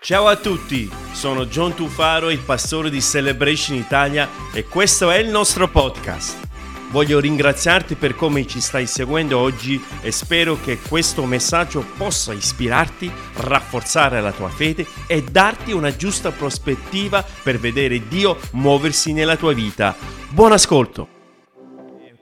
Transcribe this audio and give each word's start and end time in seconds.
Ciao 0.00 0.28
a 0.28 0.36
tutti, 0.36 0.88
sono 1.12 1.46
John 1.46 1.74
Tufaro, 1.74 2.30
il 2.30 2.38
pastore 2.38 2.88
di 2.88 3.02
Celebration 3.02 3.76
Italia 3.76 4.28
e 4.54 4.64
questo 4.64 5.10
è 5.10 5.18
il 5.18 5.28
nostro 5.28 5.68
podcast. 5.68 6.46
Voglio 6.90 7.18
ringraziarti 7.18 7.96
per 7.96 8.14
come 8.14 8.46
ci 8.46 8.60
stai 8.60 8.86
seguendo 8.86 9.38
oggi 9.38 9.82
e 10.00 10.12
spero 10.12 10.58
che 10.60 10.78
questo 10.78 11.24
messaggio 11.24 11.84
possa 11.96 12.32
ispirarti, 12.32 13.10
rafforzare 13.38 14.20
la 14.20 14.32
tua 14.32 14.48
fede 14.48 14.86
e 15.08 15.22
darti 15.24 15.72
una 15.72 15.94
giusta 15.94 16.30
prospettiva 16.30 17.22
per 17.42 17.58
vedere 17.58 18.06
Dio 18.06 18.38
muoversi 18.52 19.12
nella 19.12 19.36
tua 19.36 19.52
vita. 19.52 19.96
Buon 20.30 20.52
ascolto! 20.52 21.16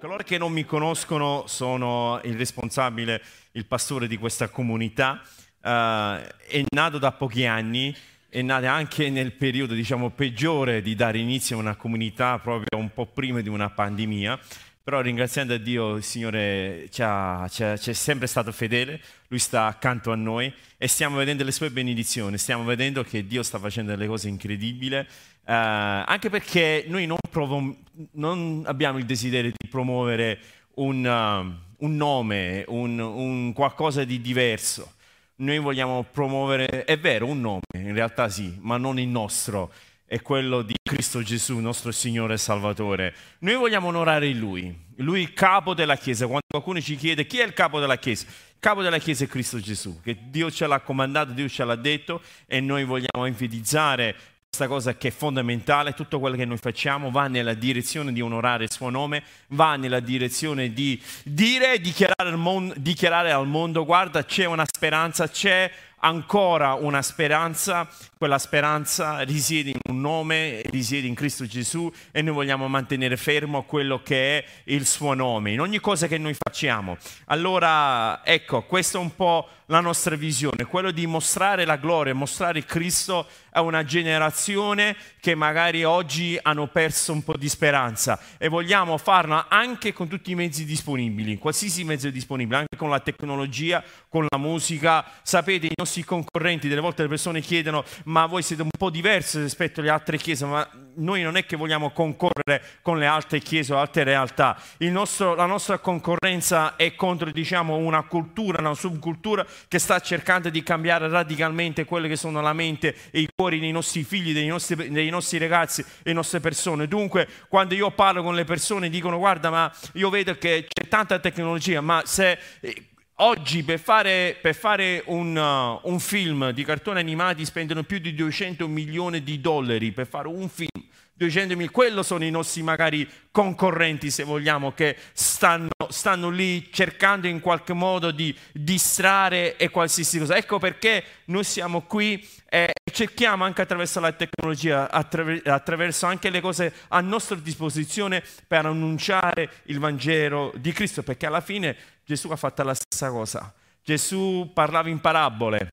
Coloro 0.00 0.22
che 0.24 0.38
non 0.38 0.52
mi 0.52 0.64
conoscono 0.64 1.45
sono 1.46 2.20
il 2.24 2.36
responsabile, 2.36 3.20
il 3.52 3.66
pastore 3.66 4.06
di 4.06 4.16
questa 4.16 4.48
comunità. 4.48 5.20
Uh, 5.67 6.23
è 6.46 6.64
nato 6.69 6.99
da 6.99 7.11
pochi 7.11 7.45
anni, 7.45 7.93
è 8.29 8.40
nato 8.40 8.67
anche 8.67 9.11
nel 9.11 9.32
periodo 9.32 9.75
diciamo, 9.75 10.11
peggiore 10.11 10.81
di 10.81 10.95
dare 10.95 11.18
inizio 11.18 11.57
a 11.57 11.61
una 11.61 11.75
comunità, 11.75 12.39
proprio 12.39 12.79
un 12.79 12.93
po' 12.93 13.07
prima 13.07 13.40
di 13.40 13.49
una 13.49 13.68
pandemia. 13.71 14.39
Però 14.85 15.00
ringraziando 15.00 15.54
a 15.54 15.59
Dio, 15.59 15.96
il 15.96 16.04
Signore 16.04 16.87
ci, 16.90 17.03
ci, 17.50 17.90
è 17.90 17.93
sempre 17.93 18.29
stato 18.29 18.53
fedele, 18.53 19.00
Lui 19.26 19.40
sta 19.40 19.67
accanto 19.67 20.13
a 20.13 20.14
noi 20.14 20.53
e 20.76 20.87
stiamo 20.87 21.17
vedendo 21.17 21.43
le 21.43 21.50
sue 21.50 21.71
benedizioni, 21.71 22.39
stiamo 22.39 22.62
vedendo 22.62 23.03
che 23.03 23.26
Dio 23.26 23.43
sta 23.43 23.59
facendo 23.59 23.90
delle 23.90 24.07
cose 24.07 24.29
incredibili, 24.29 25.04
Uh, 25.46 26.03
anche 26.04 26.29
perché 26.29 26.87
noi 26.89 27.07
non, 27.07 27.18
provo- 27.31 27.76
non, 28.14 28.64
abbiamo 28.67 28.98
il 28.98 29.04
desiderio 29.04 29.53
di 29.57 29.68
promuovere 29.68 30.40
un, 30.75 31.04
uh, 31.04 31.85
un 31.85 31.95
nome, 31.95 32.64
un, 32.67 32.98
un, 32.98 33.53
qualcosa 33.53 34.03
di 34.03 34.20
diverso. 34.20 34.95
Noi 35.39 35.58
vogliamo 35.58 36.03
promuovere, 36.03 36.84
è 36.84 36.98
vero, 36.98 37.27
un 37.27 37.41
nome, 37.41 37.61
in 37.75 37.92
realtà 37.92 38.31
sì, 38.31 38.56
ma 38.61 38.78
non 38.78 38.98
il 38.98 39.08
nostro, 39.08 39.70
è 40.06 40.22
quello 40.22 40.62
di 40.62 40.75
Cristo 40.83 41.23
Gesù, 41.23 41.59
nostro 41.59 41.91
Signore 41.91 42.34
e 42.34 42.39
Salvatore. 42.39 43.15
Noi 43.41 43.57
vogliamo 43.57 43.89
onorare 43.89 44.33
Lui, 44.33 44.75
Lui 44.97 45.20
il 45.20 45.34
capo 45.34 45.75
della 45.75 45.97
Chiesa. 45.97 46.25
Quando 46.25 46.47
qualcuno 46.48 46.81
ci 46.81 46.97
chiede 46.97 47.27
chi 47.27 47.41
è 47.41 47.45
il 47.45 47.53
capo 47.53 47.81
della 47.81 47.98
Chiesa, 47.98 48.25
il 48.25 48.57
capo 48.59 48.81
della 48.81 48.97
Chiesa 48.97 49.25
è 49.25 49.27
Cristo 49.27 49.61
Gesù, 49.61 50.01
che 50.01 50.17
Dio 50.31 50.51
ce 50.51 50.67
l'ha 50.67 50.81
comandato, 50.81 51.33
Dio 51.33 51.51
ce 51.51 51.64
l'ha 51.64 51.77
detto 51.77 52.23
e 52.47 52.61
noi 52.61 52.84
vogliamo 52.84 53.27
enfatizzare 53.27 54.17
questa 54.57 54.69
cosa 54.75 54.97
che 54.97 55.09
è 55.09 55.11
fondamentale, 55.11 55.93
tutto 55.93 56.19
quello 56.19 56.35
che 56.35 56.47
noi 56.47 56.57
facciamo 56.57 57.11
va 57.11 57.27
nella 57.29 57.53
direzione 57.53 58.11
di 58.11 58.23
onorare 58.23 58.65
il 58.65 58.73
suo 58.73 58.89
nome, 58.89 59.23
va 59.48 59.77
nella 59.77 60.01
direzione 60.01 60.73
di 60.73 60.98
dire, 61.25 61.79
dichiarare 61.79 62.31
al 62.31 62.39
mondo, 62.39 62.73
dichiarare 62.79 63.33
al 63.33 63.47
mondo 63.47 63.85
guarda 63.85 64.25
c'è 64.25 64.47
una 64.47 64.65
speranza, 64.67 65.29
c'è 65.29 65.71
ancora 65.98 66.75
una 66.75 67.03
speranza, 67.03 67.89
quella 68.17 68.39
speranza 68.39 69.21
risiede 69.21 69.71
in 69.71 69.81
un 69.91 70.01
nome, 70.01 70.63
risiede 70.67 71.07
in 71.07 71.15
Cristo 71.15 71.47
Gesù 71.47 71.93
e 72.11 72.23
noi 72.23 72.35
vogliamo 72.35 72.69
mantenere 72.69 73.17
fermo 73.17 73.65
quello 73.65 74.03
che 74.03 74.39
è 74.39 74.45
il 74.65 74.87
suo 74.87 75.15
nome, 75.15 75.53
in 75.53 75.61
ogni 75.61 75.81
cosa 75.81 76.07
che 76.07 76.17
noi 76.17 76.35
facciamo. 76.35 76.97
Allora, 77.27 78.25
ecco, 78.25 78.63
questa 78.63 78.98
è 78.98 79.01
un 79.01 79.15
po' 79.15 79.48
la 79.67 79.81
nostra 79.81 80.15
visione, 80.17 80.65
quello 80.65 80.91
di 80.93 81.07
mostrare 81.07 81.65
la 81.65 81.77
gloria, 81.77 82.15
mostrare 82.15 82.65
Cristo 82.65 83.27
a 83.57 83.62
una 83.62 83.85
generazione 83.85 84.95
che 85.19 85.35
magari 85.35 85.83
oggi 85.83 86.39
hanno 86.41 86.67
perso 86.67 87.12
un 87.12 87.25
po' 87.25 87.37
di 87.37 87.49
speranza 87.49 88.19
e 88.37 88.48
vogliamo 88.48 88.98
farlo 88.98 89.47
anche 89.48 89.95
con 89.95 90.09
tutti 90.09 90.31
i 90.31 90.35
mezzi 90.35 90.67
disponibili, 90.67 91.39
qualsiasi 91.39 91.83
mezzo 91.83 92.11
disponibile, 92.11 92.59
anche 92.59 92.77
con 92.77 92.91
la 92.91 93.01
tecnologia, 93.01 93.83
con 94.09 94.27
la 94.29 94.39
musica. 94.39 95.05
Sapete, 95.23 95.67
i 95.67 95.73
nostri 95.75 96.05
concorrenti, 96.05 96.69
delle 96.69 96.83
volte 96.83 97.03
le 97.03 97.09
persone 97.09 97.41
chiedono 97.41 97.85
ma 98.05 98.27
voi 98.27 98.43
siete 98.43 98.63
un 98.63 98.69
po' 98.77 98.91
diversi 98.91 99.41
rispetto 99.41 99.81
alle 99.81 99.91
altre 99.91 100.19
chiese, 100.19 100.45
ma 100.45 100.69
noi 100.97 101.23
non 101.23 101.37
è 101.37 101.47
che 101.47 101.57
vogliamo 101.57 101.91
concorrere 101.91 102.63
con 102.83 102.98
le 102.98 103.07
altre 103.07 103.41
chiese 103.41 103.73
o 103.73 103.79
altre 103.79 104.05
realtà. 104.05 104.57
Nostro, 104.79 105.35
la 105.35 105.47
nostra 105.47 105.79
concorrenza 105.79 106.77
è 106.77 106.95
contro 106.95 107.30
diciamo, 107.30 107.77
una 107.77 108.03
cultura, 108.03 108.61
una 108.61 108.75
subcultura 108.75 109.45
che 109.69 109.79
sta 109.79 109.98
cercando 110.01 110.51
di 110.51 110.63
cambiare 110.63 111.09
radicalmente 111.09 111.85
quelle 111.85 112.09
che 112.09 112.17
sono 112.17 112.41
la 112.41 112.53
mente 112.53 112.95
e 113.11 113.20
i 113.20 113.29
cuori 113.35 113.45
dei 113.48 113.70
nostri 113.70 114.05
figli, 114.05 114.33
dei 114.33 114.46
nostri, 114.46 114.90
dei 114.90 115.08
nostri 115.08 115.39
ragazzi 115.39 115.80
e 115.80 115.84
delle 116.02 116.17
nostre 116.17 116.40
persone. 116.40 116.89
Dunque, 116.89 117.29
quando 117.48 117.74
io 117.74 117.90
parlo 117.90 118.23
con 118.23 118.34
le 118.34 118.45
persone 118.45 118.90
dicono 118.90 119.18
guarda, 119.18 119.51
ma 119.51 119.73
io 119.92 120.11
vedo 120.11 120.36
che 120.36 120.67
c'è 120.68 120.89
tanta 120.89 121.18
tecnologia, 121.18 121.80
ma 121.80 122.02
se 122.05 122.39
eh, 122.61 122.83
Oggi 123.20 123.62
per 123.62 123.79
fare, 123.79 124.36
per 124.42 124.55
fare 124.55 125.02
un, 125.06 125.35
uh, 125.35 125.89
un, 125.90 125.98
film 126.01 126.51
di 126.51 126.62
cartoni 126.64 126.98
animati 126.98 127.46
spendono 127.46 127.83
più 127.83 127.96
di 127.98 128.14
200 128.14 128.68
milioni 128.68 129.22
di 129.22 129.40
dollari 129.40 129.90
per 129.90 130.06
fare 130.06 130.28
un 130.28 130.46
film. 130.50 130.68
200 131.16 131.54
milioni, 131.54 131.72
quello 131.72 132.03
sono 132.03 132.25
i 132.25 132.31
nostri 132.31 132.62
magari 132.62 133.09
concorrenti, 133.31 134.10
se 134.10 134.22
vogliamo, 134.22 134.72
che 134.72 134.97
stanno, 135.12 135.71
stanno 135.88 136.28
lì 136.28 136.71
cercando 136.71 137.27
in 137.27 137.41
qualche 137.41 137.72
modo 137.72 138.10
di 138.10 138.37
distrarre 138.53 139.56
e 139.56 139.71
qualsiasi 139.71 140.19
cosa. 140.19 140.37
Ecco 140.37 140.59
perché 140.59 141.03
noi 141.27 141.44
siamo 141.44 141.82
qui 141.82 142.27
e 142.49 142.71
cerchiamo 142.93 143.44
anche 143.44 143.62
attraverso 143.62 143.99
la 144.00 144.12
tecnologia, 144.12 144.91
attraverso 144.91 146.06
anche 146.06 146.28
le 146.28 146.41
cose 146.41 146.72
a 146.88 147.00
nostra 147.00 147.37
disposizione 147.37 148.22
per 148.47 148.66
annunciare 148.66 149.50
il 149.65 149.78
Vangelo 149.78 150.53
di 150.56 150.72
Cristo, 150.72 151.03
perché 151.03 151.27
alla 151.27 151.41
fine 151.41 151.77
Gesù 152.04 152.28
ha 152.28 152.37
fatto 152.37 152.62
la 152.62 152.75
stessa 152.75 153.10
cosa. 153.10 153.53
Gesù 153.83 154.50
parlava 154.53 154.88
in 154.91 155.00
parabole, 155.00 155.71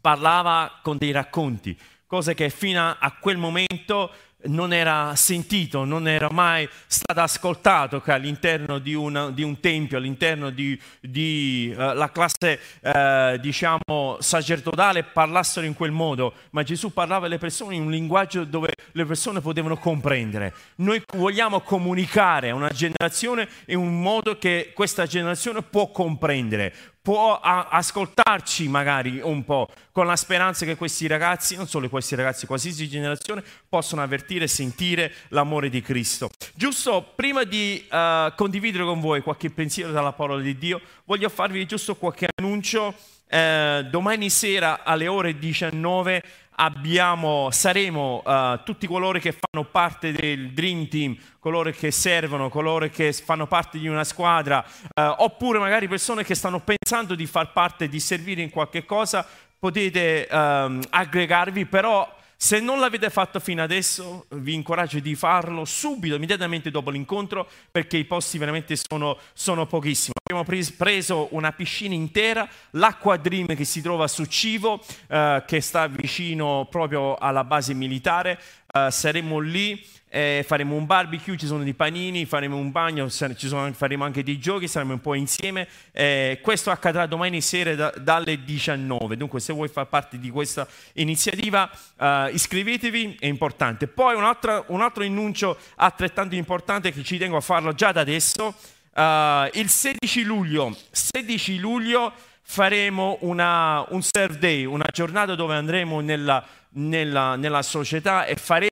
parlava 0.00 0.80
con 0.82 0.98
dei 0.98 1.12
racconti, 1.12 1.78
cose 2.06 2.34
che 2.34 2.50
fino 2.50 2.96
a 2.98 3.16
quel 3.20 3.36
momento 3.36 4.12
non 4.44 4.72
era 4.72 5.14
sentito, 5.16 5.84
non 5.84 6.08
era 6.08 6.28
mai 6.30 6.68
stato 6.86 7.20
ascoltato 7.20 8.00
che 8.00 8.12
all'interno 8.12 8.78
di, 8.78 8.94
una, 8.94 9.30
di 9.30 9.42
un 9.42 9.60
tempio, 9.60 9.98
all'interno 9.98 10.50
della 10.50 10.76
di, 11.00 11.74
uh, 11.76 12.10
classe 12.12 12.60
uh, 12.80 13.36
diciamo 13.38 14.16
sacerdotale 14.20 15.04
parlassero 15.04 15.66
in 15.66 15.74
quel 15.74 15.90
modo, 15.90 16.34
ma 16.50 16.62
Gesù 16.62 16.92
parlava 16.92 17.26
alle 17.26 17.38
persone 17.38 17.74
in 17.74 17.82
un 17.82 17.90
linguaggio 17.90 18.44
dove 18.44 18.72
le 18.92 19.04
persone 19.04 19.40
potevano 19.40 19.76
comprendere. 19.76 20.54
Noi 20.76 21.02
vogliamo 21.16 21.60
comunicare 21.60 22.50
a 22.50 22.54
una 22.54 22.70
generazione 22.70 23.48
in 23.66 23.78
un 23.78 24.00
modo 24.00 24.38
che 24.38 24.72
questa 24.74 25.06
generazione 25.06 25.62
può 25.62 25.90
comprendere, 25.90 26.74
può 27.02 27.38
ascoltarci 27.40 28.68
magari 28.68 29.20
un 29.22 29.44
po', 29.44 29.68
con 29.92 30.06
la 30.06 30.16
speranza 30.16 30.64
che 30.64 30.76
questi 30.76 31.06
ragazzi, 31.06 31.56
non 31.56 31.66
solo 31.66 31.88
questi 31.88 32.14
ragazzi, 32.14 32.46
qualsiasi 32.46 32.88
generazione, 32.88 33.42
possano 33.68 34.02
avvertire 34.02 34.44
e 34.44 34.48
sentire 34.48 35.12
l'amore 35.28 35.70
di 35.70 35.80
Cristo. 35.80 36.30
Giusto 36.54 37.12
prima 37.14 37.44
di 37.44 37.86
uh, 37.90 38.34
condividere 38.36 38.84
con 38.84 39.00
voi 39.00 39.22
qualche 39.22 39.50
pensiero 39.50 39.92
dalla 39.92 40.12
parola 40.12 40.42
di 40.42 40.58
Dio, 40.58 40.80
voglio 41.04 41.28
farvi 41.28 41.64
giusto 41.66 41.96
qualche 41.96 42.28
annuncio. 42.36 42.94
Uh, 43.30 43.82
domani 43.84 44.28
sera 44.28 44.82
alle 44.82 45.06
ore 45.06 45.38
19 45.38 46.22
abbiamo, 46.60 47.48
saremo 47.50 48.22
uh, 48.24 48.62
tutti 48.64 48.86
coloro 48.86 49.18
che 49.18 49.32
fanno 49.32 49.64
parte 49.64 50.12
del 50.12 50.52
Dream 50.52 50.88
Team, 50.88 51.16
coloro 51.38 51.70
che 51.70 51.90
servono, 51.90 52.50
coloro 52.50 52.88
che 52.88 53.12
fanno 53.14 53.46
parte 53.46 53.78
di 53.78 53.88
una 53.88 54.04
squadra, 54.04 54.62
uh, 54.94 55.02
oppure 55.18 55.58
magari 55.58 55.88
persone 55.88 56.22
che 56.22 56.34
stanno 56.34 56.60
pensando 56.60 57.14
di 57.14 57.26
far 57.26 57.52
parte, 57.52 57.88
di 57.88 57.98
servire 57.98 58.42
in 58.42 58.50
qualche 58.50 58.84
cosa, 58.84 59.26
potete 59.58 60.28
um, 60.30 60.80
aggregarvi, 60.90 61.64
però 61.64 62.18
se 62.42 62.58
non 62.58 62.80
l'avete 62.80 63.10
fatto 63.10 63.38
fino 63.38 63.62
adesso, 63.62 64.24
vi 64.30 64.54
incoraggio 64.54 64.98
di 64.98 65.14
farlo 65.14 65.66
subito, 65.66 66.14
immediatamente 66.14 66.70
dopo 66.70 66.88
l'incontro, 66.88 67.46
perché 67.70 67.98
i 67.98 68.06
posti 68.06 68.38
veramente 68.38 68.76
sono, 68.76 69.18
sono 69.34 69.66
pochissimi. 69.66 70.14
Abbiamo 70.22 70.48
preso 70.78 71.28
una 71.32 71.52
piscina 71.52 71.92
intera, 71.92 72.48
l'acqua 72.70 73.18
Dream 73.18 73.54
che 73.54 73.64
si 73.64 73.82
trova 73.82 74.08
su 74.08 74.24
Civo, 74.24 74.82
eh, 75.08 75.44
che 75.46 75.60
sta 75.60 75.86
vicino 75.86 76.66
proprio 76.70 77.14
alla 77.16 77.44
base 77.44 77.74
militare. 77.74 78.40
Eh, 78.72 78.90
saremo 78.90 79.38
lì 79.38 79.86
eh, 80.12 80.44
faremo 80.44 80.74
un 80.74 80.86
barbecue, 80.86 81.36
ci 81.36 81.46
sono 81.46 81.62
dei 81.62 81.72
panini, 81.72 82.26
faremo 82.26 82.56
un 82.56 82.72
bagno, 82.72 83.08
sono, 83.08 83.72
faremo 83.72 84.04
anche 84.04 84.24
dei 84.24 84.40
giochi, 84.40 84.66
saremo 84.66 84.94
un 84.94 85.00
po' 85.00 85.14
insieme. 85.14 85.68
Eh, 85.92 86.40
questo 86.42 86.72
accadrà 86.72 87.06
domani 87.06 87.40
sera 87.40 87.74
da, 87.76 87.94
dalle 87.96 88.42
19, 88.42 89.16
dunque 89.16 89.38
se 89.38 89.52
vuoi 89.52 89.68
far 89.68 89.86
parte 89.86 90.18
di 90.18 90.28
questa 90.30 90.66
iniziativa 90.94 91.70
eh, 91.96 92.30
iscrivetevi, 92.32 93.18
è 93.20 93.26
importante. 93.26 93.86
Poi 93.86 94.16
un 94.16 94.24
altro, 94.24 94.64
un 94.68 94.80
altro 94.80 95.04
annuncio 95.04 95.56
altrettanto 95.76 96.34
importante 96.34 96.90
che 96.90 97.04
ci 97.04 97.16
tengo 97.16 97.36
a 97.36 97.40
farlo 97.40 97.72
già 97.72 97.92
da 97.92 98.00
adesso, 98.00 98.52
eh, 98.92 99.50
il 99.54 99.68
16 99.68 100.24
luglio, 100.24 100.76
16 100.90 101.58
luglio 101.58 102.12
faremo 102.42 103.18
una, 103.20 103.86
un 103.90 104.02
serve 104.02 104.38
day, 104.38 104.64
una 104.64 104.88
giornata 104.92 105.36
dove 105.36 105.54
andremo 105.54 106.00
nella 106.00 106.44
nella, 106.72 107.36
nella 107.36 107.62
società 107.62 108.26
e 108.26 108.36
faremo 108.36 108.69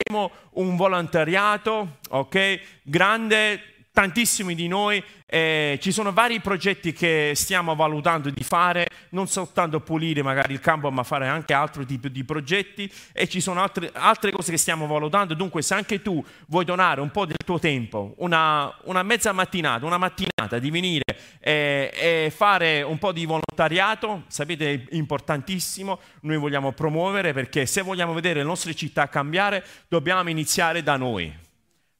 un 0.52 0.76
volontariato, 0.76 1.98
ok? 2.10 2.60
Grande, 2.82 3.77
tantissimi 3.98 4.54
di 4.54 4.68
noi, 4.68 5.02
eh, 5.26 5.76
ci 5.82 5.90
sono 5.90 6.12
vari 6.12 6.38
progetti 6.38 6.92
che 6.92 7.32
stiamo 7.34 7.74
valutando 7.74 8.30
di 8.30 8.44
fare, 8.44 8.86
non 9.08 9.26
soltanto 9.26 9.80
pulire 9.80 10.22
magari 10.22 10.52
il 10.52 10.60
campo, 10.60 10.88
ma 10.92 11.02
fare 11.02 11.26
anche 11.26 11.52
altro 11.52 11.84
tipo 11.84 12.06
di 12.06 12.22
progetti 12.22 12.88
e 13.12 13.28
ci 13.28 13.40
sono 13.40 13.60
altre, 13.60 13.90
altre 13.92 14.30
cose 14.30 14.52
che 14.52 14.56
stiamo 14.56 14.86
valutando. 14.86 15.34
Dunque, 15.34 15.62
se 15.62 15.74
anche 15.74 16.00
tu 16.00 16.24
vuoi 16.46 16.64
donare 16.64 17.00
un 17.00 17.10
po' 17.10 17.26
del 17.26 17.38
tuo 17.44 17.58
tempo, 17.58 18.14
una, 18.18 18.72
una 18.84 19.02
mezza 19.02 19.32
mattinata, 19.32 19.84
una 19.84 19.98
mattinata 19.98 20.60
di 20.60 20.70
venire 20.70 21.18
e, 21.40 21.90
e 21.92 22.32
fare 22.32 22.82
un 22.82 22.98
po' 22.98 23.10
di 23.10 23.24
volontariato, 23.24 24.26
sapete, 24.28 24.74
è 24.74 24.94
importantissimo, 24.94 25.98
noi 26.20 26.36
vogliamo 26.36 26.70
promuovere 26.70 27.32
perché 27.32 27.66
se 27.66 27.82
vogliamo 27.82 28.12
vedere 28.12 28.38
le 28.38 28.46
nostre 28.46 28.76
città 28.76 29.08
cambiare, 29.08 29.64
dobbiamo 29.88 30.30
iniziare 30.30 30.84
da 30.84 30.96
noi. 30.96 31.46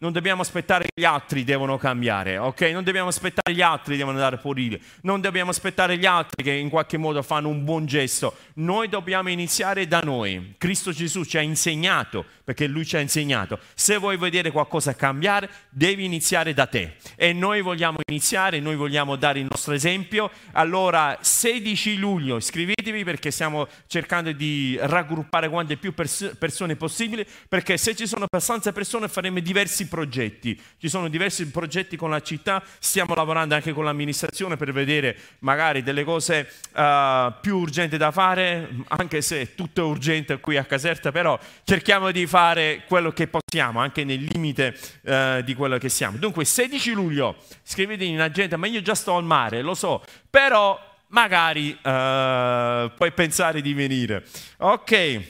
Non 0.01 0.13
dobbiamo 0.13 0.43
aspettare 0.43 0.85
che 0.85 1.01
gli 1.01 1.05
altri 1.05 1.43
devono 1.43 1.77
cambiare, 1.77 2.39
ok? 2.39 2.61
Non 2.71 2.85
dobbiamo 2.85 3.09
aspettare 3.09 3.53
gli 3.53 3.61
altri 3.61 3.97
devono 3.97 4.15
andare 4.17 4.37
a 4.37 4.39
pulire. 4.39 4.81
Non 5.01 5.21
dobbiamo 5.21 5.51
aspettare 5.51 5.99
gli 5.99 6.07
altri 6.07 6.45
che 6.45 6.53
in 6.53 6.69
qualche 6.69 6.97
modo 6.97 7.21
fanno 7.21 7.49
un 7.49 7.65
buon 7.65 7.85
gesto. 7.85 8.37
Noi 8.55 8.89
dobbiamo 8.89 9.29
iniziare 9.29 9.89
da 9.89 9.99
noi. 9.99 10.55
Cristo 10.57 10.93
Gesù 10.93 11.25
ci 11.25 11.37
ha 11.37 11.41
insegnato, 11.41 12.25
perché 12.45 12.69
Lui 12.69 12.87
ci 12.87 12.95
ha 12.95 13.01
insegnato. 13.01 13.59
Se 13.75 13.97
vuoi 13.97 14.17
vedere 14.17 14.53
qualcosa 14.53 14.95
cambiare, 14.95 15.51
devi 15.69 16.05
iniziare 16.05 16.55
da 16.55 16.67
te. 16.67 16.95
E 17.17 17.33
noi 17.33 17.61
vogliamo 17.61 17.99
iniziare, 18.07 18.61
noi 18.61 18.77
vogliamo 18.77 19.17
dare 19.17 19.41
il 19.41 19.49
nostro 19.51 19.75
esempio. 19.75 20.31
Allora, 20.53 21.19
16 21.21 21.97
luglio, 21.97 22.37
iscrivetevi 22.37 23.03
perché 23.03 23.33
stiamo 23.33 23.67
cercando 23.89 24.31
di 24.31 24.79
raggruppare 24.81 25.49
quante 25.49 25.77
più 25.77 25.93
pers- 25.93 26.37
persone 26.39 26.77
possibile, 26.77 27.27
perché 27.49 27.77
se 27.77 27.97
ci 27.97 28.07
sono 28.07 28.27
abbastanza 28.31 28.71
persone 28.71 29.09
faremo 29.09 29.41
diversi 29.41 29.87
progetti, 29.89 30.61
ci 30.79 30.89
sono 30.89 31.09
diversi 31.09 31.51
progetti 31.51 31.97
con 31.97 32.11
la 32.11 32.21
città, 32.21 32.63
stiamo 32.79 33.15
lavorando 33.15 33.55
anche 33.55 33.73
con 33.73 33.85
l'amministrazione 33.85 34.57
per 34.57 34.73
vedere 34.73 35.17
magari 35.41 35.83
delle 35.83 36.05
cose 36.05 36.49
uh, 36.75 37.33
più 37.41 37.57
urgenti 37.59 37.97
da 37.97 38.11
fare, 38.11 38.69
anche 38.89 39.21
se 39.23 39.55
tutto 39.55 39.81
è 39.81 39.85
urgente 39.85 40.39
qui 40.39 40.57
a 40.57 40.65
Caserta, 40.65 41.11
però 41.11 41.39
cerchiamo 41.65 42.11
di 42.11 42.27
fare 42.27 42.85
quello 42.87 43.13
che 43.13 43.29
possiamo, 43.29 43.81
anche 43.81 44.05
nel 44.05 44.23
limite 44.23 44.79
uh, 45.03 45.43
di 45.43 45.55
quello 45.55 45.79
che 45.79 45.89
siamo. 45.89 46.19
Dunque 46.19 46.45
16 46.45 46.93
luglio, 46.93 47.37
scrivetevi 47.63 48.11
in 48.11 48.21
agenda, 48.21 48.57
ma 48.57 48.67
io 48.67 48.83
già 48.83 48.95
sto 48.95 49.17
al 49.17 49.25
mare, 49.25 49.63
lo 49.63 49.75
so, 49.75 50.05
però 50.29 50.79
magari 51.09 51.71
uh, 51.71 52.93
puoi 52.95 53.13
pensare 53.15 53.61
di 53.61 53.75
venire. 53.75 54.25
Ok, 54.59 55.23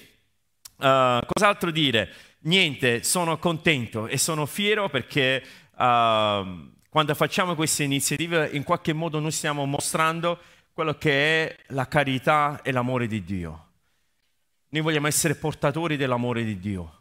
uh, 0.76 1.19
cos'altro 1.26 1.70
dire? 1.70 2.12
Niente, 2.48 3.04
sono 3.04 3.38
contento 3.38 4.08
e 4.08 4.18
sono 4.18 4.46
fiero 4.46 4.88
perché 4.88 5.42
uh, 5.76 6.76
quando 6.88 7.14
facciamo 7.14 7.54
queste 7.54 7.84
iniziative 7.84 8.48
in 8.52 8.64
qualche 8.64 8.92
modo 8.92 9.20
noi 9.20 9.30
stiamo 9.30 9.64
mostrando 9.66 10.38
quello 10.72 10.94
che 10.94 11.44
è 11.46 11.56
la 11.68 11.86
carità 11.86 12.60
e 12.62 12.72
l'amore 12.72 13.06
di 13.06 13.22
Dio. 13.22 13.66
Noi 14.70 14.82
vogliamo 14.82 15.06
essere 15.06 15.34
portatori 15.34 15.96
dell'amore 15.96 16.44
di 16.44 16.58
Dio. 16.58 16.94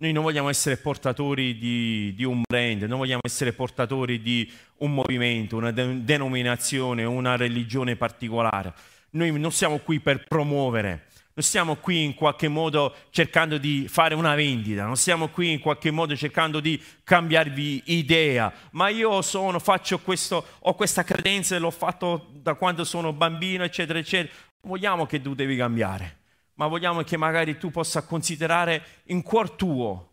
Noi 0.00 0.12
non 0.12 0.22
vogliamo 0.22 0.48
essere 0.48 0.76
portatori 0.76 1.58
di, 1.58 2.14
di 2.14 2.22
un 2.22 2.42
brand, 2.48 2.82
non 2.82 2.98
vogliamo 2.98 3.22
essere 3.24 3.52
portatori 3.52 4.20
di 4.20 4.50
un 4.78 4.94
movimento, 4.94 5.56
una 5.56 5.72
de- 5.72 6.04
denominazione, 6.04 7.02
una 7.04 7.36
religione 7.36 7.96
particolare. 7.96 8.72
Noi 9.10 9.36
non 9.40 9.50
siamo 9.50 9.78
qui 9.78 9.98
per 9.98 10.24
promuovere, 10.24 11.07
non 11.38 11.46
stiamo 11.46 11.76
qui 11.76 12.02
in 12.02 12.14
qualche 12.16 12.48
modo 12.48 12.92
cercando 13.10 13.58
di 13.58 13.86
fare 13.86 14.16
una 14.16 14.34
vendita, 14.34 14.84
non 14.84 14.96
stiamo 14.96 15.28
qui 15.28 15.52
in 15.52 15.60
qualche 15.60 15.92
modo 15.92 16.16
cercando 16.16 16.58
di 16.58 16.82
cambiarvi 17.04 17.82
idea, 17.86 18.52
ma 18.72 18.88
io 18.88 19.22
sono, 19.22 19.60
faccio 19.60 20.00
questo, 20.00 20.44
ho 20.58 20.74
questa 20.74 21.04
credenza 21.04 21.54
e 21.54 21.60
l'ho 21.60 21.70
fatto 21.70 22.26
da 22.32 22.54
quando 22.54 22.82
sono 22.82 23.12
bambino, 23.12 23.62
eccetera, 23.62 24.00
eccetera. 24.00 24.34
Vogliamo 24.62 25.06
che 25.06 25.22
tu 25.22 25.36
devi 25.36 25.54
cambiare, 25.54 26.22
ma 26.54 26.66
vogliamo 26.66 27.04
che 27.04 27.16
magari 27.16 27.56
tu 27.56 27.70
possa 27.70 28.02
considerare 28.02 28.82
in 29.04 29.22
cuor 29.22 29.52
tuo, 29.52 30.08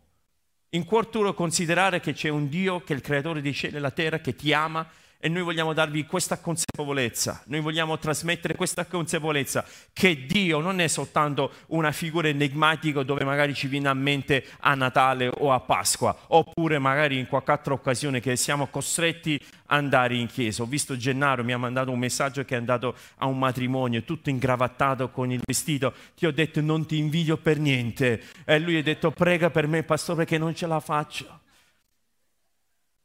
in 0.70 0.84
cuor 0.84 1.08
tuo 1.08 1.34
considerare 1.34 1.98
che 1.98 2.12
c'è 2.12 2.28
un 2.28 2.48
Dio 2.48 2.84
che 2.84 2.92
è 2.92 2.96
il 2.96 3.02
creatore 3.02 3.40
dei 3.40 3.52
cieli 3.52 3.72
e 3.72 3.74
della 3.74 3.90
terra, 3.90 4.20
che 4.20 4.36
ti 4.36 4.52
ama 4.52 4.88
e 5.26 5.28
noi 5.28 5.42
vogliamo 5.42 5.72
darvi 5.72 6.06
questa 6.06 6.38
consapevolezza, 6.38 7.42
noi 7.46 7.58
vogliamo 7.58 7.98
trasmettere 7.98 8.54
questa 8.54 8.84
consapevolezza 8.86 9.64
che 9.92 10.24
Dio 10.24 10.60
non 10.60 10.78
è 10.78 10.86
soltanto 10.86 11.50
una 11.70 11.90
figura 11.90 12.28
enigmatica 12.28 13.02
dove 13.02 13.24
magari 13.24 13.52
ci 13.52 13.66
viene 13.66 13.88
a 13.88 13.94
mente 13.94 14.44
a 14.60 14.76
Natale 14.76 15.28
o 15.38 15.52
a 15.52 15.58
Pasqua, 15.58 16.16
oppure 16.28 16.78
magari 16.78 17.18
in 17.18 17.26
qualche 17.26 17.50
altra 17.50 17.72
occasione 17.74 18.20
che 18.20 18.36
siamo 18.36 18.68
costretti 18.68 19.34
ad 19.66 19.78
andare 19.78 20.14
in 20.14 20.28
chiesa. 20.28 20.62
Ho 20.62 20.66
visto 20.66 20.96
Gennaro, 20.96 21.42
mi 21.42 21.52
ha 21.52 21.58
mandato 21.58 21.90
un 21.90 21.98
messaggio 21.98 22.44
che 22.44 22.54
è 22.54 22.58
andato 22.58 22.94
a 23.16 23.26
un 23.26 23.36
matrimonio 23.36 24.04
tutto 24.04 24.30
ingravattato 24.30 25.10
con 25.10 25.32
il 25.32 25.40
vestito. 25.44 25.92
Ti 26.14 26.26
ho 26.26 26.32
detto 26.32 26.60
non 26.60 26.86
ti 26.86 26.98
invidio 26.98 27.36
per 27.36 27.58
niente. 27.58 28.22
E 28.44 28.60
lui 28.60 28.76
ha 28.76 28.82
detto 28.84 29.10
prega 29.10 29.50
per 29.50 29.66
me, 29.66 29.82
pastore, 29.82 30.18
perché 30.18 30.38
non 30.38 30.54
ce 30.54 30.68
la 30.68 30.78
faccio. 30.78 31.40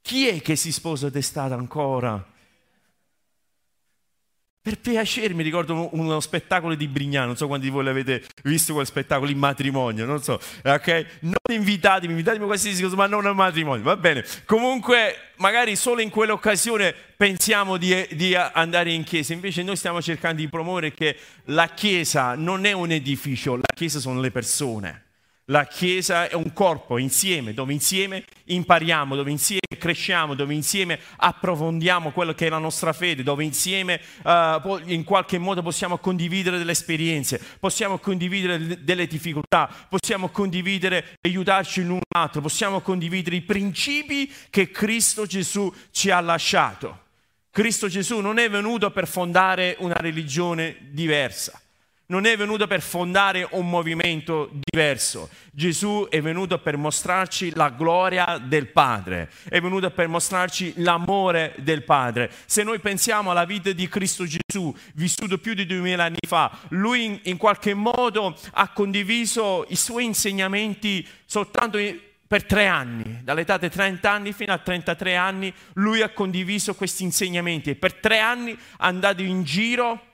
Chi 0.02 0.28
è 0.28 0.42
che 0.42 0.56
si 0.56 0.72
sposa 0.72 1.10
d'estate 1.10 1.54
ancora? 1.54 2.26
Per 4.64 4.80
piacere, 4.80 5.34
mi 5.34 5.42
ricordo 5.42 5.90
uno 5.94 6.20
spettacolo 6.20 6.76
di 6.76 6.88
Brignano, 6.88 7.26
non 7.26 7.36
so 7.36 7.48
quanti 7.48 7.66
di 7.66 7.72
voi 7.72 7.84
l'avete 7.84 8.24
visto 8.44 8.74
quel 8.74 8.86
spettacolo 8.86 9.32
in 9.32 9.40
matrimonio, 9.40 10.06
non 10.06 10.22
so, 10.22 10.40
ok? 10.64 11.06
Non 11.22 11.34
invitatemi, 11.52 12.12
invitatemi 12.12 12.44
a 12.44 12.46
qualsiasi 12.48 12.84
cosa, 12.84 12.96
ma 12.96 13.08
non 13.08 13.26
al 13.26 13.34
matrimonio, 13.34 13.84
va 13.84 13.98
bene. 13.98 14.24
Comunque, 14.46 15.32
magari 15.38 15.76
solo 15.76 16.02
in 16.02 16.12
quell'occasione 16.12 16.94
pensiamo 17.18 17.78
di, 17.78 18.08
di 18.12 18.36
andare 18.36 18.94
in 18.94 19.04
chiesa, 19.04 19.34
invece 19.34 19.64
noi 19.64 19.78
stiamo 19.78 20.00
cercando 20.00 20.42
di 20.42 20.48
promuovere 20.48 20.94
che 20.94 21.18
la 21.46 21.70
chiesa 21.70 22.36
non 22.36 22.66
è 22.66 22.72
un 22.72 22.92
edificio, 22.92 23.56
la 23.56 23.74
chiesa 23.74 23.98
sono 23.98 24.20
le 24.20 24.30
persone. 24.30 25.01
La 25.52 25.66
Chiesa 25.66 26.30
è 26.30 26.34
un 26.34 26.54
corpo 26.54 26.98
insieme, 26.98 27.54
dove 27.54 27.74
insieme 27.74 28.24
impariamo, 28.46 29.18
dove 29.18 29.32
insieme 29.32 29.60
cresciamo, 29.78 30.34
dove 30.34 30.54
insieme 30.54 30.98
approfondiamo 31.18 32.12
quello 32.12 32.34
che 32.34 32.46
è 32.46 32.50
la 32.50 32.58
nostra 32.58 32.94
fede, 32.94 33.22
dove 33.22 33.44
insieme 33.44 34.00
uh, 34.24 34.80
in 34.86 35.04
qualche 35.04 35.38
modo 35.38 35.62
possiamo 35.62 35.98
condividere 35.98 36.58
delle 36.58 36.72
esperienze, 36.72 37.42
possiamo 37.60 37.98
condividere 37.98 38.82
delle 38.82 39.08
difficoltà, 39.08 39.70
possiamo 39.90 40.30
condividere 40.30 41.18
e 41.20 41.28
aiutarci 41.28 41.84
l'un 41.84 42.00
l'altro, 42.16 42.40
possiamo 42.40 42.80
condividere 42.80 43.36
i 43.36 43.42
principi 43.42 44.32
che 44.50 44.72
Cristo 44.72 45.26
Gesù 45.26 45.70
ci 45.92 46.12
ha 46.12 46.22
lasciato. 46.22 47.00
Cristo 47.52 47.90
Gesù 47.90 48.22
non 48.22 48.38
è 48.38 48.50
venuto 48.50 48.90
per 48.92 49.06
fondare 49.06 49.76
una 49.80 49.96
religione 49.96 50.78
diversa 50.92 51.62
non 52.12 52.26
è 52.26 52.36
venuto 52.36 52.68
per 52.68 52.82
fondare 52.82 53.48
un 53.52 53.70
movimento 53.70 54.52
diverso. 54.52 55.30
Gesù 55.54 56.08
è 56.10 56.22
venuto 56.22 56.60
per 56.60 56.76
mostrarci 56.76 57.54
la 57.56 57.70
gloria 57.70 58.38
del 58.38 58.68
Padre, 58.68 59.32
è 59.48 59.62
venuto 59.62 59.90
per 59.92 60.10
mostrarci 60.10 60.74
l'amore 60.78 61.56
del 61.60 61.84
Padre. 61.84 62.30
Se 62.46 62.64
noi 62.64 62.80
pensiamo 62.80 63.32
alla 63.32 63.46
vita 63.46 63.72
di 63.72 63.88
Cristo 63.88 64.26
Gesù, 64.26 64.76
vissuto 64.96 65.38
più 65.38 65.54
di 65.54 65.66
duemila 65.66 66.04
anni 66.04 66.18
fa, 66.28 66.52
lui 66.70 67.22
in, 67.24 67.38
qualche 67.38 67.74
modo 67.74 68.38
ha 68.52 68.68
condiviso 68.70 69.66
i 69.70 69.78
suoi 69.78 70.04
insegnamenti 70.04 71.08
soltanto 71.26 71.78
per 72.28 72.44
tre 72.44 72.68
anni, 72.68 73.22
dall'età 73.24 73.58
dei 73.58 73.70
30 73.70 74.12
anni 74.12 74.34
fino 74.34 74.52
a 74.52 74.58
33 74.58 75.16
anni, 75.16 75.54
lui 75.74 76.02
ha 76.02 76.10
condiviso 76.10 76.76
questi 76.76 77.04
insegnamenti 77.04 77.70
e 77.70 77.76
per 77.76 77.94
tre 77.94 78.20
anni 78.20 78.54
è 78.54 78.58
andato 78.80 79.22
in 79.22 79.44
giro 79.44 80.11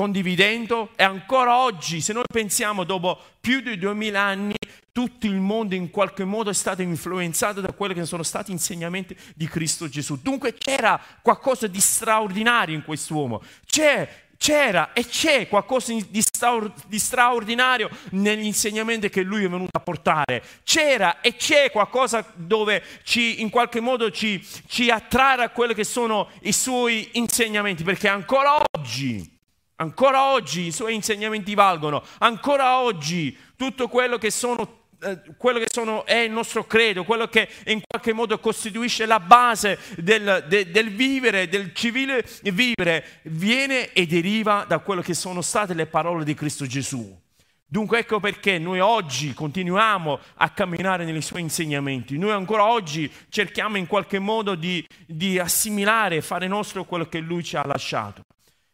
condividendo 0.00 0.92
e 0.96 1.04
ancora 1.04 1.58
oggi, 1.58 2.00
se 2.00 2.14
noi 2.14 2.24
pensiamo 2.26 2.84
dopo 2.84 3.20
più 3.38 3.60
di 3.60 3.76
duemila 3.76 4.22
anni, 4.22 4.54
tutto 4.92 5.26
il 5.26 5.34
mondo 5.34 5.74
in 5.74 5.90
qualche 5.90 6.24
modo 6.24 6.48
è 6.48 6.54
stato 6.54 6.80
influenzato 6.80 7.60
da 7.60 7.74
quelli 7.74 7.92
che 7.92 8.06
sono 8.06 8.22
stati 8.22 8.50
insegnamenti 8.50 9.14
di 9.34 9.46
Cristo 9.46 9.90
Gesù. 9.90 10.18
Dunque 10.22 10.54
c'era 10.54 10.98
qualcosa 11.20 11.66
di 11.66 11.80
straordinario 11.80 12.74
in 12.74 12.82
quest'uomo. 12.82 13.42
C'è 13.66 14.28
c'era 14.38 14.94
e 14.94 15.04
c'è 15.04 15.48
qualcosa 15.48 15.92
di, 15.92 16.98
straordinario 16.98 17.90
negli 18.12 18.46
insegnamenti 18.46 19.10
che 19.10 19.20
lui 19.20 19.44
è 19.44 19.50
venuto 19.50 19.76
a 19.76 19.80
portare. 19.80 20.42
C'era 20.64 21.20
e 21.20 21.36
c'è 21.36 21.70
qualcosa 21.70 22.24
dove 22.36 22.82
ci, 23.02 23.42
in 23.42 23.50
qualche 23.50 23.80
modo 23.80 24.10
ci, 24.10 24.42
ci 24.66 24.88
attrae 24.88 25.44
a 25.44 25.50
quelli 25.50 25.74
che 25.74 25.84
sono 25.84 26.30
i 26.44 26.54
suoi 26.54 27.10
insegnamenti, 27.12 27.84
perché 27.84 28.08
ancora 28.08 28.62
oggi 28.78 29.39
Ancora 29.80 30.32
oggi 30.32 30.66
i 30.66 30.72
suoi 30.72 30.94
insegnamenti 30.94 31.54
valgono, 31.54 32.02
ancora 32.18 32.80
oggi 32.80 33.34
tutto 33.56 33.88
quello 33.88 34.18
che, 34.18 34.30
sono, 34.30 34.82
eh, 35.00 35.22
quello 35.38 35.58
che 35.58 35.68
sono, 35.72 36.04
è 36.04 36.18
il 36.18 36.30
nostro 36.30 36.66
credo, 36.66 37.04
quello 37.04 37.28
che 37.28 37.48
in 37.64 37.80
qualche 37.88 38.12
modo 38.12 38.38
costituisce 38.40 39.06
la 39.06 39.20
base 39.20 39.78
del, 39.96 40.44
de, 40.48 40.70
del 40.70 40.90
vivere, 40.90 41.48
del 41.48 41.72
civile 41.72 42.26
vivere, 42.42 43.20
viene 43.22 43.94
e 43.94 44.04
deriva 44.04 44.66
da 44.68 44.80
quello 44.80 45.00
che 45.00 45.14
sono 45.14 45.40
state 45.40 45.72
le 45.72 45.86
parole 45.86 46.24
di 46.24 46.34
Cristo 46.34 46.66
Gesù. 46.66 47.18
Dunque 47.64 48.00
ecco 48.00 48.20
perché 48.20 48.58
noi 48.58 48.80
oggi 48.80 49.32
continuiamo 49.32 50.18
a 50.34 50.50
camminare 50.50 51.06
nei 51.06 51.22
suoi 51.22 51.40
insegnamenti, 51.40 52.18
noi 52.18 52.32
ancora 52.32 52.66
oggi 52.66 53.10
cerchiamo 53.30 53.78
in 53.78 53.86
qualche 53.86 54.18
modo 54.18 54.54
di, 54.54 54.86
di 55.06 55.38
assimilare 55.38 56.20
fare 56.20 56.48
nostro 56.48 56.84
quello 56.84 57.06
che 57.06 57.20
lui 57.20 57.42
ci 57.42 57.56
ha 57.56 57.64
lasciato. 57.64 58.24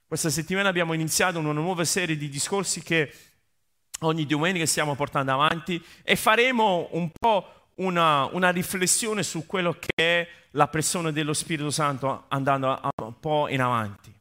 Questa 0.08 0.30
settimana 0.30 0.68
abbiamo 0.68 0.92
iniziato 0.92 1.40
una 1.40 1.50
nuova 1.50 1.84
serie 1.84 2.16
di 2.16 2.28
discorsi 2.28 2.80
che 2.80 3.12
ogni 4.02 4.25
domenica 4.25 4.64
stiamo 4.64 4.94
portando 4.94 5.32
avanti 5.32 5.84
e 6.04 6.14
faremo 6.14 6.90
un 6.92 7.10
po' 7.10 7.70
una, 7.76 8.26
una 8.26 8.50
riflessione 8.50 9.25
su 9.25 9.46
quello 9.46 9.76
che 9.80 9.90
è 9.96 10.28
la 10.52 10.68
persona 10.68 11.10
dello 11.10 11.32
Spirito 11.32 11.70
Santo 11.70 12.26
andando 12.28 12.80
un 13.02 13.18
po' 13.18 13.48
in 13.48 13.60
avanti. 13.60 14.14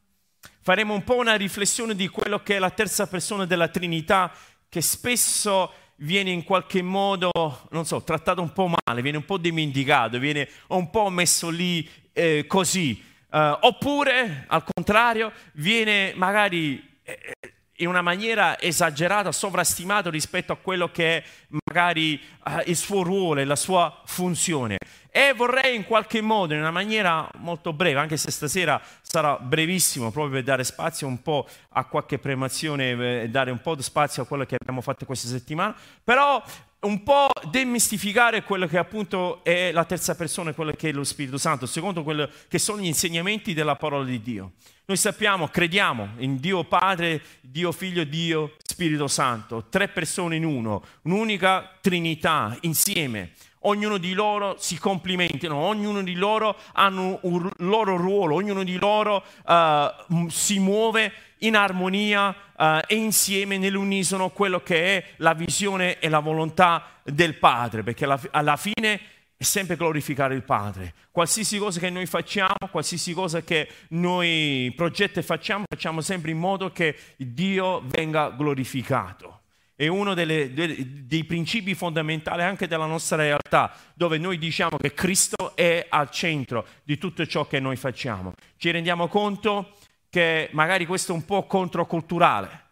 Faremo 0.60 0.96
un 0.96 1.04
po' 1.04 1.18
una 1.18 1.36
riflessione 1.36 1.94
di 1.94 2.08
quello 2.08 2.42
che 2.42 2.56
è 2.56 2.60
la 2.60 2.72
terza 2.72 3.06
persona 3.06 3.46
della 3.46 3.68
Trinità 3.68 4.34
che 4.68 4.82
spesso 4.82 5.72
viene 5.98 6.32
in 6.32 6.44
qualche 6.44 6.82
modo, 6.82 7.30
non 7.70 7.86
so, 7.86 8.02
trattato 8.02 8.42
un 8.42 8.54
po' 8.54 8.74
male, 8.84 9.04
viene 9.04 9.18
un 9.18 9.26
po' 9.26 9.38
dimenticato, 9.38 10.18
viene 10.18 10.50
un 10.70 10.90
po' 10.90 11.12
messo 11.12 11.50
lì 11.52 11.88
eh, 12.12 12.46
così. 12.48 13.14
Uh, 13.36 13.58
oppure, 13.60 14.46
al 14.48 14.64
contrario, 14.64 15.30
viene 15.56 16.14
magari 16.16 16.82
eh, 17.04 17.36
in 17.80 17.88
una 17.90 18.02
maniera 18.02 18.58
esagerata, 18.58 19.34
sovrastimato 19.34 20.10
rispetto 20.10 20.54
a 20.54 20.56
quello 20.56 20.90
che 20.90 21.18
è 21.18 21.24
magari 21.66 22.18
uh, 22.46 22.62
il 22.64 22.78
suo 22.78 23.04
ruolo 23.04 23.42
e 23.42 23.44
la 23.44 23.58
sua 23.58 24.02
funzione. 24.06 24.78
E 25.18 25.32
vorrei 25.34 25.78
in 25.78 25.86
qualche 25.86 26.20
modo, 26.20 26.56
in 26.56 26.60
una 26.60 26.72
maniera 26.72 27.26
molto 27.38 27.72
breve, 27.72 28.02
anche 28.02 28.18
se 28.18 28.32
stasera 28.32 28.82
sarà 29.02 29.38
brevissimo, 29.38 30.12
proprio 30.12 30.34
per 30.34 30.44
dare 30.44 30.66
spazio 30.66 31.08
un 31.08 31.22
po' 31.22 31.48
a 31.70 31.86
qualche 31.86 32.20
premazione 32.20 32.90
e 32.90 33.22
eh, 33.24 33.30
dare 33.30 33.50
un 33.50 33.62
po' 33.62 33.76
di 33.76 33.82
spazio 33.82 34.24
a 34.24 34.26
quello 34.26 34.44
che 34.44 34.58
abbiamo 34.60 34.82
fatto 34.82 35.06
questa 35.06 35.30
settimana, 35.30 35.74
però 36.04 36.44
un 36.82 37.02
po' 37.04 37.30
demistificare 37.50 38.44
quello 38.44 38.68
che 38.68 38.78
appunto 38.78 39.42
è 39.46 39.72
la 39.72 39.86
terza 39.86 40.16
persona, 40.16 40.52
quello 40.52 40.74
che 40.74 40.90
è 40.90 40.92
lo 40.92 41.06
Spirito 41.06 41.38
Santo, 41.38 41.66
secondo 41.66 42.04
quello 42.04 42.30
che 42.50 42.60
sono 42.60 42.82
gli 42.82 42.88
insegnamenti 42.88 43.54
della 43.54 43.78
parola 43.78 44.04
di 44.04 44.22
Dio. 44.22 44.52
Noi 44.84 44.98
sappiamo, 44.98 45.48
crediamo 45.48 46.10
in 46.18 46.42
Dio 46.42 46.66
Padre, 46.66 47.22
Dio 47.40 47.72
Figlio, 47.72 48.04
Dio 48.04 48.56
Spirito 48.62 49.08
Santo, 49.08 49.68
tre 49.70 49.88
persone 49.88 50.36
in 50.36 50.44
uno, 50.44 50.84
un'unica 51.04 51.78
Trinità 51.80 52.56
insieme 52.62 53.32
ognuno 53.68 53.98
di 53.98 54.14
loro 54.14 54.56
si 54.58 54.78
complimentino, 54.78 55.56
ognuno 55.56 56.02
di 56.02 56.16
loro 56.16 56.56
ha 56.74 56.88
un 56.88 57.50
loro 57.58 57.98
ruolo, 57.98 58.36
ognuno 58.36 58.64
di 58.64 58.78
loro 58.78 59.24
uh, 59.46 60.28
si 60.30 60.60
muove 60.60 61.12
in 61.40 61.56
armonia 61.56 62.30
uh, 62.30 62.64
e 62.88 62.96
insieme 62.96 63.58
nell'unisono 63.58 64.30
quello 64.30 64.62
che 64.62 64.98
è 64.98 65.06
la 65.18 65.34
visione 65.34 66.00
e 66.00 66.10
la 66.10 66.20
volontà 66.20 66.84
del 67.04 67.36
Padre, 67.36 67.84
perché 67.84 68.06
alla, 68.06 68.20
alla 68.32 68.58
fine 68.58 69.00
è 69.38 69.44
sempre 69.44 69.76
glorificare 69.76 70.34
il 70.34 70.44
Padre. 70.44 70.94
Qualsiasi 71.12 71.58
cosa 71.58 71.80
che 71.80 71.90
noi 71.90 72.06
facciamo, 72.06 72.70
qualsiasi 72.72 73.14
cosa 73.14 73.42
che 73.42 73.68
noi 73.90 74.72
progetto 74.76 75.20
e 75.20 75.24
facciamo, 75.24 75.66
facciamo 75.68 76.02
sempre 76.02 76.32
in 76.32 76.38
modo 76.38 76.72
che 76.72 76.98
Dio 77.18 77.82
venga 77.86 78.30
glorificato 78.30 79.42
è 79.76 79.88
uno 79.88 80.14
delle, 80.14 80.54
dei, 80.54 81.06
dei 81.06 81.26
principi 81.26 81.76
fondamentali 81.76 82.42
anche 82.42 82.68
della 82.68 82.86
nostra 82.86 83.18
realtà, 83.18 83.74
dove 83.94 84.18
noi 84.18 84.38
diciamo 84.38 84.78
che 84.78 84.94
Cristo 84.94 85.56
è 85.56 85.86
al 85.90 86.10
centro 86.12 86.66
di 86.84 86.98
tutto 86.98 87.26
ciò 87.26 87.46
che 87.46 87.60
noi 87.60 87.76
facciamo. 87.76 88.34
Ci 88.58 88.72
rendiamo 88.72 89.08
conto 89.08 89.76
che 90.10 90.48
magari 90.54 90.86
questo 90.86 91.12
è 91.12 91.16
un 91.16 91.26
po' 91.26 91.46
controculturale, 91.46 92.64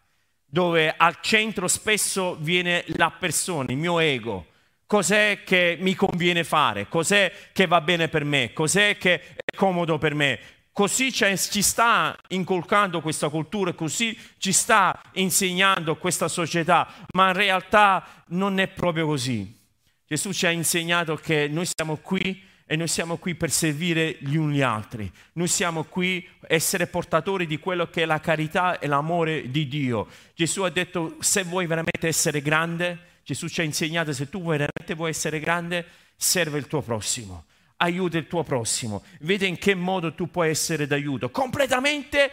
dove 0.46 0.94
al 0.96 1.18
centro 1.20 1.68
spesso 1.68 2.36
viene 2.40 2.84
la 2.96 3.10
persona, 3.10 3.70
il 3.70 3.76
mio 3.76 3.98
ego. 3.98 4.46
Cos'è 4.86 5.40
che 5.44 5.76
mi 5.80 5.94
conviene 5.94 6.44
fare? 6.44 6.88
Cos'è 6.88 7.30
che 7.52 7.66
va 7.66 7.80
bene 7.80 8.08
per 8.08 8.24
me? 8.24 8.52
Cos'è 8.52 8.96
che 8.96 9.20
è 9.34 9.56
comodo 9.56 9.98
per 9.98 10.14
me? 10.14 10.38
Così 10.74 11.12
ci 11.12 11.62
sta 11.62 12.18
inculcando 12.30 13.00
questa 13.00 13.28
cultura, 13.28 13.74
così 13.74 14.18
ci 14.38 14.50
sta 14.50 15.00
insegnando 15.12 15.94
questa 15.94 16.26
società, 16.26 16.92
ma 17.12 17.28
in 17.28 17.34
realtà 17.34 18.04
non 18.30 18.58
è 18.58 18.66
proprio 18.66 19.06
così. 19.06 19.56
Gesù 20.04 20.32
ci 20.32 20.46
ha 20.46 20.50
insegnato 20.50 21.14
che 21.14 21.46
noi 21.46 21.64
siamo 21.64 21.98
qui 21.98 22.42
e 22.66 22.74
noi 22.74 22.88
siamo 22.88 23.18
qui 23.18 23.36
per 23.36 23.52
servire 23.52 24.16
gli 24.18 24.34
uni 24.34 24.56
gli 24.56 24.62
altri. 24.62 25.08
Noi 25.34 25.46
siamo 25.46 25.84
qui 25.84 26.28
essere 26.48 26.88
portatori 26.88 27.46
di 27.46 27.60
quello 27.60 27.88
che 27.88 28.02
è 28.02 28.04
la 28.04 28.18
carità 28.18 28.80
e 28.80 28.88
l'amore 28.88 29.52
di 29.52 29.68
Dio. 29.68 30.08
Gesù 30.34 30.62
ha 30.62 30.70
detto 30.70 31.18
se 31.20 31.44
vuoi 31.44 31.66
veramente 31.66 32.08
essere 32.08 32.42
grande, 32.42 33.20
Gesù 33.22 33.46
ci 33.46 33.60
ha 33.60 33.64
insegnato 33.64 34.12
se 34.12 34.28
tu 34.28 34.40
veramente 34.40 34.94
vuoi 34.96 35.10
essere 35.10 35.38
grande, 35.38 35.86
serve 36.16 36.58
il 36.58 36.66
tuo 36.66 36.82
prossimo 36.82 37.44
aiuta 37.76 38.18
il 38.18 38.26
tuo 38.26 38.42
prossimo, 38.42 39.02
vede 39.20 39.46
in 39.46 39.58
che 39.58 39.74
modo 39.74 40.14
tu 40.14 40.30
puoi 40.30 40.50
essere 40.50 40.86
d'aiuto, 40.86 41.30
completamente 41.30 42.30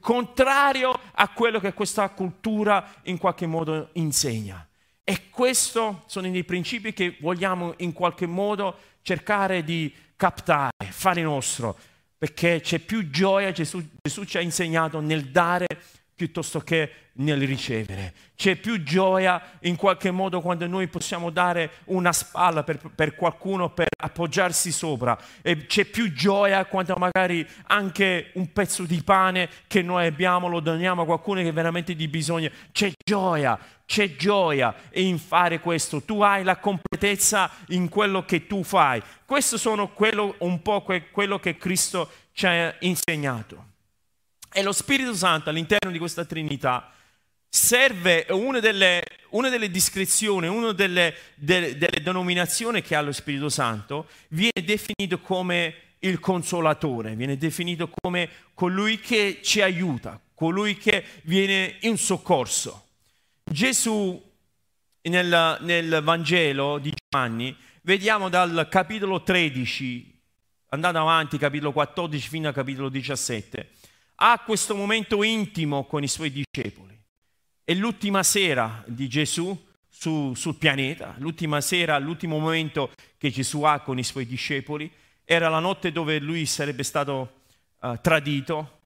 contrario 0.00 0.98
a 1.12 1.28
quello 1.28 1.58
che 1.58 1.72
questa 1.72 2.08
cultura 2.10 3.00
in 3.04 3.18
qualche 3.18 3.46
modo 3.46 3.90
insegna. 3.94 4.66
E 5.02 5.28
questi 5.30 5.80
sono 6.06 6.26
i 6.26 6.44
principi 6.44 6.92
che 6.92 7.16
vogliamo 7.20 7.74
in 7.78 7.92
qualche 7.92 8.26
modo 8.26 8.78
cercare 9.02 9.64
di 9.64 9.92
captare, 10.14 10.70
fare 10.90 11.22
nostro, 11.22 11.76
perché 12.16 12.60
c'è 12.60 12.78
più 12.78 13.10
gioia, 13.10 13.50
Gesù, 13.50 13.82
Gesù 14.02 14.24
ci 14.24 14.36
ha 14.36 14.40
insegnato 14.40 15.00
nel 15.00 15.30
dare 15.30 15.66
piuttosto 16.20 16.60
che 16.60 16.92
nel 17.14 17.46
ricevere. 17.46 18.12
C'è 18.36 18.56
più 18.56 18.82
gioia 18.82 19.40
in 19.60 19.76
qualche 19.76 20.10
modo 20.10 20.42
quando 20.42 20.66
noi 20.66 20.86
possiamo 20.86 21.30
dare 21.30 21.70
una 21.84 22.12
spalla 22.12 22.62
per, 22.62 22.78
per, 22.94 23.14
qualcuno 23.14 23.70
per 23.70 23.86
appoggiarsi 24.02 24.70
sopra 24.70 25.18
e 25.40 25.64
c'è 25.64 25.86
più 25.86 26.12
gioia 26.12 26.66
quando 26.66 26.94
magari 26.98 27.46
anche 27.68 28.32
un 28.34 28.52
pezzo 28.52 28.82
di 28.82 29.02
pane 29.02 29.48
che 29.66 29.80
noi 29.80 30.04
abbiamo 30.04 30.46
lo 30.48 30.60
doniamo 30.60 31.02
a 31.02 31.06
qualcuno 31.06 31.40
che 31.40 31.52
veramente 31.52 31.94
di 31.94 32.06
bisogno. 32.06 32.50
C'è 32.70 32.92
gioia, 33.02 33.58
c'è 33.86 34.16
gioia 34.16 34.74
in 34.92 35.18
fare 35.18 35.58
questo. 35.60 36.02
Tu 36.02 36.20
hai 36.20 36.44
la 36.44 36.58
completezza 36.58 37.50
in 37.68 37.88
quello 37.88 38.26
che 38.26 38.46
tu 38.46 38.62
fai. 38.62 39.02
Questo 39.24 39.56
sono 39.56 39.88
quello, 39.88 40.34
un 40.40 40.60
po' 40.60 40.84
quello 41.12 41.38
che 41.38 41.56
Cristo 41.56 42.10
ci 42.34 42.44
ha 42.44 42.74
insegnato. 42.80 43.68
E 44.52 44.62
lo 44.62 44.72
Spirito 44.72 45.14
Santo 45.14 45.50
all'interno 45.50 45.90
di 45.90 45.98
questa 45.98 46.24
Trinità 46.24 46.92
serve, 47.48 48.26
una 48.30 48.60
delle, 48.60 49.02
una 49.30 49.48
delle 49.48 49.70
descrizioni, 49.70 50.46
una 50.46 50.72
delle, 50.72 51.14
delle, 51.34 51.76
delle 51.76 52.00
denominazioni 52.02 52.80
che 52.80 52.94
ha 52.94 53.00
lo 53.00 53.12
Spirito 53.12 53.48
Santo, 53.48 54.08
viene 54.28 54.62
definito 54.64 55.20
come 55.20 55.74
il 56.00 56.20
consolatore, 56.20 57.14
viene 57.14 57.36
definito 57.36 57.90
come 58.00 58.28
colui 58.54 59.00
che 59.00 59.40
ci 59.42 59.60
aiuta, 59.60 60.20
colui 60.34 60.76
che 60.76 61.04
viene 61.22 61.76
in 61.80 61.98
soccorso. 61.98 62.86
Gesù 63.44 64.20
nel, 65.02 65.58
nel 65.60 66.00
Vangelo 66.02 66.78
di 66.78 66.92
Giovanni, 66.94 67.56
vediamo 67.82 68.28
dal 68.28 68.68
capitolo 68.70 69.22
13, 69.22 70.20
andando 70.68 71.00
avanti, 71.00 71.36
capitolo 71.36 71.72
14 71.72 72.28
fino 72.28 72.48
al 72.48 72.54
capitolo 72.54 72.88
17, 72.88 73.70
ha 74.22 74.38
questo 74.44 74.74
momento 74.74 75.22
intimo 75.22 75.84
con 75.84 76.02
i 76.02 76.08
suoi 76.08 76.30
discepoli. 76.30 76.98
È 77.64 77.72
l'ultima 77.74 78.22
sera 78.22 78.84
di 78.86 79.08
Gesù 79.08 79.56
su, 79.88 80.34
sul 80.34 80.56
pianeta, 80.56 81.14
l'ultima 81.18 81.60
sera, 81.60 81.98
l'ultimo 81.98 82.38
momento 82.38 82.92
che 83.16 83.30
Gesù 83.30 83.62
ha 83.62 83.80
con 83.80 83.98
i 83.98 84.04
suoi 84.04 84.26
discepoli. 84.26 84.90
Era 85.24 85.48
la 85.48 85.58
notte 85.58 85.90
dove 85.90 86.18
lui 86.18 86.44
sarebbe 86.44 86.82
stato 86.82 87.42
uh, 87.80 87.98
tradito, 88.02 88.80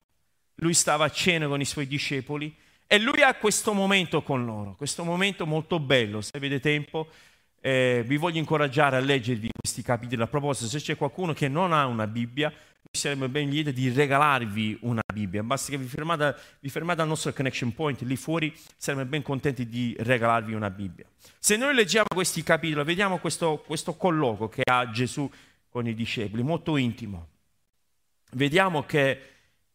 lui 0.55 0.73
stava 0.73 1.05
a 1.05 1.11
cena 1.11 1.47
con 1.47 1.59
i 1.59 1.65
suoi 1.65 1.87
discepoli 1.87 2.55
e 2.87 2.97
lui 2.99 3.21
ha 3.21 3.35
questo 3.35 3.73
momento 3.73 4.21
con 4.21 4.45
loro, 4.45 4.75
questo 4.75 5.03
momento 5.03 5.45
molto 5.45 5.79
bello, 5.79 6.21
se 6.21 6.31
avete 6.33 6.61
tempo. 6.61 7.09
Eh, 7.59 8.03
vi 8.05 8.15
voglio 8.15 8.37
incoraggiare 8.37 8.95
a 8.95 8.99
leggervi 8.99 9.49
questi 9.59 9.81
capitoli. 9.81 10.21
A 10.21 10.27
proposito, 10.27 10.69
se 10.69 10.79
c'è 10.79 10.95
qualcuno 10.95 11.33
che 11.33 11.49
non 11.49 11.73
ha 11.73 11.87
una 11.87 12.07
Bibbia, 12.07 12.53
saremmo 12.95 13.29
ben 13.29 13.49
lieti 13.49 13.71
di 13.73 13.89
regalarvi 13.91 14.79
una 14.81 15.01
Bibbia. 15.13 15.43
Basta 15.43 15.71
che 15.71 15.77
vi 15.77 15.87
fermate, 15.87 16.35
vi 16.59 16.69
fermate, 16.69 17.01
al 17.01 17.07
nostro 17.07 17.31
connection 17.33 17.73
point 17.73 18.01
lì 18.01 18.15
fuori, 18.15 18.53
saremmo 18.75 19.05
ben 19.05 19.21
contenti 19.21 19.67
di 19.67 19.95
regalarvi 19.99 20.53
una 20.53 20.69
Bibbia. 20.69 21.05
Se 21.37 21.55
noi 21.57 21.75
leggiamo 21.75 22.07
questi 22.13 22.41
capitoli, 22.41 22.83
vediamo 22.83 23.19
questo, 23.19 23.63
questo 23.65 23.95
colloquio 23.95 24.49
che 24.49 24.63
ha 24.63 24.89
Gesù 24.89 25.29
con 25.69 25.87
i 25.87 25.93
discepoli, 25.93 26.41
molto 26.41 26.77
intimo. 26.77 27.27
Vediamo 28.31 28.83
che 28.85 29.21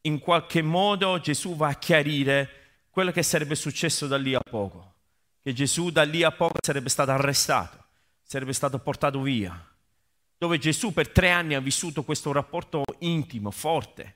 in 0.03 0.19
qualche 0.19 0.63
modo 0.63 1.21
Gesù 1.21 1.57
va 1.57 1.69
a 1.69 1.75
chiarire 1.75 2.49
quello 2.91 3.13
che 3.13 3.23
sarebbe 3.23 3.55
successo 3.55 4.07
da 4.07 4.17
lì 4.17 4.35
a 4.35 4.41
poco, 4.41 4.95
che 5.43 5.53
Gesù 5.53 5.91
da 5.91 6.03
lì 6.03 6.23
a 6.23 6.33
poco 6.33 6.55
sarebbe 6.61 6.89
stato 6.89 7.13
arrestato, 7.13 7.85
sarebbe 8.23 8.53
stato 8.53 8.79
portato 8.79 9.21
via 9.21 9.70
dove 10.41 10.57
Gesù 10.57 10.95
per 10.95 11.11
tre 11.11 11.29
anni 11.29 11.53
ha 11.53 11.61
vissuto 11.61 12.03
questo 12.03 12.33
rapporto 12.33 12.83
intimo, 13.01 13.51
forte, 13.51 14.15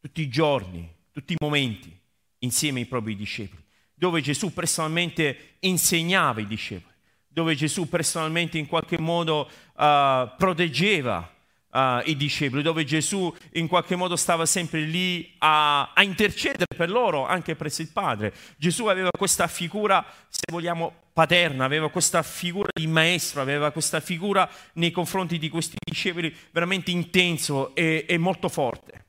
tutti 0.00 0.20
i 0.20 0.28
giorni, 0.28 0.92
tutti 1.12 1.34
i 1.34 1.36
momenti, 1.38 1.96
insieme 2.38 2.80
ai 2.80 2.86
propri 2.86 3.14
discepoli. 3.14 3.62
dove 3.98 4.20
Gesù 4.20 4.52
personalmente 4.52 5.56
insegnava 5.60 6.40
i 6.40 6.46
discepoli, 6.46 6.94
dove 7.26 7.54
Gesù 7.56 7.88
personalmente 7.88 8.56
in 8.56 8.66
qualche 8.66 8.98
modo 8.98 9.50
uh, 9.74 10.30
proteggeva 10.36 11.28
uh, 11.70 11.78
i 12.04 12.16
discepoli, 12.16 12.62
dove 12.62 12.84
Gesù 12.84 13.34
in 13.54 13.66
qualche 13.66 13.96
modo 13.96 14.14
stava 14.14 14.46
sempre 14.46 14.80
lì 14.80 15.34
a, 15.38 15.92
a 15.92 16.02
intercedere 16.04 16.76
per 16.76 16.90
loro, 16.90 17.26
anche 17.26 17.56
presso 17.56 17.82
il 17.82 17.88
Padre. 17.88 18.32
Gesù 18.56 18.86
aveva 18.86 19.10
questa 19.10 19.48
figura, 19.48 20.04
se 20.28 20.42
vogliamo, 20.50 21.07
paterna, 21.18 21.64
aveva 21.64 21.90
questa 21.90 22.22
figura 22.22 22.68
di 22.72 22.86
maestro, 22.86 23.40
aveva 23.40 23.72
questa 23.72 23.98
figura 23.98 24.48
nei 24.74 24.92
confronti 24.92 25.36
di 25.36 25.48
questi 25.48 25.76
discepoli 25.84 26.32
veramente 26.52 26.92
intenso 26.92 27.74
e, 27.74 28.06
e 28.08 28.16
molto 28.18 28.48
forte. 28.48 29.06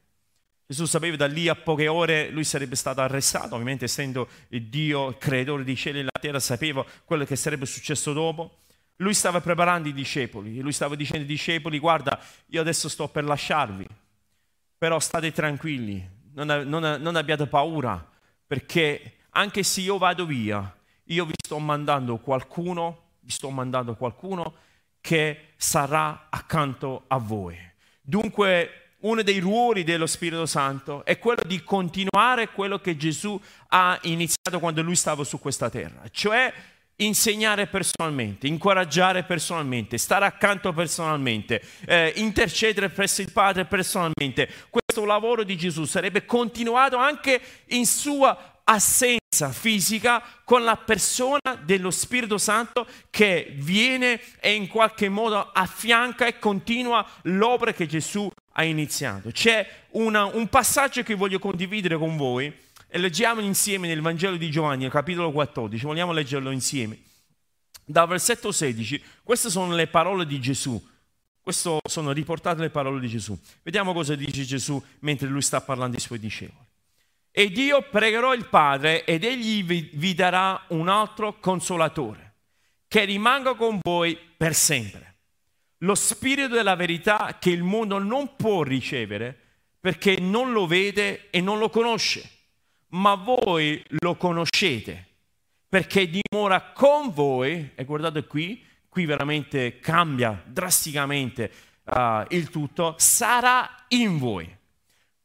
Gesù 0.65 0.85
sapeva 0.85 1.15
da 1.17 1.27
lì 1.27 1.47
a 1.47 1.53
poche 1.53 1.87
ore 1.87 2.31
lui 2.31 2.45
sarebbe 2.45 2.75
stato 2.75 3.01
arrestato, 3.01 3.53
ovviamente 3.53 3.85
essendo 3.85 4.27
Dio, 4.47 5.17
creatore 5.19 5.63
di 5.63 5.75
cielo 5.75 5.99
e 5.99 6.03
la 6.03 6.19
terra, 6.19 6.39
sapeva 6.39 6.83
quello 7.05 7.25
che 7.25 7.35
sarebbe 7.35 7.67
successo 7.67 8.11
dopo. 8.11 8.61
Lui 8.95 9.13
stava 9.13 9.39
preparando 9.39 9.87
i 9.87 9.93
discepoli, 9.93 10.61
lui 10.61 10.71
stava 10.71 10.95
dicendo 10.95 11.21
ai 11.21 11.27
discepoli, 11.27 11.77
guarda, 11.77 12.19
io 12.47 12.59
adesso 12.59 12.89
sto 12.89 13.07
per 13.07 13.23
lasciarvi, 13.23 13.85
però 14.79 14.99
state 14.99 15.31
tranquilli, 15.31 16.09
non, 16.33 16.47
non, 16.65 16.97
non 16.99 17.15
abbiate 17.15 17.45
paura, 17.45 18.03
perché 18.47 19.17
anche 19.29 19.61
se 19.61 19.81
io 19.81 19.99
vado 19.99 20.25
via, 20.25 20.73
io 21.09 21.25
vi 21.25 21.33
sto 21.43 21.59
mandando 21.59 22.17
qualcuno, 22.17 23.11
vi 23.21 23.31
sto 23.31 23.49
mandando 23.49 23.95
qualcuno 23.95 24.53
che 25.01 25.53
sarà 25.57 26.27
accanto 26.29 27.03
a 27.07 27.17
voi. 27.17 27.57
Dunque, 28.01 28.95
uno 29.01 29.21
dei 29.21 29.39
ruoli 29.39 29.83
dello 29.83 30.05
Spirito 30.05 30.45
Santo 30.45 31.05
è 31.05 31.17
quello 31.19 31.41
di 31.45 31.63
continuare 31.63 32.49
quello 32.49 32.79
che 32.79 32.97
Gesù 32.97 33.39
ha 33.69 33.97
iniziato 34.03 34.59
quando 34.59 34.81
lui 34.81 34.95
stava 34.95 35.23
su 35.23 35.39
questa 35.39 35.69
terra, 35.69 36.03
cioè 36.11 36.53
insegnare 36.97 37.67
personalmente, 37.67 38.47
incoraggiare 38.47 39.23
personalmente, 39.23 39.97
stare 39.97 40.25
accanto 40.25 40.73
personalmente, 40.73 41.61
eh, 41.85 42.11
intercedere 42.17 42.89
presso 42.89 43.21
il 43.21 43.31
Padre 43.31 43.65
personalmente. 43.65 44.49
Questo 44.69 45.05
lavoro 45.05 45.43
di 45.43 45.55
Gesù 45.55 45.85
sarebbe 45.85 46.25
continuato 46.25 46.97
anche 46.97 47.41
in 47.67 47.85
sua 47.85 48.58
assenza 48.69 49.51
fisica 49.51 50.23
con 50.43 50.63
la 50.63 50.77
persona 50.77 51.39
dello 51.63 51.89
Spirito 51.89 52.37
Santo 52.37 52.85
che 53.09 53.53
viene 53.55 54.21
e 54.39 54.53
in 54.53 54.67
qualche 54.67 55.09
modo 55.09 55.49
affianca 55.51 56.27
e 56.27 56.37
continua 56.37 57.05
l'opera 57.23 57.73
che 57.73 57.87
Gesù 57.87 58.29
ha 58.53 58.63
iniziato. 58.63 59.31
C'è 59.31 59.67
una, 59.91 60.25
un 60.25 60.47
passaggio 60.49 61.01
che 61.01 61.15
voglio 61.15 61.39
condividere 61.39 61.97
con 61.97 62.15
voi 62.15 62.53
e 62.87 62.97
leggiamo 62.99 63.41
insieme 63.41 63.87
nel 63.87 64.01
Vangelo 64.01 64.37
di 64.37 64.51
Giovanni, 64.51 64.87
capitolo 64.89 65.31
14, 65.31 65.85
vogliamo 65.85 66.11
leggerlo 66.11 66.51
insieme. 66.51 66.97
Dal 67.83 68.07
versetto 68.07 68.51
16, 68.51 69.03
queste 69.23 69.49
sono 69.49 69.73
le 69.73 69.87
parole 69.87 70.27
di 70.27 70.39
Gesù. 70.39 70.79
Queste 71.41 71.79
sono 71.87 72.11
riportate 72.11 72.61
le 72.61 72.69
parole 72.69 72.99
di 72.99 73.07
Gesù. 73.07 73.35
Vediamo 73.63 73.93
cosa 73.93 74.13
dice 74.13 74.43
Gesù 74.43 74.79
mentre 74.99 75.27
lui 75.27 75.41
sta 75.41 75.59
parlando 75.59 75.95
ai 75.95 76.01
suoi 76.01 76.19
discepoli. 76.19 76.68
Ed 77.39 77.57
io 77.57 77.81
pregherò 77.89 78.33
il 78.33 78.47
Padre 78.49 79.05
ed 79.05 79.23
egli 79.23 79.63
vi, 79.63 80.13
darà 80.13 80.65
un 80.69 80.89
altro 80.89 81.39
consolatore, 81.39 82.33
che 82.87 83.05
rimanga 83.05 83.53
con 83.55 83.79
voi 83.81 84.17
per 84.35 84.53
sempre. 84.53 85.15
Lo 85.79 85.95
spirito 85.95 86.55
della 86.55 86.75
verità 86.75 87.37
che 87.39 87.51
il 87.51 87.63
mondo 87.63 87.97
non 87.97 88.35
può 88.35 88.63
ricevere 88.63 89.37
perché 89.79 90.19
non 90.19 90.51
lo 90.51 90.67
vede 90.67 91.29
e 91.29 91.39
non 91.39 91.59
lo 91.59 91.69
conosce 91.69 92.29
ma 92.89 93.15
voi 93.15 93.81
lo 93.99 94.15
conoscete 94.15 95.05
perché 95.69 96.09
dimora 96.09 96.71
con 96.73 97.11
voi, 97.13 97.71
e 97.75 97.85
guardate 97.85 98.25
qui, 98.25 98.65
qui 98.89 99.05
veramente 99.05 99.79
cambia 99.79 100.41
drasticamente 100.45 101.51
uh, 101.83 102.25
il 102.29 102.49
tutto, 102.49 102.95
sarà 102.97 103.85
in 103.89 104.17
voi. 104.17 104.57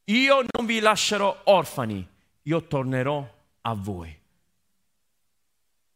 Io 0.05 0.45
non 0.53 0.67
vi 0.67 0.81
lascerò 0.81 1.43
orfani, 1.45 2.07
io 2.43 2.67
tornerò 2.67 3.43
a 3.63 3.75
voi. 3.75 4.21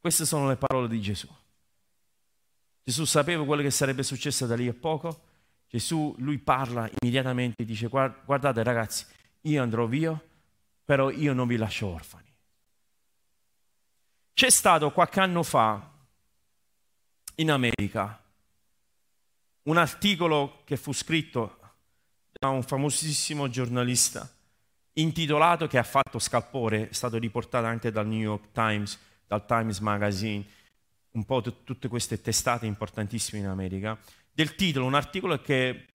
Queste 0.01 0.25
sono 0.25 0.49
le 0.49 0.57
parole 0.57 0.89
di 0.89 1.01
Gesù. 1.01 1.29
Gesù 2.83 3.05
sapeva 3.05 3.45
quello 3.45 3.61
che 3.63 3.71
sarebbe 3.71 4.03
successo 4.03 4.47
da 4.47 4.57
lì 4.57 4.67
a 4.67 4.73
poco. 4.73 5.27
Gesù, 5.69 6.15
lui 6.19 6.39
parla 6.39 6.89
immediatamente, 7.01 7.65
dice 7.65 7.89
guardate 7.89 8.63
ragazzi, 8.63 9.05
io 9.43 9.63
andrò 9.63 9.85
via, 9.85 10.19
però 10.85 11.11
io 11.11 11.35
non 11.35 11.47
vi 11.47 11.57
lascio 11.57 11.89
orfani. 11.89 12.25
C'è 14.33 14.49
stato 14.49 14.91
qualche 14.93 15.21
anno 15.21 15.43
fa 15.43 15.91
in 17.35 17.51
America 17.51 18.23
un 19.65 19.77
articolo 19.77 20.63
che 20.65 20.77
fu 20.79 20.93
scritto 20.93 21.58
da 22.39 22.49
un 22.49 22.63
famosissimo 22.63 23.49
giornalista 23.49 24.31
intitolato 24.95 25.67
che 25.67 25.79
ha 25.79 25.83
fatto 25.83 26.19
scalpore, 26.19 26.89
è 26.89 26.93
stato 26.93 27.19
riportato 27.19 27.67
anche 27.67 27.91
dal 27.91 28.07
New 28.07 28.21
York 28.21 28.53
Times, 28.53 28.99
dal 29.27 29.45
Times 29.45 29.79
Magazine, 29.81 30.45
un 31.13 31.25
po' 31.25 31.41
t- 31.41 31.65
tutte 31.65 31.89
queste 31.89 32.21
testate 32.21 32.67
importantissime 32.67 33.41
in 33.41 33.47
America, 33.47 33.99
del 34.33 34.55
titolo, 34.55 34.87
un 34.87 34.95
articolo 34.95 35.41
che 35.41 35.87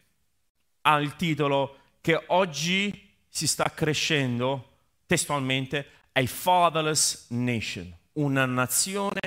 ha 0.81 0.97
il 0.99 1.15
titolo 1.15 1.77
che 2.01 2.21
oggi 2.27 3.09
si 3.29 3.47
sta 3.47 3.71
crescendo 3.73 4.71
testualmente, 5.05 5.87
a 6.13 6.25
fatherless 6.25 7.29
nation, 7.29 7.91
una 8.13 8.45
nazione 8.45 9.19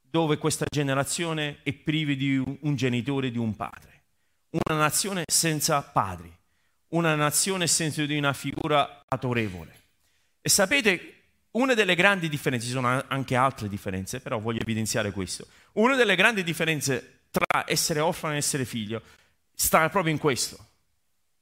dove 0.00 0.38
questa 0.38 0.64
generazione 0.70 1.58
è 1.62 1.72
priva 1.72 2.14
di 2.14 2.36
un 2.36 2.76
genitore, 2.76 3.30
di 3.30 3.38
un 3.38 3.54
padre, 3.56 3.95
una 4.64 4.78
nazione 4.78 5.24
senza 5.26 5.82
padri, 5.82 6.32
una 6.88 7.14
nazione 7.14 7.66
senza 7.66 8.04
di 8.04 8.16
una 8.16 8.32
figura 8.32 9.04
autorevole. 9.08 9.74
E 10.40 10.48
sapete, 10.48 11.12
una 11.52 11.74
delle 11.74 11.94
grandi 11.94 12.28
differenze, 12.28 12.66
ci 12.66 12.72
sono 12.72 13.02
anche 13.08 13.34
altre 13.34 13.68
differenze, 13.68 14.20
però 14.20 14.38
voglio 14.38 14.60
evidenziare 14.60 15.10
questo, 15.10 15.46
una 15.72 15.96
delle 15.96 16.16
grandi 16.16 16.42
differenze 16.42 17.20
tra 17.30 17.64
essere 17.66 18.00
orfano 18.00 18.34
e 18.34 18.38
essere 18.38 18.64
figlio 18.64 19.02
sta 19.54 19.88
proprio 19.88 20.12
in 20.12 20.18
questo. 20.18 20.56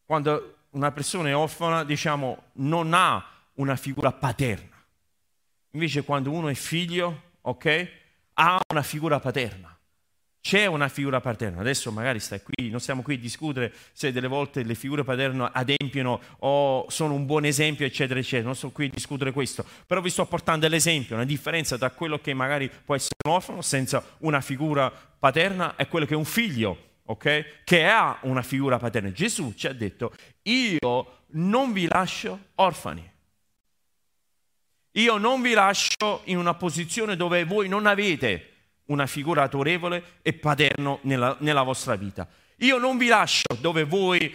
Quando 0.05 0.57
una 0.71 0.93
persona 0.93 1.29
è 1.29 1.37
orfana, 1.37 1.85
diciamo, 1.85 2.51
non 2.55 2.93
ha 2.95 3.25
una 3.55 3.77
figura 3.77 4.13
paterna. 4.13 4.77
Invece 5.71 6.03
quando 6.05 6.31
uno 6.31 6.49
è 6.49 6.55
figlio, 6.55 7.33
ok, 7.43 7.91
ha 8.35 8.61
una 8.71 8.83
figura 8.83 9.19
paterna. 9.19 9.74
C'è 10.47 10.67
una 10.67 10.89
figura 10.89 11.23
paterna. 11.23 11.63
Adesso 11.63 11.91
magari 11.91 12.21
stai 12.21 12.43
qui, 12.43 12.69
non 12.69 12.79
stiamo 12.79 13.01
qui 13.01 13.15
a 13.15 13.19
discutere 13.19 13.73
se 13.93 14.13
delle 14.13 14.27
volte 14.27 14.63
le 14.63 14.75
figure 14.75 15.03
paterne 15.03 15.49
adempiono 15.51 16.21
o 16.41 16.85
sono 16.91 17.15
un 17.15 17.25
buon 17.25 17.47
esempio, 17.47 17.87
eccetera, 17.87 18.21
eccetera. 18.21 18.45
Non 18.45 18.55
sto 18.55 18.71
qui 18.71 18.85
a 18.85 18.91
discutere 18.93 19.33
questo. 19.33 19.65
Però 19.87 20.03
vi 20.03 20.11
sto 20.11 20.27
portando 20.27 20.69
l'esempio, 20.69 21.15
una 21.15 21.25
differenza 21.25 21.79
tra 21.79 21.89
quello 21.89 22.19
che 22.19 22.35
magari 22.35 22.71
può 22.85 22.95
essere 22.95 23.15
un 23.25 23.33
orfano 23.33 23.63
senza 23.63 24.05
una 24.19 24.43
figura 24.43 24.91
paterna 24.91 25.77
e 25.77 25.89
quello 25.89 26.05
che 26.05 26.13
è 26.13 26.17
un 26.17 26.27
figlio 26.27 26.77
ok? 27.07 27.63
Che 27.65 27.87
ha 27.87 28.19
una 28.25 28.43
figura 28.43 28.77
paterna. 28.77 29.13
Gesù 29.13 29.55
ci 29.55 29.67
ha 29.67 29.73
detto, 29.73 30.15
io 30.43 31.23
non 31.29 31.73
vi 31.73 31.87
lascio 31.87 32.39
orfani. 32.57 33.11
Io 34.93 35.17
non 35.17 35.41
vi 35.41 35.55
lascio 35.55 36.21
in 36.25 36.37
una 36.37 36.53
posizione 36.53 37.17
dove 37.17 37.45
voi 37.45 37.67
non 37.67 37.87
avete 37.87 38.54
una 38.87 39.07
figura 39.07 39.43
autorevole 39.43 40.19
e 40.23 40.33
paterno 40.33 40.99
nella, 41.03 41.37
nella 41.41 41.63
vostra 41.63 41.95
vita. 41.95 42.27
Io 42.59 42.79
non 42.79 42.99
vi 42.99 43.07
lascio 43.07 43.57
dove 43.61 43.85
voi 43.85 44.35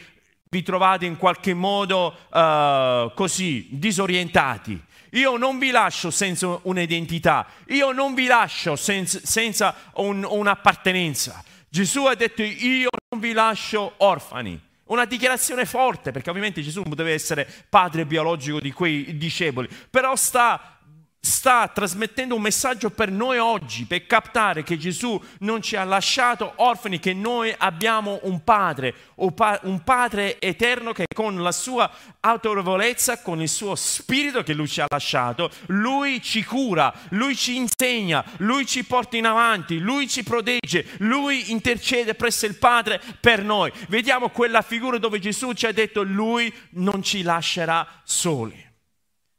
vi 0.50 0.64
trovate 0.64 1.06
in 1.06 1.18
qualche 1.18 1.54
modo 1.54 2.16
uh, 2.32 3.14
così 3.14 3.68
disorientati. 3.72 4.82
Io 5.12 5.38
non 5.38 5.58
vi 5.58 5.72
lascio 5.72 6.12
senza 6.12 6.60
un'identità, 6.64 7.48
io 7.68 7.92
non 7.92 8.14
vi 8.14 8.26
lascio 8.26 8.76
senza, 8.76 9.20
senza 9.24 9.76
un, 9.96 10.24
un'appartenenza. 10.24 11.44
Gesù 11.68 12.06
ha 12.06 12.16
detto 12.16 12.44
io 12.44 12.90
non 13.10 13.20
vi 13.20 13.32
lascio 13.32 13.94
orfani. 13.98 14.60
Una 14.86 15.06
dichiarazione 15.06 15.66
forte, 15.66 16.12
perché 16.12 16.32
ovviamente 16.32 16.64
Gesù 16.64 16.82
non 16.82 16.96
deve 16.96 17.14
essere 17.14 17.48
padre 17.70 18.06
biologico 18.06 18.60
di 18.60 18.72
quei 18.72 19.18
discepoli, 19.18 19.70
però 19.90 20.16
sta 20.16 20.79
sta 21.22 21.68
trasmettendo 21.68 22.36
un 22.36 22.42
messaggio 22.42 22.90
per 22.90 23.12
noi 23.12 23.38
oggi, 23.38 23.86
per 23.86 24.06
captare 24.06 24.64
che 24.64 24.78
Gesù 24.78 25.22
non 25.40 25.62
ci 25.62 25.76
ha 25.76 25.84
lasciato 25.84 26.54
orfani, 26.58 27.00
che 27.00 27.14
noi 27.14 27.54
abbiamo 27.58 28.20
un 28.24 28.44
padre, 28.44 28.96
un 29.16 29.82
padre 29.84 30.40
eterno 30.40 30.94
che 30.94 31.06
con 31.14 31.42
la 31.42 31.52
sua 31.52 31.92
autorevolezza, 32.22 33.22
con 33.22 33.42
il 33.42 33.50
suo 33.50 33.76
spirito 33.76 34.44
che 34.44 34.54
lui 34.54 34.68
ci 34.68 34.80
ha 34.80 34.86
lasciato, 34.88 35.52
lui 35.68 36.22
ci 36.22 36.44
cura, 36.44 36.94
lui 37.10 37.36
ci 37.36 37.58
insegna, 37.58 38.24
lui 38.38 38.66
ci 38.66 38.86
porta 38.86 39.18
in 39.18 39.26
avanti, 39.26 39.78
lui 39.80 40.08
ci 40.08 40.24
protegge, 40.24 40.88
lui 41.00 41.52
intercede 41.52 42.16
presso 42.16 42.46
il 42.46 42.56
Padre 42.56 43.02
per 43.20 43.44
noi. 43.44 43.72
Vediamo 43.90 44.30
quella 44.30 44.62
figura 44.62 44.98
dove 44.98 45.20
Gesù 45.20 45.52
ci 45.52 45.66
ha 45.66 45.74
detto 45.74 46.02
lui 46.02 46.54
non 46.72 47.04
ci 47.04 47.24
lascerà 47.24 47.86
soli. 48.04 48.68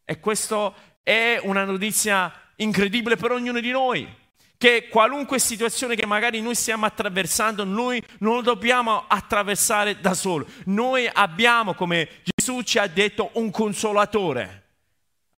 E 0.05 0.19
questo 0.19 0.75
È 1.03 1.41
una 1.43 1.65
notizia 1.65 2.33
incredibile 2.57 3.17
per 3.17 3.33
ognuno 3.33 3.61
di 3.61 3.71
noi 3.71 4.19
che 4.61 4.89
qualunque 4.89 5.39
situazione 5.39 5.95
che 5.95 6.05
magari 6.05 6.43
noi 6.43 6.55
stiamo 6.55 6.85
attraversando, 6.85 7.65
noi 7.65 8.03
non 8.19 8.35
lo 8.35 8.43
dobbiamo 8.43 9.05
attraversare 9.09 10.01
da 10.01 10.13
solo. 10.13 10.47
Noi 10.67 11.09
abbiamo, 11.11 11.73
come 11.73 12.07
Gesù 12.23 12.61
ci 12.61 12.79
ha 12.79 12.87
detto, 12.87 13.31
un 13.35 13.51
consolatore. 13.51 14.65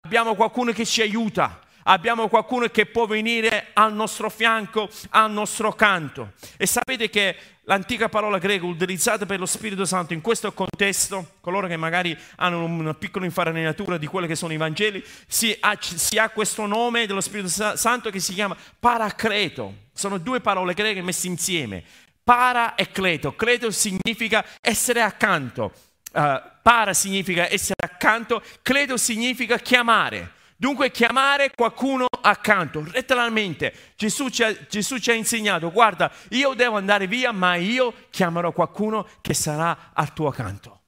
Abbiamo 0.01 0.33
qualcuno 0.33 0.71
che 0.71 0.87
ci 0.87 1.03
aiuta. 1.03 1.59
Abbiamo 1.83 2.27
qualcuno 2.27 2.67
che 2.67 2.85
può 2.85 3.05
venire 3.05 3.67
al 3.73 3.93
nostro 3.93 4.29
fianco, 4.29 4.89
al 5.09 5.31
nostro 5.31 5.73
canto. 5.73 6.33
E 6.57 6.65
sapete 6.65 7.09
che 7.09 7.35
l'antica 7.63 8.09
parola 8.09 8.37
greca 8.37 8.65
utilizzata 8.65 9.25
per 9.25 9.39
lo 9.39 9.45
Spirito 9.45 9.85
Santo 9.85 10.13
in 10.13 10.21
questo 10.21 10.51
contesto, 10.51 11.35
coloro 11.41 11.67
che 11.67 11.77
magari 11.77 12.17
hanno 12.37 12.63
una 12.63 12.93
piccola 12.93 13.25
infarinatura 13.25 13.97
di 13.97 14.05
quelli 14.07 14.27
che 14.27 14.35
sono 14.35 14.53
i 14.53 14.57
Vangeli, 14.57 15.03
si 15.27 15.55
ha, 15.59 15.77
si 15.79 16.17
ha 16.17 16.29
questo 16.29 16.65
nome 16.65 17.05
dello 17.05 17.21
Spirito 17.21 17.75
Santo 17.75 18.09
che 18.09 18.19
si 18.19 18.33
chiama 18.33 18.55
paracleto. 18.79 19.73
Sono 19.93 20.17
due 20.17 20.41
parole 20.41 20.73
greche 20.73 21.01
messe 21.01 21.27
insieme. 21.27 21.83
Para 22.23 22.75
e 22.75 22.91
cleto. 22.91 23.35
Cleto 23.35 23.71
significa 23.71 24.45
essere 24.61 25.01
accanto. 25.01 25.71
Uh, 26.13 26.39
para 26.61 26.93
significa 26.93 27.51
essere 27.51 27.83
accanto. 27.83 28.43
Cleto 28.61 28.97
significa 28.97 29.57
chiamare. 29.57 30.39
Dunque 30.61 30.91
chiamare 30.91 31.49
qualcuno 31.55 32.05
accanto, 32.21 32.81
letteralmente. 32.91 33.73
Gesù 33.95 34.29
ci, 34.29 34.43
ha, 34.43 34.53
Gesù 34.67 34.99
ci, 34.99 35.09
ha, 35.09 35.15
insegnato, 35.15 35.71
guarda, 35.71 36.11
io 36.29 36.53
devo 36.53 36.77
andare 36.77 37.07
via, 37.07 37.31
ma 37.31 37.55
io 37.55 37.91
chiamerò 38.11 38.51
qualcuno 38.51 39.07
che 39.21 39.33
sarà 39.33 39.89
al 39.91 40.13
tuo 40.13 40.27
accanto. 40.27 40.81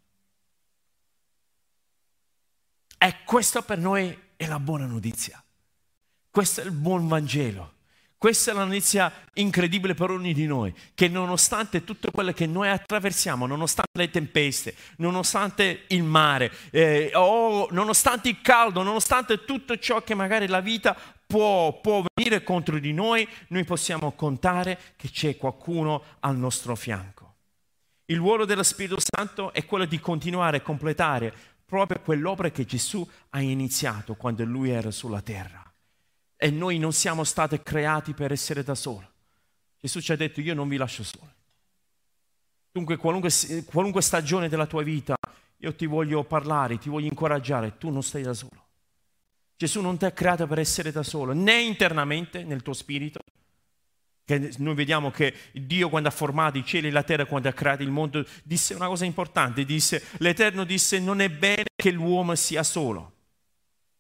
E 2.99 3.23
questo 3.25 3.63
per 3.63 3.79
noi 3.79 4.15
è 4.35 4.45
la 4.45 4.59
buona 4.59 4.85
notizia. 4.85 5.43
Questo 6.29 6.61
è 6.61 6.65
il 6.65 6.71
buon 6.71 7.07
Vangelo. 7.07 7.72
Questa 8.23 8.51
è 8.51 8.53
la 8.53 8.63
notizia 8.63 9.11
incredibile 9.33 9.95
per 9.95 10.09
ognuno 10.09 10.31
di 10.31 10.45
noi, 10.45 10.73
che 10.95 11.09
nonostante 11.09 11.83
tutto 11.83 12.09
quello 12.09 12.31
che 12.31 12.45
noi 12.45 12.69
attraversiamo, 12.69 13.45
nonostante 13.45 13.99
le 13.99 14.09
tempeste, 14.09 14.73
nonostante 14.99 15.83
il 15.87 16.03
mare, 16.03 16.49
eh, 16.71 17.11
o 17.15 17.67
nonostante 17.71 18.29
il 18.29 18.39
caldo, 18.41 18.81
nonostante 18.81 19.43
tutto 19.43 19.77
ciò 19.77 20.03
che 20.03 20.15
magari 20.15 20.47
la 20.47 20.61
vita 20.61 20.95
può, 21.27 21.81
può 21.81 22.01
venire 22.15 22.43
contro 22.43 22.79
di 22.79 22.93
noi, 22.93 23.27
noi 23.49 23.65
possiamo 23.65 24.13
contare 24.13 24.79
che 24.95 25.09
c'è 25.09 25.35
qualcuno 25.35 26.01
al 26.21 26.37
nostro 26.37 26.77
fianco. 26.77 27.33
Il 28.05 28.19
ruolo 28.19 28.45
dello 28.45 28.63
Spirito 28.63 28.99
Santo 29.01 29.51
è 29.51 29.65
quello 29.65 29.83
di 29.83 29.99
continuare 29.99 30.55
a 30.55 30.61
completare 30.61 31.33
proprio 31.65 31.99
quell'opera 31.99 32.51
che 32.51 32.63
Gesù 32.63 33.05
ha 33.31 33.41
iniziato 33.41 34.15
quando 34.15 34.45
lui 34.45 34.69
era 34.69 34.91
sulla 34.91 35.19
terra 35.19 35.62
e 36.43 36.51
noi 36.51 36.77
non 36.77 36.91
siamo 36.91 37.23
stati 37.23 37.57
creati 37.63 38.11
per 38.13 38.33
essere 38.33 38.63
da 38.63 38.75
soli. 38.75 39.07
Gesù 39.79 40.01
ci 40.01 40.11
ha 40.11 40.17
detto 40.17 40.41
io 40.41 40.53
non 40.53 40.67
vi 40.67 40.75
lascio 40.75 41.01
soli. 41.01 41.31
Dunque 42.69 42.97
qualunque, 42.97 43.31
qualunque 43.63 44.01
stagione 44.01 44.49
della 44.49 44.65
tua 44.65 44.83
vita 44.83 45.15
io 45.59 45.73
ti 45.73 45.85
voglio 45.85 46.25
parlare, 46.25 46.77
ti 46.79 46.89
voglio 46.89 47.07
incoraggiare, 47.07 47.77
tu 47.77 47.91
non 47.91 48.03
stai 48.03 48.23
da 48.23 48.33
solo. 48.33 48.61
Gesù 49.55 49.79
non 49.79 49.97
ti 49.97 50.03
ha 50.03 50.11
creato 50.11 50.45
per 50.45 50.59
essere 50.59 50.91
da 50.91 51.01
solo, 51.01 51.31
né 51.31 51.61
internamente 51.61 52.43
nel 52.43 52.61
tuo 52.61 52.73
spirito, 52.73 53.21
che 54.25 54.51
noi 54.57 54.75
vediamo 54.75 55.11
che 55.11 55.33
Dio 55.53 55.87
quando 55.87 56.09
ha 56.09 56.11
formato 56.11 56.57
i 56.57 56.65
cieli 56.65 56.89
e 56.89 56.91
la 56.91 57.03
terra, 57.03 57.25
quando 57.25 57.47
ha 57.47 57.53
creato 57.53 57.83
il 57.83 57.89
mondo, 57.89 58.25
disse 58.43 58.73
una 58.73 58.87
cosa 58.87 59.05
importante, 59.05 59.63
disse, 59.63 60.03
l'Eterno 60.17 60.65
disse 60.65 60.99
non 60.99 61.21
è 61.21 61.29
bene 61.29 61.67
che 61.73 61.91
l'uomo 61.91 62.35
sia 62.35 62.63
solo 62.63 63.12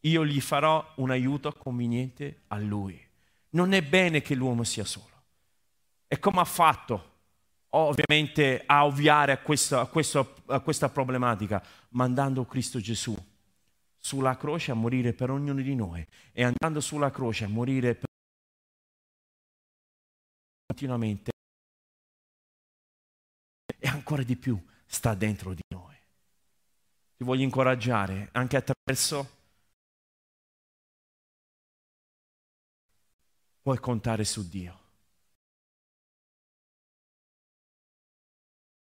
io 0.05 0.25
gli 0.25 0.41
farò 0.41 0.93
un 0.97 1.11
aiuto 1.11 1.51
conveniente 1.53 2.43
a 2.47 2.57
lui. 2.57 2.99
Non 3.49 3.73
è 3.73 3.81
bene 3.81 4.21
che 4.21 4.35
l'uomo 4.35 4.63
sia 4.63 4.83
solo. 4.83 5.11
E 6.07 6.19
come 6.19 6.39
ha 6.41 6.45
fatto, 6.45 7.11
ovviamente, 7.69 8.63
a 8.65 8.85
ovviare 8.85 9.31
a 9.31 9.37
questa, 9.37 9.81
a 9.81 9.85
questa, 9.87 10.27
a 10.47 10.59
questa 10.59 10.89
problematica? 10.89 11.63
Mandando 11.89 12.45
Cristo 12.45 12.79
Gesù 12.79 13.15
sulla 13.97 14.35
croce 14.35 14.71
a 14.71 14.75
morire 14.75 15.13
per 15.13 15.29
ognuno 15.29 15.61
di 15.61 15.75
noi 15.75 16.05
e 16.33 16.43
andando 16.43 16.81
sulla 16.81 17.09
croce 17.09 17.45
a 17.45 17.47
morire 17.47 17.95
per 17.95 18.05
continuamente 20.65 21.31
e 23.79 23.87
ancora 23.87 24.23
di 24.23 24.35
più 24.35 24.61
sta 24.85 25.13
dentro 25.13 25.53
di 25.53 25.61
noi. 25.69 25.95
Ti 27.15 27.23
voglio 27.23 27.43
incoraggiare 27.43 28.29
anche 28.33 28.57
attraverso 28.57 29.42
puoi 33.63 33.79
contare 33.79 34.25
su 34.25 34.47
Dio. 34.47 34.79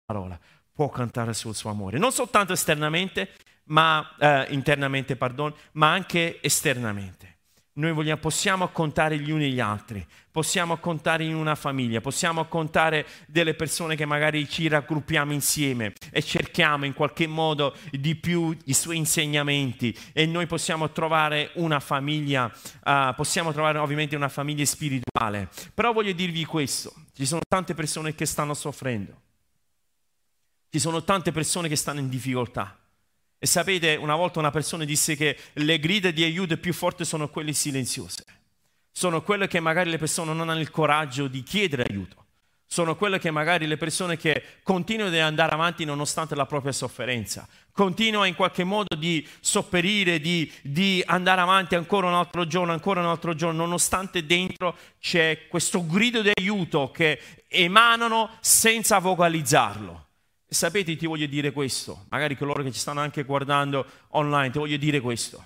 Parola, 0.06 0.40
può 0.72 0.90
cantare 0.90 1.34
sul 1.34 1.54
suo 1.54 1.70
amore, 1.70 2.00
non 2.00 2.12
soltanto 2.12 2.54
esternamente, 2.54 3.36
ma 3.66 4.16
eh, 4.18 4.48
internamente, 4.54 5.16
pardon, 5.16 5.54
ma 5.74 5.92
anche 5.92 6.42
esternamente. 6.42 7.39
Noi 7.80 7.94
vogliamo, 7.94 8.20
possiamo 8.20 8.68
contare 8.68 9.18
gli 9.18 9.32
uni 9.32 9.54
gli 9.54 9.62
altri, 9.62 10.06
possiamo 10.30 10.80
contare 10.80 11.24
in 11.24 11.34
una 11.34 11.56
famiglia, 11.56 12.02
possiamo 12.02 12.44
contare 12.44 13.08
delle 13.26 13.54
persone 13.54 13.96
che 13.96 14.04
magari 14.06 14.50
ci 14.50 14.68
raggruppiamo 14.68 15.32
insieme 15.32 15.94
e 16.12 16.22
cerchiamo 16.22 16.84
in 16.84 16.94
qualche 16.94 17.26
modo 17.26 17.74
di 17.90 18.18
più 18.18 18.54
i 18.66 18.74
suoi 18.74 18.98
insegnamenti 18.98 19.98
e 20.12 20.26
noi 20.26 20.46
possiamo 20.46 20.92
trovare 20.92 21.52
una 21.54 21.80
famiglia, 21.80 22.52
uh, 22.84 23.16
possiamo 23.16 23.54
trovare 23.54 23.78
ovviamente 23.78 24.18
una 24.18 24.28
famiglia 24.28 24.66
spirituale. 24.66 25.48
Però 25.74 25.94
voglio 25.94 26.12
dirvi 26.12 26.44
questo, 26.44 26.94
ci 27.14 27.26
sono 27.26 27.40
tante 27.48 27.76
persone 27.76 28.14
che 28.14 28.26
stanno 28.26 28.56
soffrendo, 28.56 29.22
ci 30.70 30.80
sono 30.80 31.02
tante 31.06 31.32
persone 31.32 31.70
che 31.70 31.78
stanno 31.78 32.02
in 32.02 32.10
difficoltà. 32.10 32.79
E 33.42 33.48
sapete, 33.48 33.96
una 33.96 34.16
volta 34.16 34.40
una 34.40 34.52
persona 34.52 34.84
disse 34.84 35.16
che 35.16 35.38
le 35.54 35.80
grida 35.80 36.12
di 36.12 36.24
aiuto 36.24 36.58
più 36.58 36.74
forti 36.74 37.06
sono 37.06 37.30
quelle 37.30 37.54
silenziose. 37.54 38.26
Sono 38.92 39.22
quelle 39.22 39.48
che 39.48 39.62
magari 39.62 39.90
le 39.90 39.98
persone 39.98 40.34
non 40.34 40.50
hanno 40.50 40.60
il 40.60 40.70
coraggio 40.70 41.28
di 41.28 41.42
chiedere 41.42 41.86
aiuto. 41.90 42.26
Sono 42.66 42.98
quelle 42.98 43.18
che 43.18 43.32
magari 43.32 43.66
le 43.66 43.78
persone 43.78 44.18
che 44.18 44.44
continuano 44.62 45.10
ad 45.10 45.22
andare 45.22 45.54
avanti 45.54 45.86
nonostante 45.86 46.36
la 46.36 46.46
propria 46.46 46.74
sofferenza. 46.74 47.48
Continuano 47.72 48.26
in 48.26 48.36
qualche 48.36 48.66
modo 48.66 48.94
di 48.94 49.26
sopperire, 49.40 50.20
di, 50.20 50.52
di 50.62 51.02
andare 51.06 51.40
avanti 51.40 51.76
ancora 51.76 52.08
un 52.08 52.16
altro 52.16 52.46
giorno, 52.46 52.74
ancora 52.74 53.00
un 53.00 53.08
altro 53.08 53.34
giorno, 53.34 53.64
nonostante 53.64 54.26
dentro 54.26 54.78
c'è 55.00 55.48
questo 55.48 55.86
grido 55.88 56.22
di 56.22 56.32
aiuto 56.38 56.92
che 56.92 57.20
emanano 57.48 58.32
senza 58.42 59.00
vocalizzarlo. 59.00 60.09
Sapete, 60.52 60.96
ti 60.96 61.06
voglio 61.06 61.28
dire 61.28 61.52
questo, 61.52 62.06
magari 62.10 62.36
coloro 62.36 62.64
che 62.64 62.72
ci 62.72 62.80
stanno 62.80 63.02
anche 63.02 63.24
guardando 63.24 63.86
online, 64.10 64.50
ti 64.50 64.58
voglio 64.58 64.78
dire 64.78 65.00
questo, 65.00 65.46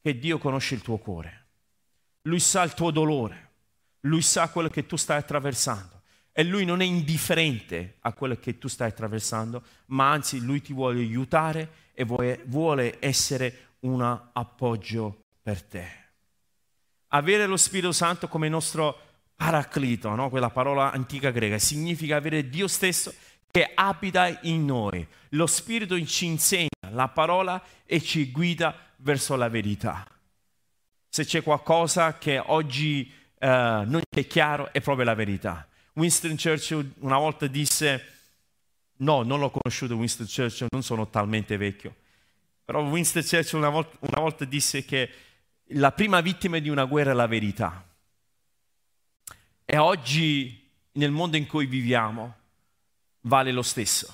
che 0.00 0.18
Dio 0.18 0.38
conosce 0.38 0.74
il 0.74 0.80
tuo 0.80 0.96
cuore, 0.96 1.46
Lui 2.22 2.40
sa 2.40 2.62
il 2.62 2.72
tuo 2.72 2.90
dolore, 2.90 3.50
Lui 4.00 4.22
sa 4.22 4.48
quello 4.48 4.70
che 4.70 4.86
tu 4.86 4.96
stai 4.96 5.18
attraversando 5.18 6.00
e 6.32 6.44
Lui 6.44 6.64
non 6.64 6.80
è 6.80 6.84
indifferente 6.86 7.96
a 8.00 8.14
quello 8.14 8.36
che 8.36 8.56
tu 8.56 8.68
stai 8.68 8.88
attraversando, 8.88 9.62
ma 9.86 10.10
anzi 10.10 10.40
Lui 10.40 10.62
ti 10.62 10.72
vuole 10.72 11.00
aiutare 11.00 11.70
e 11.92 12.04
vuole 12.04 12.96
essere 13.00 13.74
un 13.80 14.00
appoggio 14.32 15.24
per 15.42 15.62
te. 15.62 15.88
Avere 17.08 17.46
lo 17.46 17.58
Spirito 17.58 17.92
Santo 17.92 18.28
come 18.28 18.48
nostro 18.48 18.98
paraclito, 19.36 20.14
no? 20.14 20.30
quella 20.30 20.50
parola 20.50 20.90
antica 20.90 21.30
greca, 21.30 21.58
significa 21.58 22.16
avere 22.16 22.48
Dio 22.48 22.66
stesso 22.66 23.14
che 23.56 23.70
abita 23.74 24.38
in 24.42 24.66
noi. 24.66 25.06
Lo 25.30 25.46
Spirito 25.46 25.98
ci 26.04 26.26
insegna 26.26 26.68
la 26.90 27.08
parola 27.08 27.64
e 27.86 28.02
ci 28.02 28.30
guida 28.30 28.78
verso 28.96 29.34
la 29.34 29.48
verità. 29.48 30.06
Se 31.08 31.24
c'è 31.24 31.42
qualcosa 31.42 32.18
che 32.18 32.38
oggi 32.38 33.10
uh, 33.38 33.46
non 33.46 34.02
è 34.10 34.26
chiaro, 34.26 34.70
è 34.74 34.82
proprio 34.82 35.06
la 35.06 35.14
verità. 35.14 35.66
Winston 35.94 36.36
Churchill 36.36 36.92
una 36.98 37.16
volta 37.16 37.46
disse, 37.46 38.04
no, 38.96 39.22
non 39.22 39.40
l'ho 39.40 39.50
conosciuto 39.50 39.96
Winston 39.96 40.26
Churchill, 40.26 40.66
non 40.72 40.82
sono 40.82 41.08
talmente 41.08 41.56
vecchio, 41.56 41.96
però 42.62 42.82
Winston 42.82 43.22
Churchill 43.22 43.58
una 43.58 43.70
volta, 43.70 43.96
una 44.00 44.20
volta 44.20 44.44
disse 44.44 44.84
che 44.84 45.10
la 45.68 45.92
prima 45.92 46.20
vittima 46.20 46.58
di 46.58 46.68
una 46.68 46.84
guerra 46.84 47.12
è 47.12 47.14
la 47.14 47.26
verità. 47.26 47.88
E 49.64 49.78
oggi, 49.78 50.70
nel 50.92 51.10
mondo 51.10 51.38
in 51.38 51.46
cui 51.46 51.64
viviamo, 51.64 52.44
vale 53.26 53.52
lo 53.52 53.62
stesso. 53.62 54.12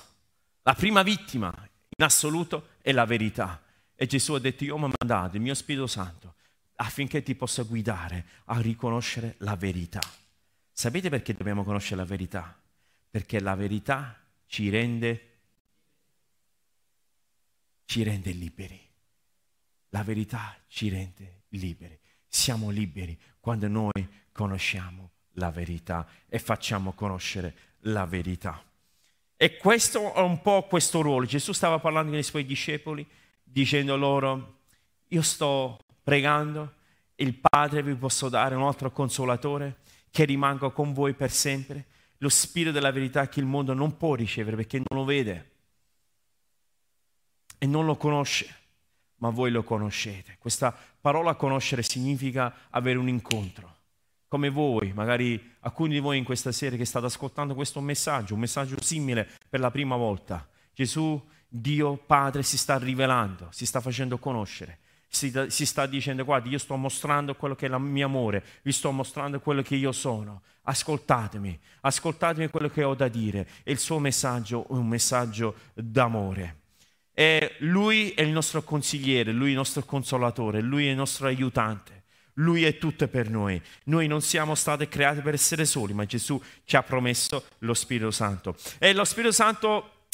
La 0.63 0.73
prima 0.73 1.03
vittima 1.03 1.53
in 1.95 2.03
assoluto 2.03 2.69
è 2.81 2.91
la 2.91 3.05
verità. 3.05 3.61
E 3.95 4.05
Gesù 4.05 4.33
ha 4.33 4.39
detto, 4.39 4.63
io 4.63 4.77
mi 4.77 4.85
ho 4.85 4.91
mandato 4.99 5.35
il 5.35 5.41
mio 5.41 5.53
Spirito 5.53 5.87
Santo 5.87 6.35
affinché 6.75 7.21
ti 7.23 7.35
possa 7.35 7.63
guidare 7.63 8.25
a 8.45 8.59
riconoscere 8.59 9.35
la 9.39 9.55
verità. 9.55 10.01
Sapete 10.71 11.09
perché 11.09 11.33
dobbiamo 11.33 11.63
conoscere 11.63 11.97
la 11.97 12.05
verità? 12.05 12.59
Perché 13.09 13.39
la 13.39 13.55
verità 13.55 14.19
ci 14.47 14.69
rende, 14.69 15.29
ci 17.85 18.03
rende 18.03 18.31
liberi. 18.31 18.79
La 19.89 20.03
verità 20.03 20.57
ci 20.67 20.89
rende 20.89 21.43
liberi. 21.49 21.97
Siamo 22.27 22.71
liberi 22.71 23.17
quando 23.39 23.67
noi 23.67 23.91
conosciamo 24.31 25.11
la 25.33 25.51
verità 25.51 26.07
e 26.27 26.39
facciamo 26.39 26.93
conoscere 26.93 27.55
la 27.81 28.05
verità. 28.05 28.63
E 29.43 29.57
questo 29.57 30.13
è 30.13 30.21
un 30.21 30.41
po' 30.41 30.67
questo 30.69 31.01
ruolo. 31.01 31.25
Gesù 31.25 31.51
stava 31.51 31.77
parlando 31.77 32.11
con 32.11 32.17
i 32.17 32.23
suoi 32.23 32.45
discepoli 32.45 33.05
dicendo 33.43 33.97
loro, 33.97 34.59
io 35.09 35.21
sto 35.21 35.79
pregando, 36.01 36.75
il 37.15 37.33
Padre 37.33 37.83
vi 37.83 37.93
posso 37.95 38.29
dare 38.29 38.55
un 38.55 38.63
altro 38.63 38.89
consolatore 38.93 39.79
che 40.11 40.23
rimanga 40.23 40.69
con 40.69 40.93
voi 40.93 41.13
per 41.13 41.29
sempre, 41.29 41.87
lo 42.19 42.29
spirito 42.29 42.71
della 42.71 42.93
verità 42.93 43.27
che 43.27 43.41
il 43.41 43.45
mondo 43.45 43.73
non 43.73 43.97
può 43.97 44.15
ricevere 44.15 44.55
perché 44.55 44.77
non 44.77 44.97
lo 44.97 45.03
vede 45.03 45.51
e 47.57 47.65
non 47.65 47.85
lo 47.85 47.97
conosce, 47.97 48.47
ma 49.17 49.29
voi 49.29 49.51
lo 49.51 49.63
conoscete. 49.63 50.37
Questa 50.39 50.73
parola 51.01 51.35
conoscere 51.35 51.83
significa 51.83 52.69
avere 52.69 52.97
un 52.97 53.09
incontro. 53.09 53.75
Come 54.33 54.49
voi, 54.49 54.93
magari 54.93 55.39
alcuni 55.59 55.93
di 55.93 55.99
voi 55.99 56.17
in 56.17 56.23
questa 56.23 56.51
sera 56.51 56.75
che 56.75 56.85
state 56.85 57.05
ascoltando 57.05 57.53
questo 57.53 57.79
messaggio, 57.81 58.33
un 58.33 58.39
messaggio 58.39 58.81
simile 58.81 59.29
per 59.47 59.59
la 59.59 59.69
prima 59.69 59.95
volta. 59.95 60.49
Gesù, 60.73 61.23
Dio 61.47 61.97
Padre, 61.97 62.41
si 62.41 62.57
sta 62.57 62.79
rivelando, 62.79 63.49
si 63.51 63.67
sta 63.67 63.79
facendo 63.79 64.17
conoscere 64.17 64.79
si, 65.07 65.31
si, 65.49 65.67
sta 65.67 65.85
dicendo 65.85 66.25
guardi 66.25 66.49
io 66.49 66.57
sto 66.57 66.75
mostrando 66.75 67.35
quello 67.35 67.53
che 67.53 67.67
è 67.67 67.69
il 67.69 67.79
mio 67.79 68.07
amore, 68.07 68.43
vi 68.63 68.71
sto 68.71 68.89
mostrando 68.91 69.39
quello 69.39 69.61
che 69.61 69.75
io 69.75 69.91
sono, 69.91 70.41
ascoltatemi, 70.63 71.59
ascoltatemi 71.81 72.47
quello 72.47 72.69
che 72.69 72.83
ho 72.83 72.95
da 72.95 73.09
dire 73.09 73.47
e 73.61 73.71
il 73.71 73.77
suo 73.77 73.99
messaggio 73.99 74.63
è 74.67 74.71
un 74.71 74.87
messaggio 74.87 75.57
d'amore. 75.75 76.61
E 77.13 77.57
lui 77.59 78.09
è 78.13 78.23
il 78.23 78.31
nostro 78.31 78.63
consigliere, 78.63 79.31
lui 79.31 79.49
è 79.49 79.51
il 79.51 79.57
nostro 79.57 79.83
consolatore, 79.83 80.59
lui 80.59 80.87
è 80.87 80.89
il 80.89 80.95
nostro 80.95 81.27
aiutante. 81.27 82.02
Lui 82.35 82.63
è 82.63 82.77
tutto 82.77 83.07
per 83.07 83.29
noi. 83.29 83.61
Noi 83.85 84.07
non 84.07 84.21
siamo 84.21 84.55
stati 84.55 84.87
creati 84.87 85.21
per 85.21 85.33
essere 85.33 85.65
soli, 85.65 85.93
ma 85.93 86.05
Gesù 86.05 86.41
ci 86.65 86.75
ha 86.75 86.83
promesso 86.83 87.45
lo 87.59 87.73
Spirito 87.73 88.11
Santo. 88.11 88.55
E 88.79 88.93
lo 88.93 89.03
Spirito 89.03 89.31
Santo 89.31 90.07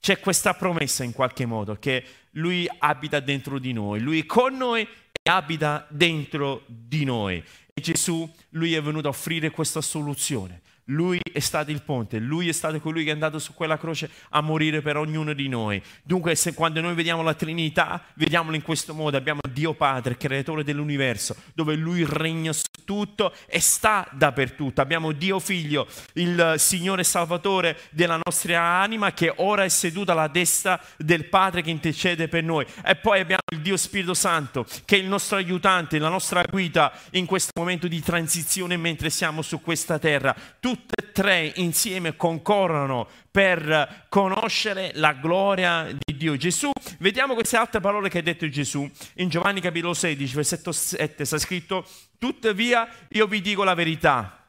c'è 0.00 0.18
questa 0.18 0.54
promessa 0.54 1.04
in 1.04 1.12
qualche 1.12 1.46
modo 1.46 1.76
che 1.76 2.04
lui 2.32 2.68
abita 2.78 3.20
dentro 3.20 3.58
di 3.58 3.72
noi, 3.72 4.00
lui 4.00 4.20
è 4.20 4.26
con 4.26 4.56
noi 4.56 4.82
e 4.82 5.30
abita 5.30 5.86
dentro 5.90 6.64
di 6.66 7.04
noi. 7.04 7.42
E 7.72 7.80
Gesù, 7.80 8.28
lui 8.50 8.74
è 8.74 8.82
venuto 8.82 9.06
a 9.06 9.10
offrire 9.10 9.50
questa 9.50 9.80
soluzione. 9.80 10.61
Lui 10.86 11.20
è 11.32 11.38
stato 11.38 11.70
il 11.70 11.82
ponte, 11.82 12.18
lui 12.18 12.48
è 12.48 12.52
stato 12.52 12.80
colui 12.80 13.04
che 13.04 13.10
è 13.10 13.12
andato 13.12 13.38
su 13.38 13.54
quella 13.54 13.78
croce 13.78 14.10
a 14.30 14.40
morire 14.40 14.82
per 14.82 14.96
ognuno 14.96 15.32
di 15.32 15.48
noi. 15.48 15.80
Dunque, 16.02 16.34
se 16.34 16.54
quando 16.54 16.80
noi 16.80 16.94
vediamo 16.94 17.22
la 17.22 17.34
Trinità, 17.34 18.02
vediamola 18.14 18.56
in 18.56 18.62
questo 18.62 18.92
modo: 18.92 19.16
abbiamo 19.16 19.40
Dio 19.48 19.74
Padre, 19.74 20.16
creatore 20.16 20.64
dell'universo, 20.64 21.36
dove 21.54 21.76
lui 21.76 22.04
regna 22.04 22.52
su 22.52 22.64
tutto 22.84 23.32
e 23.46 23.60
sta 23.60 24.08
dappertutto. 24.10 24.80
Abbiamo 24.80 25.12
Dio 25.12 25.38
Figlio, 25.38 25.86
il 26.14 26.54
Signore 26.58 27.04
Salvatore 27.04 27.78
della 27.90 28.18
nostra 28.24 28.60
anima, 28.60 29.12
che 29.12 29.32
ora 29.36 29.62
è 29.62 29.68
seduto 29.68 30.10
alla 30.10 30.26
destra 30.26 30.80
del 30.96 31.26
Padre 31.26 31.62
che 31.62 31.70
intercede 31.70 32.26
per 32.26 32.42
noi. 32.42 32.66
E 32.84 32.96
poi 32.96 33.20
abbiamo 33.20 33.41
il 33.52 33.60
Dio 33.60 33.76
Spirito 33.76 34.14
Santo, 34.14 34.66
che 34.84 34.96
è 34.96 34.98
il 34.98 35.06
nostro 35.06 35.36
aiutante, 35.36 35.98
la 35.98 36.08
nostra 36.08 36.42
guida 36.42 36.92
in 37.12 37.26
questo 37.26 37.52
momento 37.58 37.86
di 37.86 38.00
transizione 38.00 38.76
mentre 38.76 39.10
siamo 39.10 39.42
su 39.42 39.60
questa 39.60 39.98
terra. 39.98 40.34
Tu 40.58 40.72
tutte 40.72 40.94
e 41.08 41.12
tre 41.12 41.52
insieme 41.56 42.16
concorrono 42.16 43.06
per 43.30 44.06
conoscere 44.08 44.92
la 44.94 45.12
gloria 45.12 45.86
di 45.92 46.16
Dio. 46.16 46.36
Gesù, 46.36 46.70
vediamo 46.98 47.34
queste 47.34 47.58
altre 47.58 47.80
parole 47.80 48.08
che 48.08 48.18
ha 48.18 48.22
detto 48.22 48.48
Gesù 48.48 48.90
in 49.16 49.28
Giovanni 49.28 49.60
capitolo 49.60 49.92
16, 49.92 50.34
versetto 50.34 50.72
7, 50.72 51.24
sta 51.26 51.38
scritto, 51.38 51.86
tuttavia 52.18 52.88
io 53.10 53.26
vi 53.26 53.42
dico 53.42 53.64
la 53.64 53.74
verità, 53.74 54.46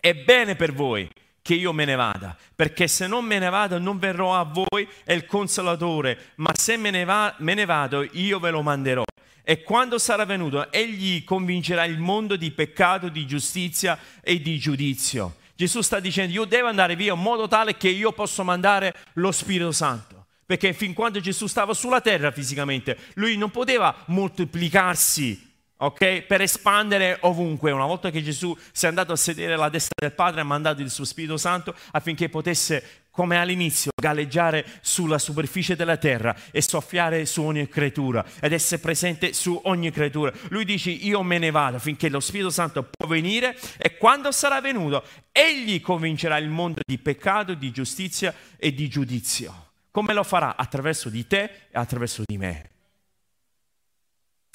è 0.00 0.14
bene 0.14 0.56
per 0.56 0.72
voi 0.72 1.08
che 1.44 1.52
io 1.52 1.74
me 1.74 1.84
ne 1.84 1.94
vada, 1.94 2.34
perché 2.56 2.88
se 2.88 3.06
non 3.06 3.22
me 3.22 3.38
ne 3.38 3.50
vado 3.50 3.78
non 3.78 3.98
verrò 3.98 4.34
a 4.34 4.44
voi 4.44 4.88
è 5.04 5.12
il 5.12 5.26
consolatore, 5.26 6.32
ma 6.36 6.50
se 6.54 6.78
me 6.78 6.90
ne, 6.90 7.04
va, 7.04 7.34
me 7.40 7.52
ne 7.52 7.66
vado 7.66 8.02
io 8.12 8.38
ve 8.38 8.48
lo 8.48 8.62
manderò. 8.62 9.04
E 9.42 9.62
quando 9.62 9.98
sarà 9.98 10.24
venuto, 10.24 10.72
egli 10.72 11.22
convincerà 11.22 11.84
il 11.84 11.98
mondo 11.98 12.36
di 12.36 12.50
peccato, 12.50 13.10
di 13.10 13.26
giustizia 13.26 13.98
e 14.22 14.40
di 14.40 14.58
giudizio. 14.58 15.36
Gesù 15.54 15.82
sta 15.82 16.00
dicendo 16.00 16.32
io 16.32 16.46
devo 16.46 16.68
andare 16.68 16.96
via 16.96 17.12
in 17.12 17.20
modo 17.20 17.46
tale 17.46 17.76
che 17.76 17.90
io 17.90 18.12
possa 18.12 18.42
mandare 18.42 18.94
lo 19.14 19.30
Spirito 19.30 19.70
Santo. 19.70 20.24
Perché 20.46 20.72
fin 20.72 20.94
quando 20.94 21.20
Gesù 21.20 21.46
stava 21.46 21.74
sulla 21.74 22.00
terra 22.00 22.30
fisicamente, 22.30 22.96
lui 23.16 23.36
non 23.36 23.50
poteva 23.50 23.94
moltiplicarsi 24.06 25.53
ok? 25.76 26.22
Per 26.22 26.40
espandere 26.40 27.18
ovunque. 27.20 27.70
Una 27.70 27.86
volta 27.86 28.10
che 28.10 28.22
Gesù 28.22 28.56
si 28.72 28.84
è 28.84 28.88
andato 28.88 29.12
a 29.12 29.16
sedere 29.16 29.54
alla 29.54 29.68
destra 29.68 29.94
del 29.96 30.12
Padre, 30.12 30.40
ha 30.40 30.44
mandato 30.44 30.82
il 30.82 30.90
suo 30.90 31.04
Spirito 31.04 31.36
Santo 31.36 31.74
affinché 31.92 32.28
potesse, 32.28 33.02
come 33.10 33.38
all'inizio, 33.38 33.90
galleggiare 34.00 34.64
sulla 34.80 35.18
superficie 35.18 35.76
della 35.76 35.96
terra 35.96 36.34
e 36.50 36.60
soffiare 36.60 37.26
su 37.26 37.42
ogni 37.42 37.68
creatura 37.68 38.24
ed 38.40 38.52
essere 38.52 38.80
presente 38.80 39.32
su 39.32 39.60
ogni 39.64 39.90
creatura. 39.90 40.32
Lui 40.48 40.64
dice: 40.64 40.90
Io 40.90 41.22
me 41.22 41.38
ne 41.38 41.50
vado 41.50 41.76
affinché 41.76 42.08
lo 42.08 42.20
Spirito 42.20 42.50
Santo 42.50 42.88
può 42.90 43.08
venire 43.08 43.56
e 43.78 43.96
quando 43.96 44.32
sarà 44.32 44.60
venuto, 44.60 45.04
egli 45.32 45.80
convincerà 45.80 46.38
il 46.38 46.48
mondo 46.48 46.80
di 46.84 46.98
peccato, 46.98 47.54
di 47.54 47.70
giustizia 47.70 48.34
e 48.56 48.72
di 48.72 48.88
giudizio. 48.88 49.62
Come 49.90 50.12
lo 50.12 50.24
farà? 50.24 50.56
Attraverso 50.56 51.08
di 51.08 51.24
te 51.26 51.44
e 51.70 51.78
attraverso 51.78 52.24
di 52.26 52.36
me. 52.36 52.73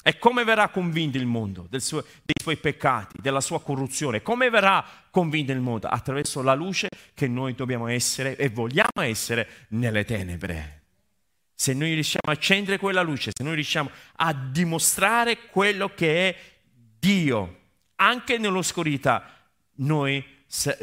E 0.02 0.18
come 0.18 0.44
verrà 0.44 0.68
convinto 0.68 1.18
il 1.18 1.26
mondo 1.26 1.68
suo, 1.76 2.02
dei 2.22 2.34
suoi 2.40 2.56
peccati, 2.56 3.18
della 3.20 3.42
sua 3.42 3.60
corruzione? 3.60 4.22
Come 4.22 4.48
verrà 4.48 4.84
convinto 5.10 5.52
il 5.52 5.60
mondo? 5.60 5.88
Attraverso 5.88 6.40
la 6.42 6.54
luce 6.54 6.88
che 7.12 7.28
noi 7.28 7.54
dobbiamo 7.54 7.86
essere 7.86 8.36
e 8.36 8.48
vogliamo 8.48 9.02
essere 9.02 9.66
nelle 9.68 10.04
tenebre. 10.04 10.78
Se 11.54 11.74
noi 11.74 11.92
riusciamo 11.92 12.28
a 12.28 12.32
accendere 12.32 12.78
quella 12.78 13.02
luce, 13.02 13.32
se 13.34 13.44
noi 13.44 13.54
riusciamo 13.54 13.90
a 14.16 14.32
dimostrare 14.32 15.46
quello 15.50 15.92
che 15.94 16.28
è 16.28 16.36
Dio, 16.98 17.58
anche 17.96 18.38
nell'oscurità, 18.38 19.30
noi, 19.76 20.24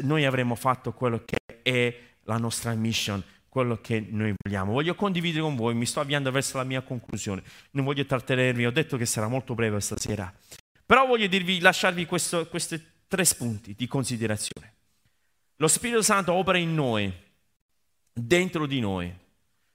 noi 0.02 0.24
avremo 0.24 0.54
fatto 0.54 0.92
quello 0.92 1.24
che 1.24 1.38
è 1.62 1.98
la 2.22 2.36
nostra 2.36 2.72
mission 2.74 3.20
quello 3.48 3.80
che 3.80 4.06
noi 4.08 4.34
vogliamo. 4.36 4.72
Voglio 4.72 4.94
condividere 4.94 5.42
con 5.42 5.56
voi, 5.56 5.74
mi 5.74 5.86
sto 5.86 6.00
avviando 6.00 6.30
verso 6.30 6.56
la 6.58 6.64
mia 6.64 6.82
conclusione, 6.82 7.42
non 7.72 7.84
voglio 7.84 8.04
trattenervi, 8.04 8.66
ho 8.66 8.70
detto 8.70 8.96
che 8.96 9.06
sarà 9.06 9.28
molto 9.28 9.54
breve 9.54 9.80
stasera, 9.80 10.32
però 10.84 11.06
voglio 11.06 11.26
dirvi, 11.26 11.60
lasciarvi 11.60 12.06
questi 12.06 12.82
tre 13.08 13.24
spunti 13.24 13.74
di 13.74 13.86
considerazione. 13.86 14.74
Lo 15.56 15.68
Spirito 15.68 16.02
Santo 16.02 16.32
opera 16.32 16.58
in 16.58 16.74
noi, 16.74 17.12
dentro 18.12 18.66
di 18.66 18.80
noi, 18.80 19.12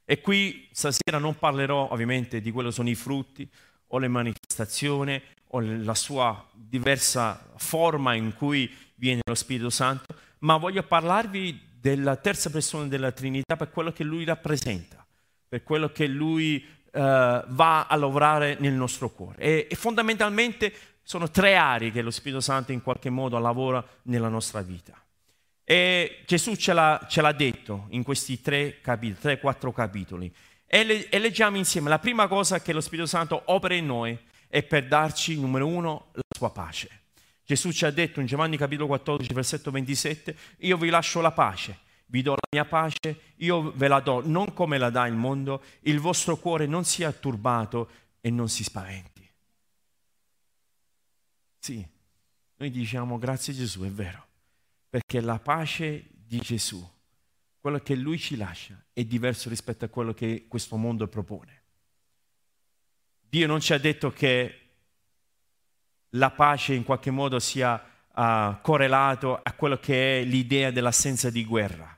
e 0.06 0.22
qui 0.22 0.68
stasera 0.72 1.18
non 1.18 1.38
parlerò 1.38 1.90
ovviamente 1.92 2.42
di 2.42 2.52
quello 2.52 2.70
che 2.70 2.76
sono 2.76 2.90
i 2.90 2.96
frutti 2.96 3.50
o 3.88 3.98
le 3.98 4.08
manifestazioni 4.08 5.22
o 5.48 5.60
la 5.60 5.96
sua 5.96 6.50
diversa 6.54 7.52
forma 7.58 8.14
in 8.16 8.34
cui 8.34 8.72
viene 8.96 9.22
lo 9.24 9.36
Spirito 9.36 9.70
Santo, 9.70 10.16
ma 10.40 10.58
voglio 10.58 10.84
parlarvi 10.84 11.72
della 11.84 12.16
terza 12.16 12.50
persona 12.50 12.86
della 12.86 13.12
Trinità 13.12 13.58
per 13.58 13.70
quello 13.70 13.92
che 13.92 14.06
lui 14.06 14.24
rappresenta, 14.24 15.06
per 15.50 15.64
quello 15.64 15.92
che 15.92 16.08
lui 16.08 16.66
uh, 16.66 17.00
va 17.02 17.88
a 17.88 17.96
lavorare 17.98 18.56
nel 18.62 18.72
nostro 18.72 19.10
cuore. 19.10 19.42
E, 19.42 19.68
e, 19.70 19.76
fondamentalmente 19.76 20.74
sono 21.04 21.30
tre 21.30 21.58
aree 21.58 21.92
che 21.92 22.02
lo 22.02 22.10
Spirito 22.10 22.40
Santo 22.40 22.72
in 22.72 22.82
qualche 22.82 23.10
modo 23.10 23.38
lavora 23.38 23.86
nella 24.04 24.30
nostra 24.30 24.62
vita. 24.62 24.98
E 25.66 26.24
Gesù 26.26 26.56
ce 26.56 26.72
l'ha, 26.72 27.06
ce 27.10 27.20
l'ha 27.20 27.34
detto 27.34 27.88
in 27.90 28.04
questi 28.04 28.40
tre 28.40 28.80
capitoli, 28.80 29.20
tre, 29.20 29.40
quattro 29.42 29.74
capitoli. 29.74 30.34
E, 30.66 30.86
le, 30.86 31.10
e 31.10 31.20
leggiamo 31.20 31.58
insieme. 31.58 31.90
La 31.90 32.00
prima 32.00 32.30
cosa 32.30 32.62
che 32.62 32.72
lo 32.72 32.80
Spirito 32.80 33.08
Santo 33.08 33.42
opera 33.48 33.74
in 33.74 33.88
noi 33.88 34.18
è 34.48 34.64
per 34.64 34.88
darci, 34.88 35.38
numero 35.38 35.68
uno, 35.68 36.12
la 36.14 36.22
sua 36.34 36.50
pace. 36.50 37.03
Gesù 37.46 37.72
ci 37.72 37.86
ha 37.86 37.92
detto 37.92 38.22
in 38.22 38.26
Giovanni 38.26 38.56
capitolo 38.56 38.88
14, 38.88 39.34
versetto 39.34 39.70
27, 39.72 40.36
io 40.60 40.78
vi 40.78 40.90
lascio 40.90 41.20
la 41.20 41.32
pace, 41.32 41.78
vi 42.06 42.22
do 42.22 42.32
la 42.32 42.48
mia 42.52 42.66
pace, 42.66 43.34
io 43.38 43.72
ve 43.74 43.88
la 43.88 44.00
do 44.00 44.22
non 44.26 44.54
come 44.54 44.78
la 44.78 44.90
dà 44.90 45.06
il 45.08 45.16
mondo, 45.16 45.62
il 45.82 46.00
vostro 46.00 46.38
cuore 46.38 46.66
non 46.66 46.86
sia 46.86 47.12
turbato 47.12 47.90
e 48.22 48.30
non 48.30 48.48
si 48.48 48.64
spaventi. 48.64 49.30
Sì, 51.60 51.86
noi 52.56 52.72
diciamo 52.72 53.18
grazie 53.18 53.54
Gesù, 53.54 53.82
è 53.84 53.90
vero, 53.90 54.26
perché 54.90 55.20
la 55.20 55.40
pace 55.40 56.06
di 56.14 56.40
Gesù, 56.40 56.82
quello 57.60 57.80
che 57.80 57.96
Lui 57.96 58.18
ci 58.18 58.38
lascia, 58.38 58.82
è 58.94 59.04
diverso 59.04 59.50
rispetto 59.50 59.84
a 59.84 59.90
quello 59.90 60.14
che 60.14 60.46
questo 60.48 60.78
mondo 60.78 61.08
propone. 61.08 61.62
Dio 63.20 63.48
non 63.48 63.60
ci 63.60 63.74
ha 63.74 63.78
detto 63.78 64.12
che 64.12 64.63
la 66.16 66.32
pace 66.32 66.74
in 66.74 66.84
qualche 66.84 67.12
modo 67.12 67.40
sia 67.40 67.82
uh, 68.14 68.56
correlato 68.62 69.40
a 69.42 69.54
quello 69.54 69.78
che 69.78 70.22
è 70.22 70.24
l'idea 70.24 70.72
dell'assenza 70.72 71.30
di 71.30 71.46
guerra, 71.46 71.98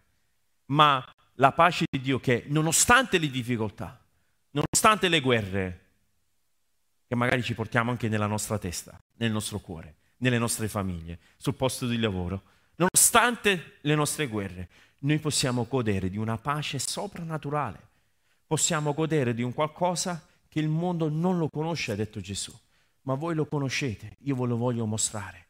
ma 0.67 1.03
la 1.35 1.51
pace 1.51 1.85
di 1.89 1.99
Dio 1.99 2.19
che 2.19 2.45
nonostante 2.47 3.17
le 3.17 3.29
difficoltà, 3.29 3.99
nonostante 4.51 5.09
le 5.09 5.19
guerre, 5.19 5.79
che 7.07 7.15
magari 7.15 7.43
ci 7.43 7.53
portiamo 7.53 7.91
anche 7.91 8.07
nella 8.07 8.25
nostra 8.25 8.57
testa, 8.57 8.97
nel 9.17 9.31
nostro 9.31 9.59
cuore, 9.59 9.95
nelle 10.17 10.37
nostre 10.37 10.67
famiglie, 10.67 11.19
sul 11.37 11.55
posto 11.55 11.87
di 11.87 11.99
lavoro. 11.99 12.41
Nonostante 12.77 13.77
le 13.81 13.95
nostre 13.95 14.27
guerre, 14.27 14.69
noi 14.99 15.19
possiamo 15.19 15.65
godere 15.69 16.09
di 16.09 16.17
una 16.17 16.37
pace 16.37 16.79
soprannaturale, 16.79 17.79
possiamo 18.47 18.93
godere 18.93 19.33
di 19.33 19.43
un 19.43 19.53
qualcosa 19.53 20.25
che 20.47 20.59
il 20.59 20.67
mondo 20.69 21.09
non 21.09 21.37
lo 21.37 21.49
conosce, 21.49 21.91
ha 21.91 21.95
detto 21.95 22.21
Gesù, 22.21 22.53
ma 23.05 23.15
voi 23.15 23.35
lo 23.35 23.45
conoscete, 23.47 24.17
io 24.21 24.35
ve 24.35 24.47
lo 24.47 24.57
voglio 24.57 24.85
mostrare. 24.85 25.47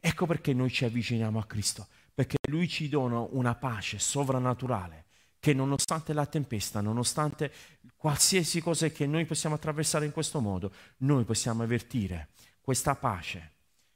Ecco 0.00 0.26
perché 0.26 0.52
noi 0.52 0.70
ci 0.70 0.84
avviciniamo 0.84 1.38
a 1.38 1.44
Cristo, 1.44 1.86
perché 2.12 2.36
Lui 2.48 2.68
ci 2.68 2.88
dona 2.88 3.20
una 3.20 3.54
pace 3.54 3.98
sovrannaturale 3.98 5.06
che 5.38 5.54
nonostante 5.54 6.12
la 6.12 6.26
tempesta, 6.26 6.80
nonostante 6.80 7.52
qualsiasi 7.96 8.60
cosa 8.60 8.88
che 8.88 9.06
noi 9.06 9.24
possiamo 9.24 9.56
attraversare 9.56 10.04
in 10.04 10.12
questo 10.12 10.40
modo, 10.40 10.72
noi 10.98 11.24
possiamo 11.24 11.64
avvertire 11.64 12.28
questa 12.60 12.94
pace, 12.94 13.52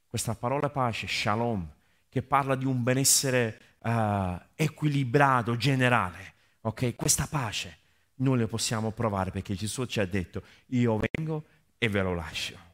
questa 0.08 0.34
parola 0.34 0.70
pace, 0.70 1.06
shalom, 1.06 1.68
che 2.08 2.22
parla 2.22 2.56
di 2.56 2.64
un 2.64 2.82
benessere 2.82 3.60
uh, 3.78 4.36
equilibrato, 4.56 5.56
generale, 5.56 6.34
ok? 6.62 6.96
Questa 6.96 7.28
pace 7.28 7.78
noi 8.16 8.40
la 8.40 8.48
possiamo 8.48 8.90
provare 8.90 9.30
perché 9.30 9.54
Gesù 9.54 9.84
ci 9.84 10.00
ha 10.00 10.06
detto, 10.06 10.42
io 10.68 10.98
vengo 11.12 11.44
e 11.78 11.88
ve 11.88 12.02
lo 12.02 12.14
lascio. 12.14 12.65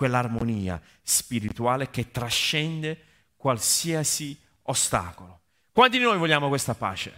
Quell'armonia 0.00 0.80
spirituale 1.02 1.90
che 1.90 2.10
trascende 2.10 3.04
qualsiasi 3.36 4.34
ostacolo. 4.62 5.40
Quanti 5.72 5.98
di 5.98 6.04
noi 6.04 6.16
vogliamo 6.16 6.48
questa 6.48 6.74
pace? 6.74 7.12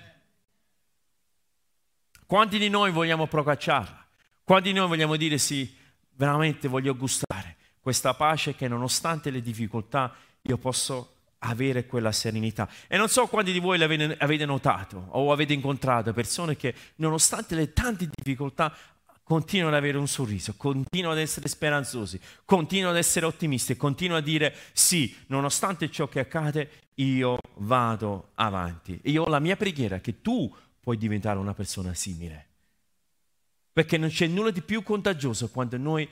Quanti 2.27 2.59
di 2.59 2.69
noi 2.69 2.91
vogliamo 2.91 3.29
procacciarla? 3.29 4.05
Quanti 4.43 4.73
di 4.73 4.75
noi 4.77 4.89
vogliamo 4.89 5.15
dire 5.15 5.39
sì, 5.39 5.73
veramente 6.15 6.67
voglio 6.67 6.97
gustare 6.97 7.57
questa 7.79 8.15
pace 8.15 8.57
che 8.57 8.67
nonostante 8.67 9.31
le 9.31 9.43
difficoltà 9.43 10.13
io 10.41 10.59
posso 10.59 11.19
avere 11.39 11.87
quella 11.87 12.11
serenità. 12.11 12.69
E 12.89 12.97
non 12.97 13.09
so 13.09 13.29
quanti 13.29 13.53
di 13.53 13.61
voi 13.61 13.79
l'avete 13.79 14.17
avete 14.19 14.45
notato 14.45 15.07
o 15.11 15.31
avete 15.31 15.53
incontrato 15.53 16.13
persone 16.13 16.57
che 16.57 16.75
nonostante 16.97 17.55
le 17.55 17.73
tante 17.73 18.09
difficoltà 18.13 18.77
continuano 19.23 19.75
ad 19.75 19.81
avere 19.81 19.99
un 19.99 20.09
sorriso, 20.09 20.55
continuano 20.57 21.15
ad 21.15 21.21
essere 21.21 21.49
speranzosi, 21.49 22.21
continuano 22.45 22.93
ad 22.93 22.99
essere 22.99 23.27
ottimisti, 23.27 23.77
continuano 23.77 24.21
a 24.21 24.25
dire 24.25 24.55
sì, 24.73 25.15
nonostante 25.27 25.91
ciò 25.91 26.09
che 26.09 26.21
accade, 26.21 26.71
io 26.97 27.39
vado 27.59 28.31
avanti. 28.35 28.99
E 29.03 29.11
io 29.11 29.25
ho 29.25 29.29
la 29.29 29.39
mia 29.39 29.57
preghiera 29.57 30.01
che 30.01 30.21
tu 30.21 30.55
puoi 30.81 30.97
diventare 30.97 31.39
una 31.39 31.55
persona 31.55 31.95
simile. 31.95 32.47
Perché 33.73 33.97
non 33.97 34.11
c'è 34.11 34.27
nulla 34.27 34.51
di 34.51 34.61
più 34.61 34.83
contagioso 34.83 35.49
quando 35.49 35.79
noi 35.79 36.07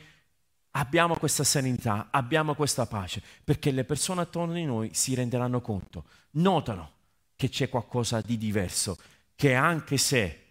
abbiamo 0.73 1.17
questa 1.17 1.45
serenità, 1.45 2.09
abbiamo 2.11 2.55
questa 2.55 2.87
pace, 2.87 3.23
perché 3.45 3.71
le 3.71 3.85
persone 3.85 4.23
attorno 4.23 4.55
a 4.55 4.65
noi 4.65 4.91
si 4.95 5.15
renderanno 5.15 5.61
conto, 5.61 6.05
notano 6.33 6.93
che 7.37 7.49
c'è 7.49 7.69
qualcosa 7.69 8.21
di 8.21 8.39
diverso, 8.39 8.97
che 9.35 9.55
anche 9.55 9.97
se 9.97 10.50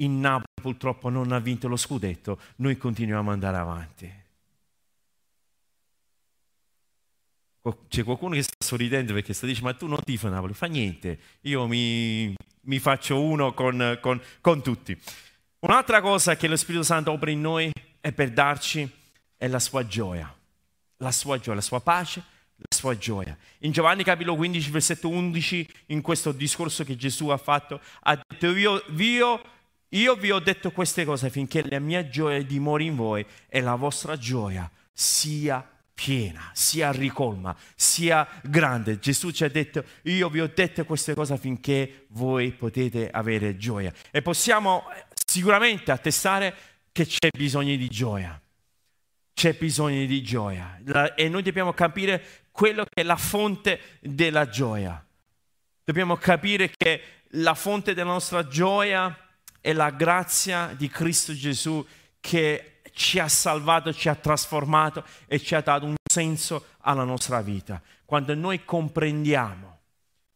in 0.00 0.20
Napoli 0.20 0.44
purtroppo 0.60 1.08
non 1.08 1.32
ha 1.32 1.38
vinto 1.38 1.68
lo 1.68 1.76
scudetto, 1.76 2.38
noi 2.56 2.76
continuiamo 2.76 3.28
ad 3.28 3.34
andare 3.34 3.56
avanti. 3.56 4.18
C'è 7.88 8.04
qualcuno 8.04 8.34
che 8.34 8.42
sta 8.42 8.56
sorridendo 8.58 9.12
perché 9.12 9.34
sta 9.34 9.46
dicendo 9.46 9.68
ma 9.68 9.76
tu 9.76 9.86
non 9.86 10.00
tifo 10.02 10.28
Napoli, 10.28 10.54
fa 10.54 10.66
niente, 10.66 11.18
io 11.42 11.66
mi, 11.66 12.34
mi 12.62 12.78
faccio 12.78 13.22
uno 13.22 13.52
con, 13.52 13.98
con, 14.00 14.20
con, 14.40 14.62
tutti. 14.62 14.98
Un'altra 15.60 16.00
cosa 16.00 16.36
che 16.36 16.48
lo 16.48 16.56
Spirito 16.56 16.82
Santo 16.82 17.12
opera 17.12 17.30
in 17.30 17.40
noi 17.42 17.70
è 18.00 18.12
per 18.12 18.30
darci 18.30 18.90
è 19.36 19.46
la 19.46 19.58
sua 19.58 19.86
gioia, 19.86 20.34
la 20.96 21.12
sua 21.12 21.38
gioia, 21.38 21.56
la 21.56 21.60
sua 21.60 21.80
pace, 21.80 22.22
la 22.56 22.76
sua 22.76 22.96
gioia. 22.96 23.36
In 23.58 23.72
Giovanni 23.72 24.04
capitolo 24.04 24.36
15, 24.36 24.70
versetto 24.70 25.08
11, 25.08 25.68
in 25.86 26.00
questo 26.00 26.32
discorso 26.32 26.82
che 26.82 26.96
Gesù 26.96 27.28
ha 27.28 27.36
fatto, 27.36 27.80
ha 28.00 28.18
detto 28.26 28.54
io, 28.54 28.82
io, 28.96 29.42
io 29.90 30.14
vi 30.14 30.30
ho 30.30 30.38
detto 30.38 30.70
queste 30.70 31.04
cose 31.04 31.26
affinché 31.26 31.68
la 31.68 31.78
mia 31.80 32.08
gioia 32.08 32.42
dimori 32.42 32.86
in 32.86 32.96
voi 32.96 33.24
e 33.48 33.60
la 33.60 33.74
vostra 33.74 34.16
gioia 34.16 34.70
sia 34.92 35.66
piena, 35.92 36.50
sia 36.54 36.92
ricolma, 36.92 37.54
sia 37.74 38.26
grande. 38.42 38.98
Gesù 38.98 39.30
ci 39.32 39.44
ha 39.44 39.50
detto, 39.50 39.84
io 40.02 40.28
vi 40.30 40.40
ho 40.40 40.50
detto 40.52 40.84
queste 40.84 41.14
cose 41.14 41.34
affinché 41.34 42.06
voi 42.10 42.52
potete 42.52 43.10
avere 43.10 43.56
gioia. 43.56 43.92
E 44.10 44.22
possiamo 44.22 44.84
sicuramente 45.26 45.90
attestare 45.90 46.54
che 46.92 47.04
c'è 47.04 47.28
bisogno 47.36 47.76
di 47.76 47.88
gioia. 47.88 48.40
C'è 49.34 49.54
bisogno 49.54 50.06
di 50.06 50.22
gioia. 50.22 50.80
e 51.14 51.28
noi 51.28 51.42
dobbiamo 51.42 51.72
capire 51.72 52.46
quello 52.50 52.84
che 52.84 53.02
è 53.02 53.04
la 53.04 53.16
fonte 53.16 53.98
della 54.00 54.48
gioia. 54.48 55.04
Dobbiamo 55.84 56.16
capire 56.16 56.70
che 56.76 57.02
la 57.34 57.54
fonte 57.54 57.94
della 57.94 58.12
nostra 58.12 58.46
gioia 58.46 59.16
è 59.60 59.72
la 59.72 59.90
grazia 59.90 60.74
di 60.76 60.88
Cristo 60.88 61.32
Gesù 61.34 61.84
che 62.20 62.80
ci 62.92 63.18
ha 63.18 63.28
salvato, 63.28 63.92
ci 63.92 64.08
ha 64.08 64.14
trasformato 64.14 65.04
e 65.26 65.38
ci 65.38 65.54
ha 65.54 65.60
dato 65.60 65.86
un 65.86 65.94
senso 66.02 66.66
alla 66.80 67.04
nostra 67.04 67.40
vita. 67.40 67.80
Quando 68.04 68.34
noi 68.34 68.64
comprendiamo 68.64 69.78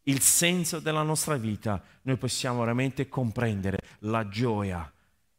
il 0.04 0.20
senso 0.20 0.80
della 0.80 1.02
nostra 1.02 1.36
vita, 1.36 1.82
noi 2.02 2.16
possiamo 2.16 2.60
veramente 2.60 3.08
comprendere 3.08 3.78
la 4.00 4.28
gioia 4.28 4.90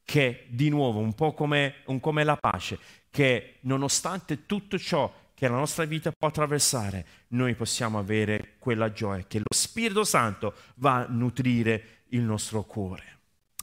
che 0.04 0.46
di 0.50 0.70
nuovo, 0.70 1.00
un 1.00 1.14
po' 1.14 1.34
come, 1.34 1.76
un 1.86 2.00
come 2.00 2.24
la 2.24 2.38
pace, 2.38 2.78
che 3.10 3.58
nonostante 3.62 4.46
tutto 4.46 4.78
ciò 4.78 5.12
che 5.34 5.48
la 5.48 5.56
nostra 5.56 5.86
vita 5.86 6.12
può 6.12 6.28
attraversare, 6.28 7.06
noi 7.30 7.56
possiamo 7.56 7.98
avere 8.00 8.56
quella 8.60 8.92
gioia 8.92 9.24
che 9.28 9.40
lo 9.40 9.54
Spirito 9.54 10.04
Santo 10.04 10.54
va 10.76 10.98
a 10.98 11.08
nutrire 11.10 12.04
il 12.10 12.22
nostro 12.22 12.64
cuore. 12.64 13.15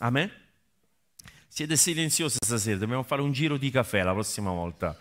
Amen? 0.03 0.29
Siete 1.47 1.77
silenziosi 1.77 2.39
stasera, 2.41 2.77
dobbiamo 2.77 3.05
fare 3.05 3.23
un 3.23 3.31
giro 3.31 3.57
di 3.57 3.71
caffè 3.71 4.03
la 4.03 4.13
prossima 4.13 4.51
volta. 4.51 4.99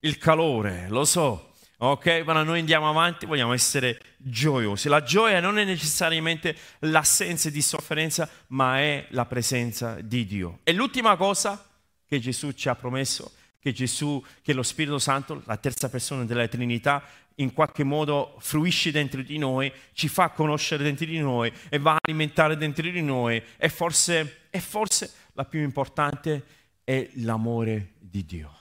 Il 0.00 0.16
calore, 0.16 0.86
lo 0.88 1.04
so, 1.04 1.52
ok? 1.76 2.22
Ma 2.24 2.42
noi 2.42 2.60
andiamo 2.60 2.88
avanti, 2.88 3.26
vogliamo 3.26 3.52
essere 3.52 4.00
gioiosi. 4.16 4.88
La 4.88 5.02
gioia 5.02 5.40
non 5.40 5.58
è 5.58 5.64
necessariamente 5.64 6.56
l'assenza 6.80 7.50
di 7.50 7.60
sofferenza, 7.60 8.26
ma 8.48 8.78
è 8.78 9.06
la 9.10 9.26
presenza 9.26 10.00
di 10.00 10.24
Dio. 10.24 10.60
E 10.62 10.72
l'ultima 10.72 11.16
cosa 11.16 11.62
che 12.06 12.18
Gesù 12.18 12.52
ci 12.52 12.70
ha 12.70 12.74
promesso, 12.74 13.32
che 13.58 13.72
Gesù, 13.72 14.24
che 14.40 14.54
lo 14.54 14.62
Spirito 14.62 14.98
Santo, 14.98 15.42
la 15.44 15.58
terza 15.58 15.90
persona 15.90 16.24
della 16.24 16.48
Trinità, 16.48 17.02
in 17.36 17.52
qualche 17.52 17.82
modo 17.82 18.36
fruisce 18.38 18.90
dentro 18.90 19.22
di 19.22 19.38
noi, 19.38 19.72
ci 19.92 20.08
fa 20.08 20.30
conoscere 20.30 20.84
dentro 20.84 21.06
di 21.06 21.18
noi 21.18 21.52
e 21.68 21.78
va 21.78 21.94
a 21.94 21.98
alimentare 22.02 22.56
dentro 22.56 22.88
di 22.88 23.02
noi. 23.02 23.42
E 23.56 23.68
forse, 23.68 24.46
e 24.50 24.60
forse 24.60 25.12
la 25.32 25.44
più 25.44 25.60
importante 25.60 26.44
è 26.84 27.08
l'amore 27.14 27.94
di 27.98 28.24
Dio. 28.24 28.58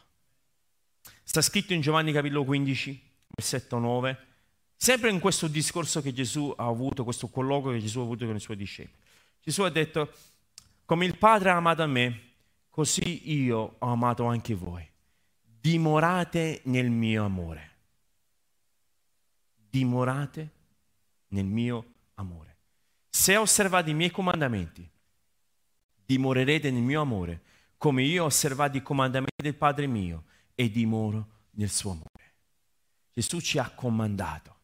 Sta 1.23 1.41
scritto 1.41 1.73
in 1.73 1.81
Giovanni 1.81 2.11
capitolo 2.11 2.43
15, 2.43 3.01
versetto 3.35 3.77
9, 3.77 4.17
sempre 4.75 5.09
in 5.09 5.19
questo 5.19 5.47
discorso 5.47 6.01
che 6.01 6.13
Gesù 6.13 6.53
ha 6.55 6.65
avuto, 6.65 7.03
questo 7.03 7.27
colloquio 7.27 7.73
che 7.73 7.81
Gesù 7.81 7.99
ha 7.99 8.03
avuto 8.03 8.25
con 8.25 8.35
i 8.35 8.39
suoi 8.39 8.57
discepoli. 8.57 9.01
Gesù 9.41 9.63
ha 9.63 9.69
detto, 9.69 10.11
come 10.85 11.05
il 11.05 11.17
Padre 11.17 11.49
ha 11.49 11.55
amato 11.55 11.87
me, 11.87 12.21
così 12.69 13.31
io 13.33 13.75
ho 13.77 13.87
amato 13.87 14.25
anche 14.25 14.53
voi. 14.53 14.87
Dimorate 15.43 16.61
nel 16.65 16.89
mio 16.89 17.23
amore. 17.23 17.72
Dimorate 19.73 20.51
nel 21.29 21.45
mio 21.45 21.93
amore. 22.13 22.57
Se 23.09 23.35
osservate 23.35 23.89
i 23.89 23.95
miei 23.95 24.11
comandamenti, 24.11 24.87
dimorerete 26.05 26.69
nel 26.69 26.83
mio 26.83 27.01
amore, 27.01 27.41
come 27.77 28.03
io 28.03 28.21
ho 28.21 28.27
osservato 28.27 28.77
i 28.77 28.83
comandamenti 28.83 29.41
del 29.41 29.55
Padre 29.55 29.87
mio 29.87 30.25
e 30.53 30.69
dimoro 30.69 31.27
nel 31.53 31.71
suo 31.71 31.89
amore. 31.89 32.33
Gesù 33.15 33.39
ci 33.39 33.57
ha 33.57 33.67
comandato. 33.71 34.55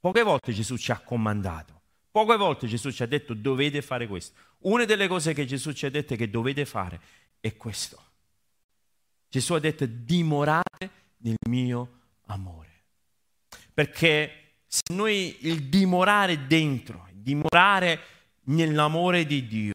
Poche 0.00 0.22
volte 0.22 0.54
Gesù 0.54 0.78
ci 0.78 0.90
ha 0.90 1.00
comandato. 1.00 1.78
Poche 2.10 2.36
volte 2.38 2.66
Gesù 2.66 2.90
ci 2.90 3.02
ha 3.02 3.06
detto 3.06 3.34
dovete 3.34 3.82
fare 3.82 4.06
questo. 4.06 4.34
Una 4.60 4.86
delle 4.86 5.06
cose 5.06 5.34
che 5.34 5.44
Gesù 5.44 5.72
ci 5.72 5.84
ha 5.84 5.90
detto 5.90 6.16
che 6.16 6.30
dovete 6.30 6.64
fare 6.64 6.98
è 7.40 7.54
questo. 7.58 8.02
Gesù 9.28 9.52
ha 9.52 9.60
detto 9.60 9.84
dimorate 9.84 10.90
nel 11.18 11.36
mio 11.46 11.98
amore. 12.24 12.67
Perché 13.78 14.56
se 14.66 14.82
noi 14.92 15.36
il 15.42 15.68
dimorare 15.68 16.48
dentro, 16.48 17.06
dimorare 17.12 18.00
nell'amore 18.46 19.24
di 19.24 19.46
Dio, 19.46 19.72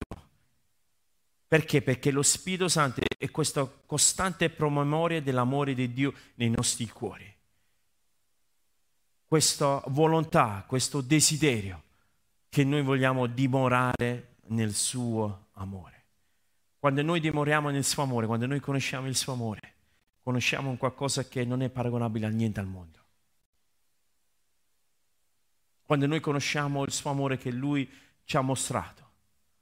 perché? 1.47 1.81
Perché 1.81 2.11
lo 2.11 2.21
Spirito 2.21 2.67
Santo 2.67 2.99
è 3.17 3.31
questa 3.31 3.65
costante 3.85 4.49
promemoria 4.49 5.21
dell'amore 5.21 5.73
di 5.73 5.93
Dio 5.93 6.13
nei 6.33 6.49
nostri 6.49 6.85
cuori. 6.89 7.33
Questa 9.25 9.81
volontà, 9.87 10.65
questo 10.67 10.99
desiderio 10.99 11.83
che 12.49 12.65
noi 12.65 12.81
vogliamo 12.81 13.25
dimorare 13.27 14.35
nel 14.47 14.73
suo 14.73 15.45
amore. 15.53 16.07
Quando 16.77 17.01
noi 17.03 17.21
dimoriamo 17.21 17.69
nel 17.69 17.85
suo 17.85 18.03
amore, 18.03 18.25
quando 18.27 18.47
noi 18.47 18.59
conosciamo 18.59 19.07
il 19.07 19.15
suo 19.15 19.31
amore, 19.31 19.61
conosciamo 20.21 20.69
un 20.69 20.75
qualcosa 20.75 21.25
che 21.25 21.45
non 21.45 21.61
è 21.61 21.69
paragonabile 21.69 22.25
a 22.25 22.29
niente 22.29 22.59
al 22.59 22.67
mondo. 22.67 23.02
Quando 25.93 26.09
noi 26.09 26.21
conosciamo 26.21 26.83
il 26.85 26.91
suo 26.91 27.11
amore 27.11 27.37
che 27.37 27.51
Lui 27.51 27.87
ci 28.23 28.35
ha 28.35 28.41
mostrato, 28.41 29.11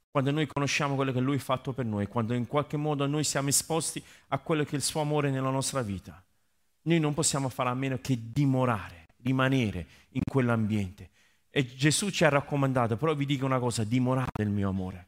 quando 0.09 0.31
noi 0.31 0.47
conosciamo 0.47 0.95
quello 0.95 1.11
che 1.11 1.19
Lui 1.19 1.35
ha 1.35 1.39
fatto 1.39 1.73
per 1.73 1.83
noi, 1.83 2.07
quando 2.07 2.33
in 2.33 2.47
qualche 2.47 2.77
modo 2.77 3.05
noi 3.05 3.25
siamo 3.25 3.49
esposti 3.49 4.01
a 4.29 4.37
quello 4.39 4.63
che 4.63 4.71
è 4.71 4.75
il 4.75 4.81
suo 4.81 5.01
amore 5.01 5.29
nella 5.29 5.49
nostra 5.49 5.81
vita, 5.81 6.23
noi 6.83 6.99
non 7.01 7.13
possiamo 7.13 7.49
fare 7.49 7.67
a 7.67 7.73
meno 7.73 7.99
che 7.99 8.17
dimorare, 8.31 9.07
rimanere 9.23 9.85
in 10.11 10.21
quell'ambiente. 10.23 11.09
E 11.49 11.65
Gesù 11.65 12.09
ci 12.11 12.23
ha 12.23 12.29
raccomandato, 12.29 12.95
però 12.95 13.13
vi 13.13 13.25
dico 13.25 13.45
una 13.45 13.59
cosa, 13.59 13.83
dimorate 13.83 14.45
nel 14.45 14.53
mio 14.53 14.69
amore, 14.69 15.07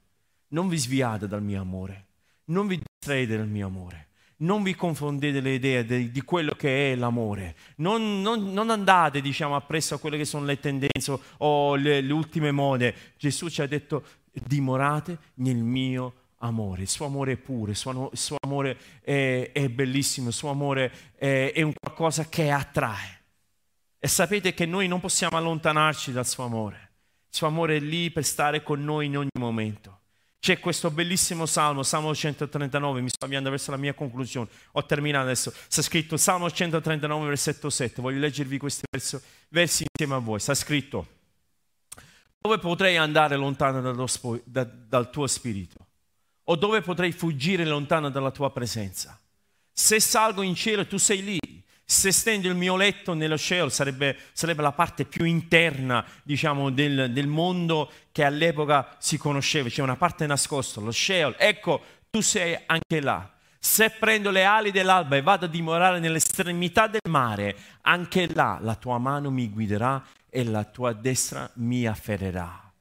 non 0.50 0.68
vi 0.68 0.78
sviate 0.78 1.26
dal 1.26 1.42
mio 1.42 1.62
amore, 1.62 2.08
non 2.48 2.68
vi 2.68 2.82
distraete 2.84 3.38
dal 3.38 3.48
mio 3.48 3.68
amore 3.68 4.08
non 4.44 4.64
vi 4.64 4.76
confondete 4.76 5.40
le 5.40 5.54
idee 5.54 6.12
di, 6.12 6.22
quello 6.22 6.54
che 6.54 6.92
è 6.92 6.96
l'amore. 6.96 7.56
Non, 7.78 8.22
non, 8.22 8.52
non, 8.52 8.70
andate, 8.70 9.22
diciamo, 9.22 9.56
appresso 9.56 9.96
a 9.96 10.00
quelle 10.00 10.18
che 10.18 10.26
sono 10.26 10.46
le 10.46 10.60
tendenze 10.60 11.18
o 11.38 11.76
le, 11.76 12.02
le 12.02 12.14
ultime 12.14 12.52
mode. 12.52 12.94
Gesù 13.18 13.50
ci 13.50 13.62
ha 13.62 13.68
detto 13.68 14.04
dimorate 14.32 15.18
nel 15.36 15.58
mio 15.58 16.14
amore. 16.40 16.82
Il 16.84 16.90
suo 16.90 17.06
amore 17.06 17.34
è 17.34 17.38
puro, 17.38 17.72
il 17.72 17.78
suo, 17.78 18.10
il 18.12 18.18
suo 18.18 18.38
amore 18.42 18.78
è, 19.02 19.50
è, 19.54 19.70
bellissimo, 19.70 20.28
il 20.28 20.34
suo 20.34 20.50
amore 20.50 20.92
è, 21.16 21.52
è 21.54 21.62
un 21.62 21.74
qualcosa 21.80 22.28
che 22.28 22.52
attrae. 22.52 23.22
E 23.98 24.08
sapete 24.08 24.54
che 24.54 24.66
noi 24.66 24.88
non 24.88 25.00
possiamo 25.00 25.38
allontanarci 25.38 26.12
dal 26.12 26.28
suo 26.28 26.44
amore. 26.44 26.92
Il 27.30 27.38
suo 27.38 27.48
amore 27.48 27.78
è 27.78 27.80
lì 27.80 28.12
per 28.12 28.26
stare 28.26 28.62
con 28.62 28.84
noi 28.84 29.06
in 29.06 29.18
ogni 29.18 29.30
momento. 29.40 30.02
C'è 30.44 30.60
questo 30.60 30.92
bellissimo 30.92 31.46
salmo, 31.46 31.84
Salmo 31.84 32.14
139, 32.14 33.00
mi 33.00 33.08
sto 33.08 33.24
avviando 33.24 33.50
verso 33.50 33.72
la 33.72 33.78
mia 33.78 33.94
conclusione, 33.94 34.50
ho 34.74 34.86
terminato 34.86 35.24
adesso. 35.24 35.54
Sta 35.70 35.82
scritto 35.82 36.18
Salmo 36.18 36.52
139, 36.52 37.28
versetto 37.28 37.70
7, 37.70 38.02
voglio 38.02 38.20
leggervi 38.20 38.58
questi 38.58 38.82
verso, 38.92 39.22
versi 39.48 39.86
insieme 39.90 40.16
a 40.16 40.22
voi. 40.22 40.42
Sta 40.42 40.54
scritto, 40.54 41.08
dove 42.42 42.60
potrei 42.60 42.98
andare 42.98 43.38
lontano 43.38 43.80
dallo, 43.80 44.06
da, 44.44 44.66
dal 44.66 45.10
tuo 45.12 45.28
spirito? 45.28 45.78
O 46.44 46.58
dove 46.58 46.82
potrei 46.82 47.14
fuggire 47.14 47.64
lontano 47.64 48.10
dalla 48.10 48.32
tua 48.32 48.52
presenza? 48.52 49.18
Se 49.72 50.02
salgo 50.02 50.42
in 50.42 50.56
cielo, 50.56 50.86
tu 50.86 50.98
sei 50.98 51.24
lì 51.24 51.53
se 51.86 52.12
stendo 52.12 52.48
il 52.48 52.56
mio 52.56 52.76
letto 52.76 53.14
nello 53.14 53.38
Sheol 53.38 53.72
sarebbe, 53.72 54.18
sarebbe 54.32 54.62
la 54.62 54.72
parte 54.72 55.06
più 55.06 55.26
interna, 55.26 56.06
diciamo, 56.24 56.70
del, 56.70 57.12
del, 57.12 57.28
mondo 57.28 57.92
che 58.12 58.24
all'epoca 58.24 58.96
si 59.00 59.18
conosceva, 59.18 59.70
c'è 59.70 59.82
una 59.82 59.98
parte 59.98 60.26
nascosta, 60.26 60.80
lo 60.80 60.92
Sheol. 60.92 61.36
Ecco, 61.38 61.82
tu 62.10 62.22
sei 62.22 62.58
anche 62.66 63.02
là. 63.02 63.30
Se 63.60 63.90
prendo 63.92 64.30
le 64.30 64.44
ali 64.44 64.72
dell'alba 64.72 65.16
e 65.16 65.22
vado 65.22 65.46
a 65.46 65.50
dimorare 65.50 66.00
nell'estremità 66.00 66.88
del 66.88 67.10
mare, 67.10 67.56
anche 67.82 68.28
là 68.34 68.58
la 68.62 68.76
tua 68.76 68.98
mano 68.98 69.32
mi 69.32 69.50
guiderà 69.50 70.04
e 70.30 70.44
la 70.44 70.64
tua 70.66 70.94
destra 70.94 71.50
mi 71.56 71.86
afferrerà. 71.86 72.72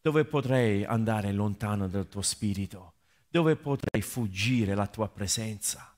Dove 0.00 0.24
potrei 0.24 0.84
andare 0.84 1.32
lontano 1.32 1.86
dal 1.86 2.08
tuo 2.08 2.22
spirito? 2.22 2.94
Dove 3.28 3.56
potrei 3.56 4.00
fuggire 4.00 4.74
la 4.74 4.86
tua 4.86 5.08
presenza? 5.08 5.92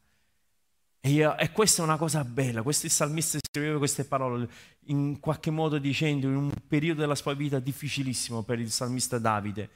E, 1.00 1.10
io, 1.10 1.36
e, 1.38 1.50
questa 1.50 1.80
è 1.80 1.84
una 1.84 1.96
cosa 1.96 2.22
bella, 2.24 2.62
questo 2.62 2.84
il 2.84 2.92
salmista 2.92 3.38
scriveva 3.40 3.78
queste 3.78 4.04
parole 4.04 4.48
in 4.86 5.18
qualche 5.18 5.50
modo 5.50 5.78
dicendo 5.78 6.26
in 6.26 6.36
un 6.36 6.52
periodo 6.68 7.00
della 7.00 7.14
sua 7.14 7.32
vita 7.32 7.58
difficilissimo 7.58 8.42
per 8.42 8.58
il 8.60 8.70
salmista 8.70 9.18
Davide, 9.18 9.68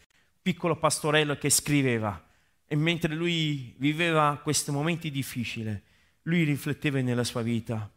piccolo 0.43 0.77
pastorello 0.77 1.37
che 1.39 1.49
scriveva 1.49 2.23
e 2.67 2.77
mentre 2.77 3.15
lui 3.15 3.75
viveva 3.79 4.39
questi 4.43 4.71
momenti 4.71 5.11
difficili, 5.11 5.81
lui 6.23 6.45
rifletteva 6.45 7.01
nella 7.01 7.25
sua 7.25 7.41
vita, 7.41 7.91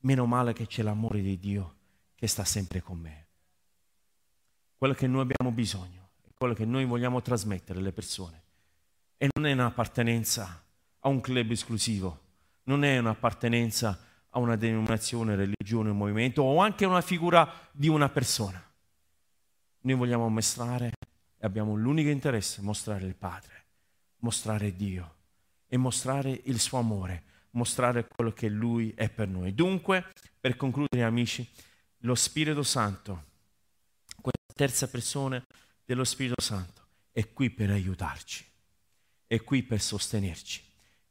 meno 0.00 0.26
male 0.26 0.52
che 0.52 0.66
c'è 0.66 0.82
l'amore 0.82 1.20
di 1.20 1.38
Dio 1.38 1.74
che 2.16 2.26
sta 2.26 2.44
sempre 2.44 2.80
con 2.82 2.98
me. 2.98 3.26
Quello 4.76 4.94
che 4.94 5.06
noi 5.06 5.20
abbiamo 5.20 5.54
bisogno, 5.54 6.08
quello 6.34 6.54
che 6.54 6.64
noi 6.64 6.84
vogliamo 6.84 7.22
trasmettere 7.22 7.78
alle 7.78 7.92
persone. 7.92 8.42
E 9.16 9.28
non 9.34 9.46
è 9.46 9.52
un'appartenenza 9.52 10.64
a 11.00 11.08
un 11.08 11.20
club 11.20 11.50
esclusivo, 11.50 12.26
non 12.68 12.84
è 12.84 12.98
un'appartenenza 12.98 13.98
a 14.30 14.38
una 14.38 14.56
denominazione, 14.56 15.34
religione, 15.34 15.90
un 15.90 15.96
movimento 15.96 16.42
o 16.42 16.60
anche 16.60 16.84
una 16.84 17.00
figura 17.00 17.50
di 17.72 17.88
una 17.88 18.10
persona. 18.10 18.62
Noi 19.80 19.96
vogliamo 19.96 20.28
mostrare 20.28 20.92
e 21.38 21.46
abbiamo 21.46 21.74
l'unico 21.74 22.10
interesse, 22.10 22.60
mostrare 22.60 23.06
il 23.06 23.14
Padre, 23.14 23.64
mostrare 24.18 24.76
Dio 24.76 25.14
e 25.66 25.78
mostrare 25.78 26.40
il 26.44 26.60
suo 26.60 26.78
amore, 26.78 27.22
mostrare 27.52 28.06
quello 28.06 28.32
che 28.32 28.48
Lui 28.48 28.92
è 28.94 29.08
per 29.08 29.28
noi. 29.28 29.54
Dunque, 29.54 30.04
per 30.38 30.56
concludere 30.56 31.04
amici, 31.04 31.48
lo 32.02 32.14
Spirito 32.14 32.62
Santo, 32.62 33.24
questa 34.20 34.52
terza 34.54 34.88
persona 34.88 35.42
dello 35.86 36.04
Spirito 36.04 36.42
Santo, 36.42 36.86
è 37.12 37.32
qui 37.32 37.48
per 37.48 37.70
aiutarci, 37.70 38.44
è 39.26 39.42
qui 39.42 39.62
per 39.62 39.80
sostenerci, 39.80 40.62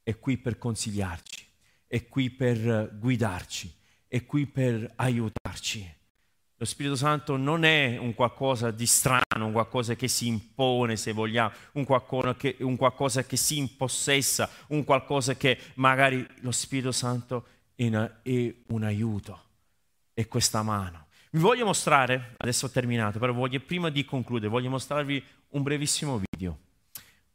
è 0.03 0.19
qui 0.19 0.37
per 0.37 0.59
consigliarci, 0.59 1.46
è 1.87 2.07
qui 2.07 2.29
per 2.29 2.91
guidarci, 2.97 3.73
è 4.07 4.25
qui 4.25 4.45
per 4.45 4.91
aiutarci. 4.95 5.95
Lo 6.59 6.65
Spirito 6.65 6.95
Santo 6.95 7.37
non 7.37 7.63
è 7.63 7.97
un 7.97 8.15
qualcosa 8.15 8.71
di 8.71 8.87
strano, 8.87 9.45
un 9.45 9.51
qualcosa 9.51 9.95
che 9.95 10.07
si 10.07 10.27
impone, 10.27 10.97
se 10.97 11.11
vogliamo, 11.11 11.51
un 11.73 11.85
qualcosa 11.85 12.35
che, 12.35 12.57
un 12.59 12.75
qualcosa 12.75 13.23
che 13.23 13.37
si 13.37 13.57
impossessa, 13.57 14.49
un 14.69 14.83
qualcosa 14.83 15.35
che 15.35 15.57
magari 15.75 16.25
lo 16.39 16.51
Spirito 16.51 16.91
Santo 16.91 17.45
è, 17.75 17.85
una, 17.85 18.21
è 18.23 18.53
un 18.69 18.83
aiuto, 18.83 19.39
è 20.13 20.27
questa 20.27 20.63
mano. 20.63 21.05
Vi 21.29 21.39
voglio 21.39 21.65
mostrare, 21.65 22.33
adesso 22.37 22.65
ho 22.65 22.69
terminato, 22.69 23.19
però 23.19 23.33
voglio, 23.33 23.59
prima 23.59 23.89
di 23.89 24.03
concludere, 24.03 24.49
voglio 24.49 24.69
mostrarvi 24.69 25.23
un 25.49 25.61
brevissimo 25.61 26.19
video 26.31 26.65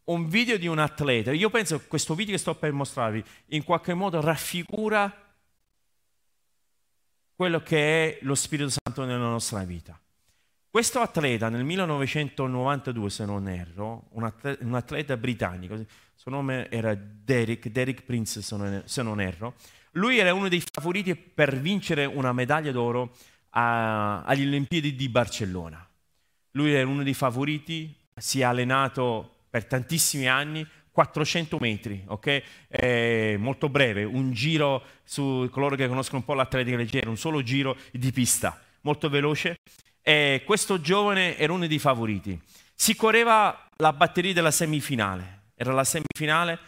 un 0.04 0.28
video 0.28 0.58
di 0.58 0.66
un 0.66 0.78
atleta. 0.78 1.32
Io 1.32 1.50
penso 1.50 1.78
che 1.78 1.86
questo 1.86 2.14
video 2.14 2.34
che 2.34 2.40
sto 2.40 2.54
per 2.54 2.72
mostrarvi 2.72 3.22
in 3.46 3.64
qualche 3.64 3.94
modo 3.94 4.20
raffigura 4.20 5.14
quello 7.34 7.62
che 7.62 8.04
è 8.04 8.18
lo 8.22 8.34
Spirito 8.34 8.70
Santo 8.70 9.04
nella 9.04 9.18
nostra 9.18 9.64
vita. 9.64 9.98
Questo 10.70 11.00
atleta 11.00 11.48
nel 11.50 11.64
1992, 11.64 13.10
se 13.10 13.24
non 13.26 13.46
erro, 13.48 14.06
un 14.12 14.24
atleta, 14.24 14.64
un 14.64 14.74
atleta 14.74 15.16
britannico, 15.16 15.74
il 15.74 15.86
suo 16.14 16.30
nome 16.30 16.70
era 16.70 16.94
Derek, 16.94 17.68
Derek 17.68 18.02
Prince 18.04 18.40
se 18.40 19.02
non 19.02 19.20
erro, 19.20 19.54
lui 19.92 20.18
era 20.18 20.32
uno 20.32 20.48
dei 20.48 20.62
favoriti 20.62 21.14
per 21.14 21.60
vincere 21.60 22.06
una 22.06 22.32
medaglia 22.32 22.72
d'oro 22.72 23.14
agli 23.50 24.46
Olimpiadi 24.46 24.94
di 24.94 25.08
Barcellona. 25.10 25.86
Lui 26.52 26.72
era 26.72 26.88
uno 26.88 27.02
dei 27.02 27.12
favoriti, 27.12 27.94
si 28.16 28.40
è 28.40 28.44
allenato 28.44 29.41
per 29.52 29.66
tantissimi 29.66 30.26
anni 30.26 30.66
400 30.90 31.58
metri, 31.60 32.02
ok? 32.06 32.42
È 32.68 33.36
molto 33.36 33.68
breve, 33.68 34.04
un 34.04 34.32
giro 34.32 34.82
su 35.04 35.46
coloro 35.50 35.76
che 35.76 35.88
conoscono 35.88 36.20
un 36.20 36.24
po' 36.24 36.32
l'atletica 36.32 36.78
leggera, 36.78 37.10
un 37.10 37.18
solo 37.18 37.42
giro 37.42 37.76
di 37.92 38.10
pista, 38.12 38.58
molto 38.80 39.10
veloce. 39.10 39.56
E 40.00 40.42
questo 40.46 40.80
giovane 40.80 41.36
era 41.36 41.52
uno 41.52 41.66
dei 41.66 41.78
favoriti. 41.78 42.40
Si 42.74 42.96
correva 42.96 43.68
la 43.76 43.92
batteria 43.92 44.32
della 44.32 44.50
semifinale, 44.50 45.40
era 45.54 45.72
la 45.72 45.84
semifinale, 45.84 46.58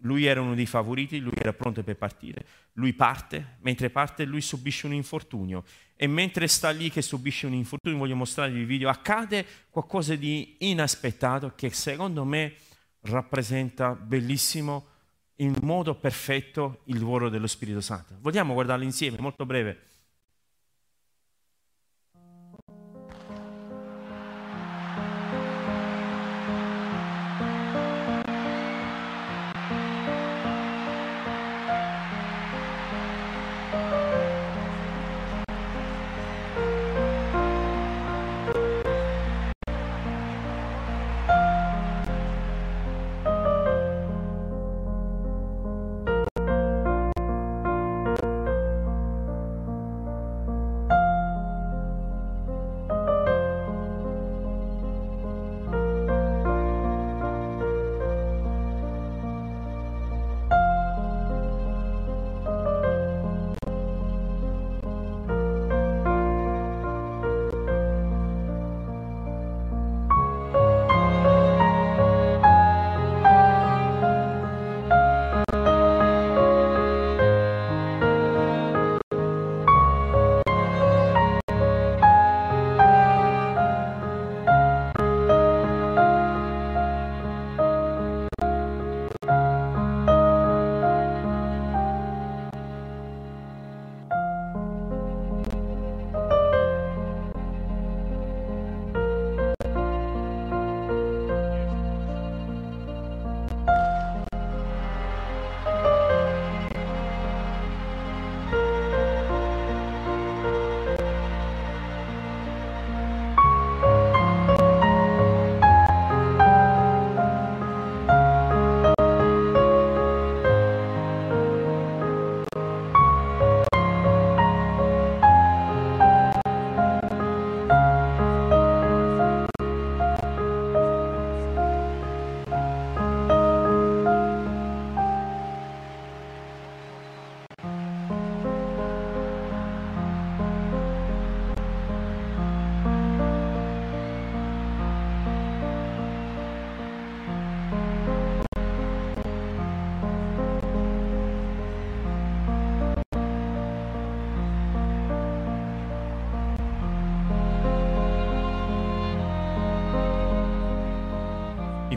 lui 0.00 0.24
era 0.24 0.40
uno 0.40 0.54
dei 0.54 0.66
favoriti, 0.66 1.18
lui 1.18 1.32
era 1.36 1.52
pronto 1.52 1.82
per 1.82 1.96
partire, 1.96 2.44
lui 2.74 2.92
parte, 2.92 3.56
mentre 3.60 3.90
parte 3.90 4.24
lui 4.24 4.40
subisce 4.40 4.86
un 4.86 4.94
infortunio 4.94 5.64
e 5.96 6.06
mentre 6.06 6.46
sta 6.46 6.70
lì 6.70 6.90
che 6.90 7.02
subisce 7.02 7.46
un 7.46 7.54
infortunio, 7.54 7.98
voglio 7.98 8.16
mostrarvi 8.16 8.60
il 8.60 8.66
video, 8.66 8.88
accade 8.88 9.44
qualcosa 9.70 10.14
di 10.14 10.56
inaspettato 10.60 11.54
che 11.56 11.70
secondo 11.70 12.24
me 12.24 12.54
rappresenta 13.02 13.94
bellissimo, 13.94 14.86
in 15.36 15.54
modo 15.62 15.94
perfetto, 15.94 16.82
il 16.84 16.98
lavoro 16.98 17.28
dello 17.28 17.46
Spirito 17.46 17.80
Santo. 17.80 18.16
Vogliamo 18.20 18.54
guardarlo 18.54 18.84
insieme, 18.84 19.18
molto 19.18 19.46
breve. 19.46 19.87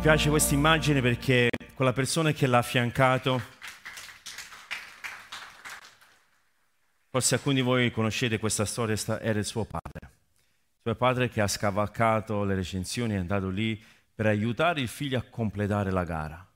Piace 0.01 0.31
questa 0.31 0.55
immagine 0.55 0.99
perché 0.99 1.49
quella 1.75 1.93
persona 1.93 2.31
che 2.31 2.47
l'ha 2.47 2.57
affiancato, 2.57 3.39
forse 7.11 7.35
alcuni 7.35 7.55
di 7.55 7.61
voi 7.61 7.91
conoscete 7.91 8.39
questa 8.39 8.65
storia, 8.65 8.95
era 9.21 9.37
il 9.37 9.45
suo 9.45 9.63
padre. 9.63 9.99
Il 10.01 10.81
suo 10.81 10.95
padre 10.95 11.29
che 11.29 11.39
ha 11.39 11.47
scavalcato 11.47 12.43
le 12.43 12.55
recensioni 12.55 13.13
è 13.13 13.17
andato 13.17 13.49
lì 13.49 13.79
per 14.15 14.25
aiutare 14.25 14.81
il 14.81 14.87
figlio 14.87 15.19
a 15.19 15.23
completare 15.29 15.91
la 15.91 16.03
gara. 16.03 16.47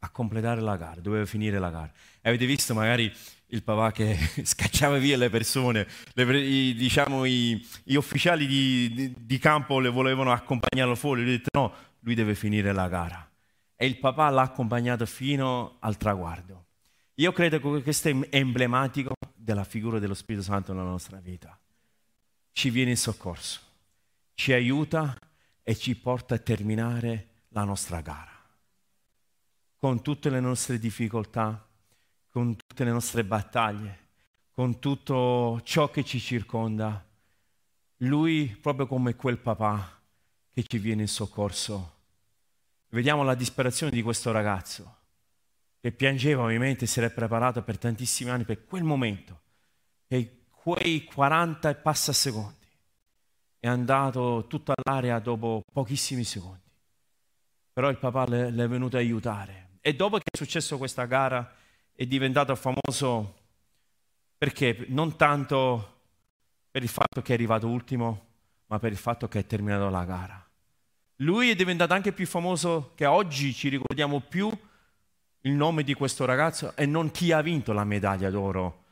A 0.00 0.10
completare 0.10 0.60
la 0.60 0.76
gara, 0.76 1.00
doveva 1.00 1.26
finire 1.26 1.60
la 1.60 1.70
gara. 1.70 1.92
Avete 2.22 2.44
visto 2.44 2.74
magari 2.74 3.14
il 3.52 3.62
papà 3.62 3.92
che 3.92 4.16
scacciava 4.44 4.98
via 4.98 5.16
le 5.16 5.30
persone, 5.30 5.86
le, 6.14 6.38
i, 6.38 6.74
diciamo 6.74 7.24
i, 7.24 7.66
gli 7.84 7.94
ufficiali 7.94 8.46
di, 8.46 8.92
di, 8.92 9.14
di, 9.18 9.38
campo 9.38 9.78
le 9.78 9.90
volevano 9.90 10.32
accompagnarlo 10.32 10.94
fuori, 10.94 11.22
lui 11.22 11.34
ha 11.34 11.36
detto 11.36 11.50
no, 11.58 11.74
lui 12.00 12.14
deve 12.14 12.34
finire 12.34 12.72
la 12.72 12.88
gara. 12.88 13.30
E 13.76 13.86
il 13.86 13.98
papà 13.98 14.30
l'ha 14.30 14.42
accompagnato 14.42 15.04
fino 15.06 15.76
al 15.80 15.96
traguardo. 15.96 16.66
Io 17.16 17.32
credo 17.32 17.60
che 17.60 17.82
questo 17.82 18.08
è 18.08 18.16
emblematico 18.30 19.14
della 19.34 19.64
figura 19.64 19.98
dello 19.98 20.14
Spirito 20.14 20.44
Santo 20.44 20.72
nella 20.72 20.88
nostra 20.88 21.18
vita. 21.18 21.58
Ci 22.52 22.70
viene 22.70 22.90
in 22.90 22.96
soccorso, 22.96 23.60
ci 24.34 24.52
aiuta 24.52 25.16
e 25.62 25.76
ci 25.76 25.94
porta 25.96 26.36
a 26.36 26.38
terminare 26.38 27.44
la 27.48 27.64
nostra 27.64 28.00
gara. 28.00 28.30
Con 29.76 30.00
tutte 30.00 30.30
le 30.30 30.40
nostre 30.40 30.78
difficoltà, 30.78 31.66
con 32.32 32.56
tutte 32.56 32.84
le 32.84 32.90
nostre 32.90 33.24
battaglie, 33.24 33.98
con 34.50 34.78
tutto 34.78 35.60
ciò 35.62 35.90
che 35.90 36.02
ci 36.02 36.18
circonda. 36.18 37.06
Lui, 37.98 38.46
proprio 38.60 38.86
come 38.86 39.14
quel 39.14 39.38
papà 39.38 40.00
che 40.50 40.62
ci 40.64 40.78
viene 40.78 41.02
in 41.02 41.08
soccorso. 41.08 42.00
Vediamo 42.88 43.22
la 43.22 43.34
disperazione 43.34 43.92
di 43.92 44.02
questo 44.02 44.32
ragazzo 44.32 44.96
che 45.82 45.90
piangeva 45.90 46.44
ovviamente, 46.44 46.86
si 46.86 47.00
era 47.00 47.10
preparato 47.10 47.60
per 47.62 47.76
tantissimi 47.76 48.30
anni 48.30 48.44
per 48.44 48.64
quel 48.64 48.84
momento, 48.84 49.40
e 50.06 50.44
quei 50.48 51.02
40 51.02 51.70
e 51.70 51.74
passa 51.74 52.12
secondi. 52.12 52.68
È 53.58 53.66
andato 53.66 54.46
tutta 54.48 54.74
l'area 54.84 55.18
dopo 55.18 55.64
pochissimi 55.72 56.22
secondi. 56.22 56.60
Però 57.72 57.88
il 57.88 57.98
papà 57.98 58.26
le, 58.28 58.50
le 58.50 58.62
è 58.62 58.68
venuto 58.68 58.96
a 58.96 59.00
aiutare. 59.00 59.70
E 59.80 59.96
dopo 59.96 60.18
che 60.18 60.24
è 60.30 60.36
successo 60.36 60.78
questa 60.78 61.04
gara, 61.06 61.52
è 61.94 62.06
diventato 62.06 62.54
famoso 62.54 63.40
perché 64.38 64.86
non 64.88 65.16
tanto 65.16 66.00
per 66.70 66.82
il 66.82 66.88
fatto 66.88 67.22
che 67.22 67.32
è 67.32 67.34
arrivato 67.34 67.68
ultimo, 67.68 68.26
ma 68.66 68.78
per 68.78 68.90
il 68.90 68.98
fatto 68.98 69.28
che 69.28 69.40
è 69.40 69.46
terminato 69.46 69.88
la 69.88 70.04
gara. 70.04 70.50
Lui 71.16 71.50
è 71.50 71.54
diventato 71.54 71.92
anche 71.92 72.12
più 72.12 72.26
famoso 72.26 72.92
che 72.94 73.06
oggi 73.06 73.52
ci 73.52 73.68
ricordiamo 73.68 74.20
più 74.20 74.50
il 75.42 75.52
nome 75.52 75.82
di 75.82 75.94
questo 75.94 76.24
ragazzo 76.24 76.74
e 76.76 76.86
non 76.86 77.10
chi 77.10 77.30
ha 77.30 77.42
vinto 77.42 77.72
la 77.72 77.84
medaglia 77.84 78.30
d'oro 78.30 78.84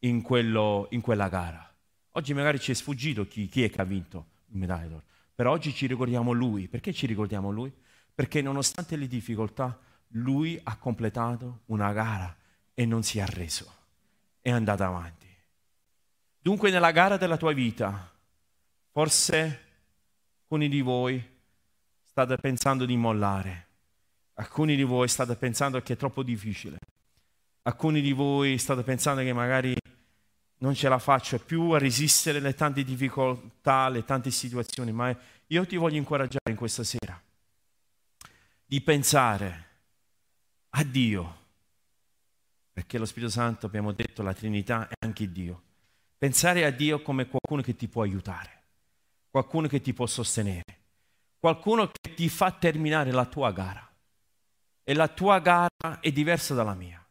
in, 0.00 0.20
quello, 0.20 0.88
in 0.90 1.00
quella 1.00 1.28
gara. 1.28 1.64
Oggi 2.12 2.34
magari 2.34 2.58
ci 2.58 2.72
è 2.72 2.74
sfuggito 2.74 3.26
chi, 3.26 3.46
chi 3.48 3.62
è 3.62 3.70
che 3.70 3.80
ha 3.80 3.84
vinto 3.84 4.26
la 4.46 4.58
medaglia 4.58 4.88
d'oro, 4.88 5.02
però 5.34 5.52
oggi 5.52 5.72
ci 5.72 5.86
ricordiamo 5.86 6.32
lui. 6.32 6.66
Perché 6.66 6.92
ci 6.92 7.06
ricordiamo 7.06 7.50
lui? 7.50 7.72
Perché 8.14 8.42
nonostante 8.42 8.96
le 8.96 9.06
difficoltà, 9.06 9.78
lui 10.08 10.60
ha 10.64 10.76
completato 10.76 11.60
una 11.66 11.92
gara 11.92 12.36
e 12.78 12.86
non 12.86 13.02
si 13.02 13.18
è 13.18 13.22
arreso, 13.22 13.74
è 14.40 14.52
andato 14.52 14.84
avanti. 14.84 15.26
Dunque 16.38 16.70
nella 16.70 16.92
gara 16.92 17.16
della 17.16 17.36
tua 17.36 17.52
vita, 17.52 18.08
forse 18.92 19.64
alcuni 20.42 20.68
di 20.68 20.80
voi 20.80 21.20
state 22.04 22.36
pensando 22.36 22.86
di 22.86 22.96
mollare, 22.96 23.66
alcuni 24.34 24.76
di 24.76 24.84
voi 24.84 25.08
state 25.08 25.34
pensando 25.34 25.82
che 25.82 25.94
è 25.94 25.96
troppo 25.96 26.22
difficile, 26.22 26.78
alcuni 27.62 28.00
di 28.00 28.12
voi 28.12 28.56
state 28.58 28.84
pensando 28.84 29.22
che 29.22 29.32
magari 29.32 29.74
non 30.58 30.72
ce 30.72 30.88
la 30.88 31.00
faccio 31.00 31.36
più 31.40 31.70
a 31.70 31.78
resistere 31.80 32.38
le 32.38 32.54
tante 32.54 32.84
difficoltà, 32.84 33.88
le 33.88 34.04
tante 34.04 34.30
situazioni, 34.30 34.92
ma 34.92 35.12
io 35.48 35.66
ti 35.66 35.74
voglio 35.74 35.96
incoraggiare 35.96 36.50
in 36.50 36.56
questa 36.56 36.84
sera 36.84 37.20
di 38.64 38.80
pensare 38.82 39.66
a 40.70 40.84
Dio 40.84 41.37
perché 42.78 42.96
lo 42.96 43.06
Spirito 43.06 43.32
Santo, 43.32 43.66
abbiamo 43.66 43.90
detto, 43.90 44.22
la 44.22 44.32
Trinità 44.32 44.86
è 44.86 45.04
anche 45.04 45.32
Dio. 45.32 45.62
Pensare 46.16 46.64
a 46.64 46.70
Dio 46.70 47.02
come 47.02 47.26
qualcuno 47.26 47.60
che 47.60 47.74
ti 47.74 47.88
può 47.88 48.02
aiutare, 48.02 48.62
qualcuno 49.30 49.66
che 49.66 49.80
ti 49.80 49.92
può 49.92 50.06
sostenere, 50.06 50.62
qualcuno 51.40 51.90
che 51.90 52.14
ti 52.14 52.28
fa 52.28 52.52
terminare 52.52 53.10
la 53.10 53.24
tua 53.24 53.50
gara. 53.50 53.84
E 54.84 54.94
la 54.94 55.08
tua 55.08 55.40
gara 55.40 55.98
è 55.98 56.12
diversa 56.12 56.54
dalla 56.54 56.74
mia. 56.74 57.04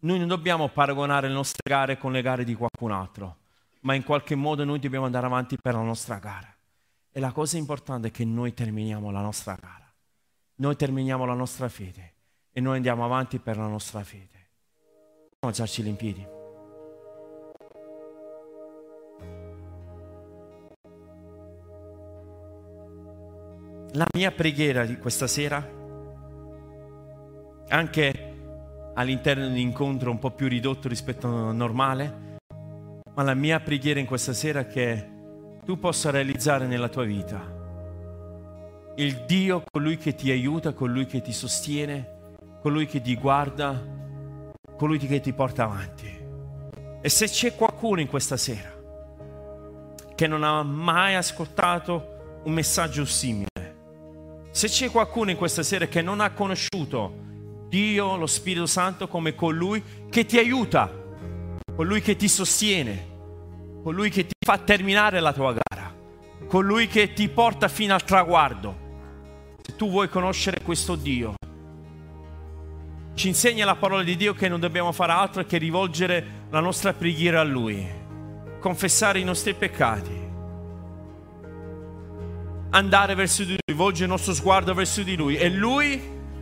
Noi 0.00 0.18
non 0.18 0.26
dobbiamo 0.26 0.66
paragonare 0.70 1.28
le 1.28 1.34
nostre 1.34 1.60
gare 1.62 1.96
con 1.96 2.10
le 2.10 2.20
gare 2.20 2.42
di 2.42 2.56
qualcun 2.56 2.90
altro, 2.90 3.36
ma 3.82 3.94
in 3.94 4.02
qualche 4.02 4.34
modo 4.34 4.64
noi 4.64 4.80
dobbiamo 4.80 5.06
andare 5.06 5.26
avanti 5.26 5.56
per 5.56 5.74
la 5.74 5.82
nostra 5.82 6.16
gara. 6.18 6.52
E 7.12 7.20
la 7.20 7.30
cosa 7.30 7.58
importante 7.58 8.08
è 8.08 8.10
che 8.10 8.24
noi 8.24 8.54
terminiamo 8.54 9.12
la 9.12 9.20
nostra 9.20 9.54
gara, 9.54 9.88
noi 10.56 10.74
terminiamo 10.74 11.24
la 11.24 11.34
nostra 11.34 11.68
fede 11.68 12.14
e 12.50 12.60
noi 12.60 12.74
andiamo 12.74 13.04
avanti 13.04 13.38
per 13.38 13.56
la 13.56 13.68
nostra 13.68 14.02
fede 14.02 14.37
alzarci 15.46 15.86
in 15.86 15.96
piedi. 15.96 16.26
La 23.92 24.06
mia 24.14 24.32
preghiera 24.32 24.84
di 24.84 24.98
questa 24.98 25.26
sera, 25.26 25.66
anche 27.68 28.92
all'interno 28.94 29.46
di 29.46 29.52
un 29.52 29.58
incontro 29.58 30.10
un 30.10 30.18
po' 30.18 30.32
più 30.32 30.48
ridotto 30.48 30.88
rispetto 30.88 31.26
al 31.26 31.54
normale, 31.54 32.36
ma 33.14 33.22
la 33.22 33.34
mia 33.34 33.60
preghiera 33.60 34.00
in 34.00 34.06
questa 34.06 34.32
sera 34.32 34.60
è 34.60 34.66
che 34.66 35.08
tu 35.64 35.78
possa 35.78 36.10
realizzare 36.10 36.66
nella 36.66 36.88
tua 36.88 37.04
vita 37.04 37.56
il 38.98 39.24
Dio, 39.26 39.62
colui 39.70 39.96
che 39.96 40.16
ti 40.16 40.30
aiuta, 40.32 40.72
colui 40.72 41.06
che 41.06 41.20
ti 41.20 41.32
sostiene, 41.32 42.16
colui 42.60 42.86
che 42.86 43.00
ti 43.00 43.14
guarda, 43.14 43.80
colui 44.78 44.98
che 44.98 45.20
ti 45.20 45.32
porta 45.32 45.64
avanti. 45.64 46.16
E 47.02 47.08
se 47.08 47.26
c'è 47.26 47.54
qualcuno 47.56 48.00
in 48.00 48.06
questa 48.06 48.36
sera 48.36 48.76
che 50.14 50.26
non 50.26 50.44
ha 50.44 50.62
mai 50.62 51.16
ascoltato 51.16 52.40
un 52.44 52.52
messaggio 52.52 53.04
simile, 53.04 53.46
se 54.52 54.68
c'è 54.68 54.90
qualcuno 54.90 55.30
in 55.30 55.36
questa 55.36 55.64
sera 55.64 55.86
che 55.86 56.00
non 56.00 56.20
ha 56.20 56.30
conosciuto 56.30 57.26
Dio, 57.68 58.16
lo 58.16 58.26
Spirito 58.26 58.66
Santo 58.66 59.08
come 59.08 59.34
colui 59.34 59.82
che 60.08 60.24
ti 60.24 60.38
aiuta, 60.38 60.90
colui 61.74 62.00
che 62.00 62.16
ti 62.16 62.28
sostiene, 62.28 63.06
colui 63.82 64.10
che 64.10 64.26
ti 64.26 64.34
fa 64.44 64.58
terminare 64.58 65.20
la 65.20 65.32
tua 65.32 65.52
gara, 65.52 65.92
colui 66.46 66.86
che 66.86 67.12
ti 67.12 67.28
porta 67.28 67.68
fino 67.68 67.94
al 67.94 68.04
traguardo. 68.04 68.86
Se 69.60 69.74
tu 69.74 69.90
vuoi 69.90 70.08
conoscere 70.08 70.62
questo 70.62 70.94
Dio, 70.94 71.34
ci 73.18 73.26
insegna 73.26 73.64
la 73.64 73.74
parola 73.74 74.04
di 74.04 74.16
Dio 74.16 74.32
che 74.32 74.48
non 74.48 74.60
dobbiamo 74.60 74.92
fare 74.92 75.10
altro 75.10 75.44
che 75.44 75.58
rivolgere 75.58 76.24
la 76.50 76.60
nostra 76.60 76.92
preghiera 76.92 77.40
a 77.40 77.44
Lui, 77.44 77.84
confessare 78.60 79.18
i 79.18 79.24
nostri 79.24 79.54
peccati, 79.54 80.26
andare 82.70 83.14
verso 83.16 83.42
di 83.42 83.50
Lui, 83.50 83.58
rivolgere 83.66 84.04
il 84.04 84.10
nostro 84.10 84.32
sguardo 84.32 84.72
verso 84.72 85.02
di 85.02 85.16
Lui 85.16 85.36
e 85.36 85.50
Lui 85.50 86.00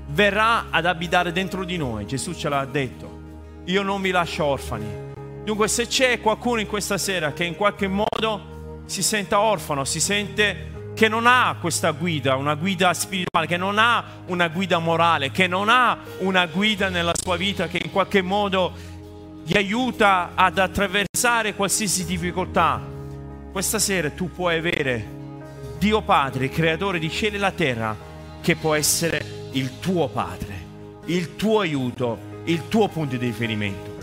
verrà 0.09 0.67
ad 0.69 0.85
abitare 0.85 1.33
dentro 1.33 1.65
di 1.65 1.79
noi. 1.79 2.07
Gesù 2.07 2.35
ce 2.35 2.51
l'ha 2.51 2.67
detto, 2.67 3.21
io 3.65 3.83
non 3.83 4.03
vi 4.03 4.11
lascio 4.11 4.45
orfani. 4.45 5.05
Dunque 5.45 5.69
se 5.69 5.87
c'è 5.87 6.21
qualcuno 6.21 6.61
in 6.61 6.67
questa 6.67 6.99
sera 6.99 7.33
che 7.33 7.45
in 7.45 7.57
qualche 7.57 7.89
modo 7.89 8.83
si 8.85 9.03
senta 9.03 9.41
orfano, 9.41 9.85
si 9.85 9.99
sente 9.99 10.75
che 10.97 11.09
non 11.09 11.27
ha 11.27 11.57
questa 11.61 11.91
guida, 11.91 12.37
una 12.37 12.55
guida 12.55 12.95
spirituale, 12.95 13.47
che 13.47 13.59
non 13.59 13.79
ha 13.79 14.03
una 14.29 14.49
guida 14.49 14.79
morale, 14.79 15.31
che 15.31 15.47
non 15.47 15.69
ha 15.69 15.99
una 16.21 16.47
guida 16.47 16.89
nella 16.89 17.13
sua 17.15 17.37
vita 17.37 17.69
che 17.69 17.79
in 17.85 17.91
qualche 17.91 18.23
modo 18.23 18.73
gli 19.45 19.55
aiuta 19.59 20.31
ad 20.35 20.57
attraversare 20.57 21.55
qualsiasi 21.55 22.07
difficoltà. 22.07 22.81
Questa 23.53 23.79
sera 23.79 24.09
tu 24.09 24.33
puoi 24.33 24.57
avere 24.57 25.07
Dio 25.79 26.01
Padre, 26.01 26.49
creatore 26.49 26.99
di 26.99 27.11
cielo 27.11 27.37
e 27.37 27.41
la 27.41 27.51
terra, 27.51 27.95
che 28.41 28.57
può 28.57 28.75
essere 28.75 29.51
il 29.53 29.79
tuo 29.79 30.09
Padre, 30.09 30.65
il 31.05 31.37
tuo 31.37 31.61
aiuto, 31.61 32.19
il 32.45 32.69
tuo 32.69 32.89
punto 32.89 33.19
di 33.19 33.27
riferimento. 33.27 33.95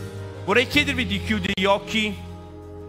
Vorrei 0.44 0.68
chiedervi 0.68 1.06
di 1.06 1.20
chiudere 1.20 1.54
gli 1.56 1.64
occhi 1.64 2.16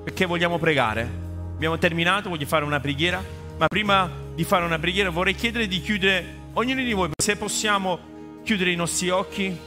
perché 0.03 0.27
vogliamo 0.27 0.59
pregare. 0.59 1.09
Abbiamo 1.55 1.79
terminato, 1.79 2.29
voglio 2.29 2.45
fare 2.45 2.63
una 2.63 2.79
preghiera. 2.79 3.34
Ma 3.57 3.67
prima 3.67 4.11
di 4.35 4.43
fare 4.43 4.65
una 4.65 4.77
preghiera 4.77 5.09
vorrei 5.09 5.33
chiedere 5.33 5.67
di 5.67 5.79
chiudere, 5.79 6.25
ognuno 6.53 6.83
di 6.83 6.91
voi, 6.91 7.09
se 7.15 7.37
possiamo 7.37 7.97
chiudere 8.43 8.71
i 8.71 8.75
nostri 8.75 9.09
occhi. 9.09 9.57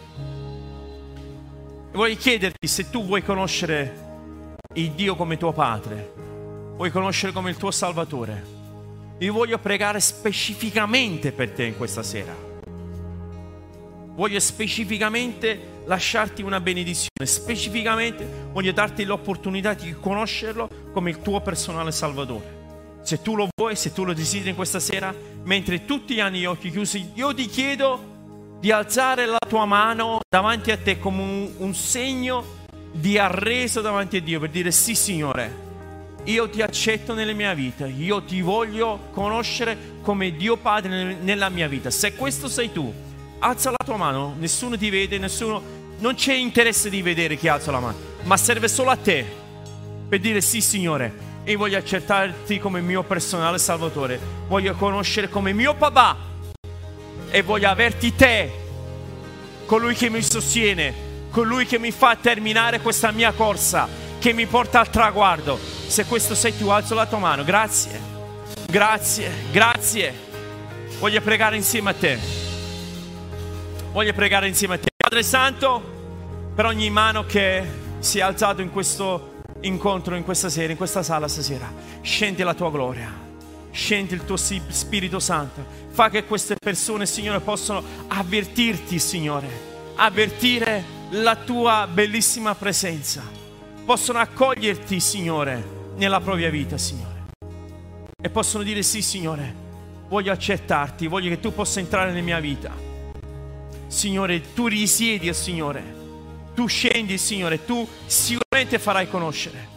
Vorrei 1.92 2.16
chiederti 2.16 2.66
se 2.66 2.90
tu 2.90 3.06
vuoi 3.06 3.22
conoscere 3.22 4.06
il 4.74 4.90
Dio 4.90 5.16
come 5.16 5.38
tuo 5.38 5.52
Padre, 5.52 6.12
vuoi 6.76 6.90
conoscere 6.90 7.32
come 7.32 7.48
il 7.48 7.56
tuo 7.56 7.70
Salvatore. 7.70 8.56
Io 9.18 9.32
voglio 9.32 9.58
pregare 9.58 10.00
specificamente 10.00 11.32
per 11.32 11.50
te 11.52 11.64
in 11.64 11.76
questa 11.76 12.02
sera. 12.02 12.36
Voglio 14.14 14.38
specificamente 14.38 15.76
lasciarti 15.86 16.42
una 16.42 16.60
benedizione, 16.60 17.24
specificamente 17.24 18.50
voglio 18.52 18.72
darti 18.72 19.04
l'opportunità 19.04 19.72
di 19.72 19.94
conoscerlo 19.98 20.68
come 20.92 21.08
il 21.08 21.22
tuo 21.22 21.40
personale 21.40 21.90
salvatore. 21.90 22.57
Se 23.08 23.22
tu 23.22 23.34
lo 23.36 23.48
vuoi, 23.56 23.74
se 23.74 23.94
tu 23.94 24.04
lo 24.04 24.12
desideri 24.12 24.50
in 24.50 24.54
questa 24.54 24.80
sera, 24.80 25.14
mentre 25.44 25.86
tutti 25.86 26.20
hanno 26.20 26.36
gli 26.36 26.44
occhi 26.44 26.70
chiusi, 26.70 27.12
io 27.14 27.32
ti 27.32 27.46
chiedo 27.46 28.56
di 28.60 28.70
alzare 28.70 29.24
la 29.24 29.38
tua 29.48 29.64
mano 29.64 30.20
davanti 30.28 30.70
a 30.72 30.76
te 30.76 30.98
come 30.98 31.22
un, 31.22 31.50
un 31.56 31.74
segno 31.74 32.44
di 32.92 33.16
arreso 33.16 33.80
davanti 33.80 34.18
a 34.18 34.20
Dio 34.20 34.38
per 34.40 34.50
dire 34.50 34.70
sì 34.70 34.94
Signore, 34.94 36.20
io 36.24 36.50
ti 36.50 36.60
accetto 36.60 37.14
nella 37.14 37.32
mia 37.32 37.54
vita, 37.54 37.86
io 37.86 38.22
ti 38.24 38.42
voglio 38.42 39.08
conoscere 39.12 40.00
come 40.02 40.32
Dio 40.32 40.58
Padre 40.58 41.14
nella 41.14 41.48
mia 41.48 41.66
vita. 41.66 41.88
Se 41.88 42.14
questo 42.14 42.46
sei 42.46 42.70
tu, 42.72 42.92
alza 43.38 43.70
la 43.70 43.82
tua 43.82 43.96
mano, 43.96 44.34
nessuno 44.38 44.76
ti 44.76 44.90
vede, 44.90 45.16
nessuno, 45.16 45.62
non 46.00 46.14
c'è 46.14 46.34
interesse 46.34 46.90
di 46.90 47.00
vedere 47.00 47.38
chi 47.38 47.48
alza 47.48 47.70
la 47.70 47.80
mano, 47.80 47.96
ma 48.24 48.36
serve 48.36 48.68
solo 48.68 48.90
a 48.90 48.96
te 48.96 49.24
per 50.06 50.20
dire 50.20 50.42
sì 50.42 50.60
Signore, 50.60 51.27
io 51.52 51.58
voglio 51.58 51.78
accettarti 51.78 52.58
come 52.58 52.82
mio 52.82 53.02
personale 53.02 53.58
salvatore, 53.58 54.20
voglio 54.48 54.74
conoscere 54.74 55.30
come 55.30 55.54
mio 55.54 55.74
papà 55.74 56.16
e 57.30 57.42
voglio 57.42 57.70
averti 57.70 58.14
te, 58.14 58.52
colui 59.64 59.94
che 59.94 60.10
mi 60.10 60.22
sostiene, 60.22 60.92
colui 61.30 61.64
che 61.64 61.78
mi 61.78 61.90
fa 61.90 62.16
terminare 62.16 62.80
questa 62.80 63.10
mia 63.12 63.32
corsa, 63.32 63.88
che 64.18 64.34
mi 64.34 64.44
porta 64.44 64.80
al 64.80 64.90
traguardo. 64.90 65.58
Se 65.58 66.04
questo 66.04 66.34
sei 66.34 66.54
tu, 66.56 66.68
alzo 66.68 66.94
la 66.94 67.06
tua 67.06 67.18
mano. 67.18 67.44
Grazie, 67.44 67.98
grazie, 68.66 69.30
grazie. 69.50 70.26
Voglio 70.98 71.22
pregare 71.22 71.56
insieme 71.56 71.90
a 71.90 71.94
te. 71.94 72.18
Voglio 73.90 74.12
pregare 74.12 74.48
insieme 74.48 74.74
a 74.74 74.78
te. 74.78 74.88
Padre 74.94 75.22
Santo, 75.22 75.82
per 76.54 76.66
ogni 76.66 76.90
mano 76.90 77.24
che 77.24 77.64
si 78.00 78.18
è 78.18 78.22
alzato 78.22 78.60
in 78.60 78.70
questo 78.70 79.36
incontro 79.62 80.14
in 80.14 80.24
questa 80.24 80.48
sera, 80.48 80.70
in 80.70 80.76
questa 80.76 81.02
sala 81.02 81.28
stasera. 81.28 81.70
Scendi 82.00 82.42
la 82.42 82.54
tua 82.54 82.70
gloria, 82.70 83.10
scendi 83.70 84.14
il 84.14 84.24
tuo 84.24 84.36
Spirito 84.36 85.18
Santo. 85.18 85.64
Fa 85.90 86.10
che 86.10 86.24
queste 86.24 86.56
persone, 86.56 87.06
Signore, 87.06 87.40
possano 87.40 87.82
avvertirti, 88.08 88.98
Signore, 88.98 89.48
avvertire 89.96 90.96
la 91.10 91.36
tua 91.36 91.88
bellissima 91.92 92.54
presenza. 92.54 93.22
Possono 93.84 94.18
accoglierti, 94.18 95.00
Signore, 95.00 95.76
nella 95.96 96.20
propria 96.20 96.50
vita, 96.50 96.76
Signore. 96.76 97.26
E 98.20 98.30
possono 98.30 98.62
dire 98.62 98.82
sì, 98.82 99.00
Signore, 99.02 99.54
voglio 100.08 100.32
accettarti, 100.32 101.06
voglio 101.06 101.30
che 101.30 101.40
tu 101.40 101.52
possa 101.52 101.80
entrare 101.80 102.10
nella 102.10 102.22
mia 102.22 102.40
vita. 102.40 102.72
Signore, 103.86 104.52
tu 104.52 104.66
risiedi, 104.66 105.32
Signore 105.32 105.97
tu 106.58 106.66
scendi, 106.66 107.18
Signore, 107.18 107.64
tu 107.64 107.86
sicuramente 108.06 108.80
farai 108.80 109.08
conoscere. 109.08 109.68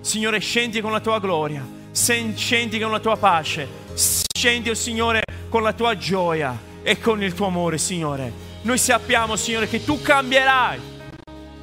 Signore, 0.00 0.40
scendi 0.40 0.80
con 0.80 0.90
la 0.90 0.98
tua 0.98 1.20
gloria, 1.20 1.64
scendi 1.92 2.80
con 2.80 2.90
la 2.90 2.98
tua 2.98 3.16
pace, 3.16 3.68
scendi, 3.94 4.70
oh 4.70 4.74
Signore, 4.74 5.22
con 5.48 5.62
la 5.62 5.72
tua 5.72 5.96
gioia 5.96 6.58
e 6.82 6.98
con 6.98 7.22
il 7.22 7.32
tuo 7.32 7.46
amore, 7.46 7.78
Signore. 7.78 8.32
Noi 8.62 8.76
sappiamo, 8.76 9.36
Signore, 9.36 9.68
che 9.68 9.84
tu 9.84 10.02
cambierai 10.02 10.80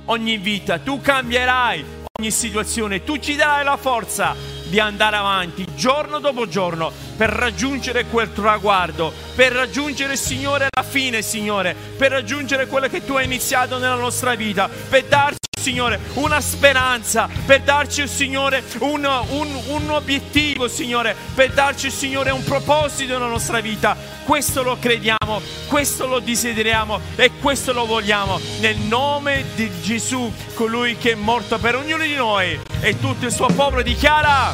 ogni 0.06 0.38
vita, 0.38 0.80
tu 0.80 1.02
cambierai 1.02 1.84
ogni 2.18 2.32
situazione, 2.32 3.04
tu 3.04 3.18
ci 3.18 3.36
darai 3.36 3.66
la 3.66 3.76
forza 3.76 4.34
di 4.74 4.80
andare 4.80 5.18
avanti 5.18 5.68
giorno 5.76 6.18
dopo 6.18 6.48
giorno 6.48 6.92
per 7.16 7.30
raggiungere 7.30 8.06
quel 8.06 8.34
traguardo, 8.34 9.14
per 9.36 9.52
raggiungere, 9.52 10.16
Signore, 10.16 10.68
la 10.76 10.82
fine, 10.82 11.22
Signore, 11.22 11.76
per 11.96 12.10
raggiungere 12.10 12.66
quello 12.66 12.88
che 12.88 13.06
tu 13.06 13.14
hai 13.14 13.26
iniziato 13.26 13.78
nella 13.78 13.94
nostra 13.94 14.34
vita, 14.34 14.68
per 14.68 15.04
darci 15.04 15.43
Signore, 15.64 16.00
una 16.16 16.42
speranza, 16.42 17.30
per 17.46 17.62
darci, 17.62 18.06
Signore, 18.08 18.64
un, 18.80 19.06
un, 19.30 19.62
un, 19.68 19.90
obiettivo, 19.92 20.68
Signore, 20.68 21.16
per 21.34 21.54
darci, 21.54 21.90
Signore, 21.90 22.32
un 22.32 22.44
proposito 22.44 23.14
nella 23.14 23.30
nostra 23.30 23.62
vita. 23.62 23.96
Questo 24.26 24.62
lo 24.62 24.78
crediamo, 24.78 25.42
questo 25.68 26.06
lo 26.06 26.20
desideriamo 26.20 27.00
e 27.16 27.32
questo 27.40 27.72
lo 27.72 27.86
vogliamo. 27.86 28.40
Nel 28.60 28.78
nome 28.78 29.46
di 29.56 29.72
Gesù, 29.82 30.30
colui 30.54 30.98
che 30.98 31.12
è 31.12 31.16
morto 31.16 31.58
per 31.58 31.76
ognuno 31.76 32.04
di 32.04 32.16
noi 32.16 32.60
e 32.82 33.00
tutto 33.00 33.26
il 33.26 33.32
suo 33.32 33.48
popolo 33.48 33.82
dichiara. 33.82 34.54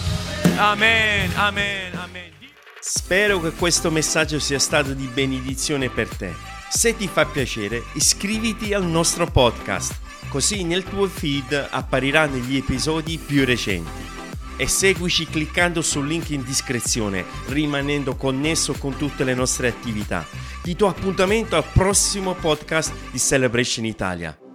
Amen, 0.58 1.32
amen, 1.36 1.96
amen. 1.96 2.32
Spero 2.80 3.40
che 3.40 3.52
questo 3.52 3.90
messaggio 3.90 4.40
sia 4.40 4.60
stato 4.60 4.94
di 4.94 5.10
benedizione 5.12 5.90
per 5.90 6.08
te. 6.08 6.34
Se 6.70 6.96
ti 6.96 7.08
fa 7.08 7.26
piacere, 7.26 7.84
iscriviti 7.94 8.74
al 8.74 8.86
nostro 8.86 9.26
podcast, 9.26 10.08
così 10.30 10.64
nel 10.64 10.84
tuo 10.84 11.08
feed 11.08 11.68
appariranno 11.70 12.38
gli 12.38 12.56
episodi 12.56 13.18
più 13.18 13.44
recenti. 13.44 14.08
E 14.56 14.68
seguici 14.68 15.26
cliccando 15.26 15.82
sul 15.82 16.08
link 16.08 16.30
in 16.30 16.44
descrizione, 16.44 17.26
rimanendo 17.48 18.16
connesso 18.16 18.74
con 18.74 18.96
tutte 18.98 19.24
le 19.24 19.34
nostre 19.34 19.68
attività. 19.70 20.26
Ti 20.62 20.76
do 20.76 20.88
appuntamento 20.88 21.56
al 21.56 21.66
prossimo 21.74 22.34
podcast 22.34 22.92
di 23.12 23.20
Celebration 23.20 23.86
Italia. 23.86 24.49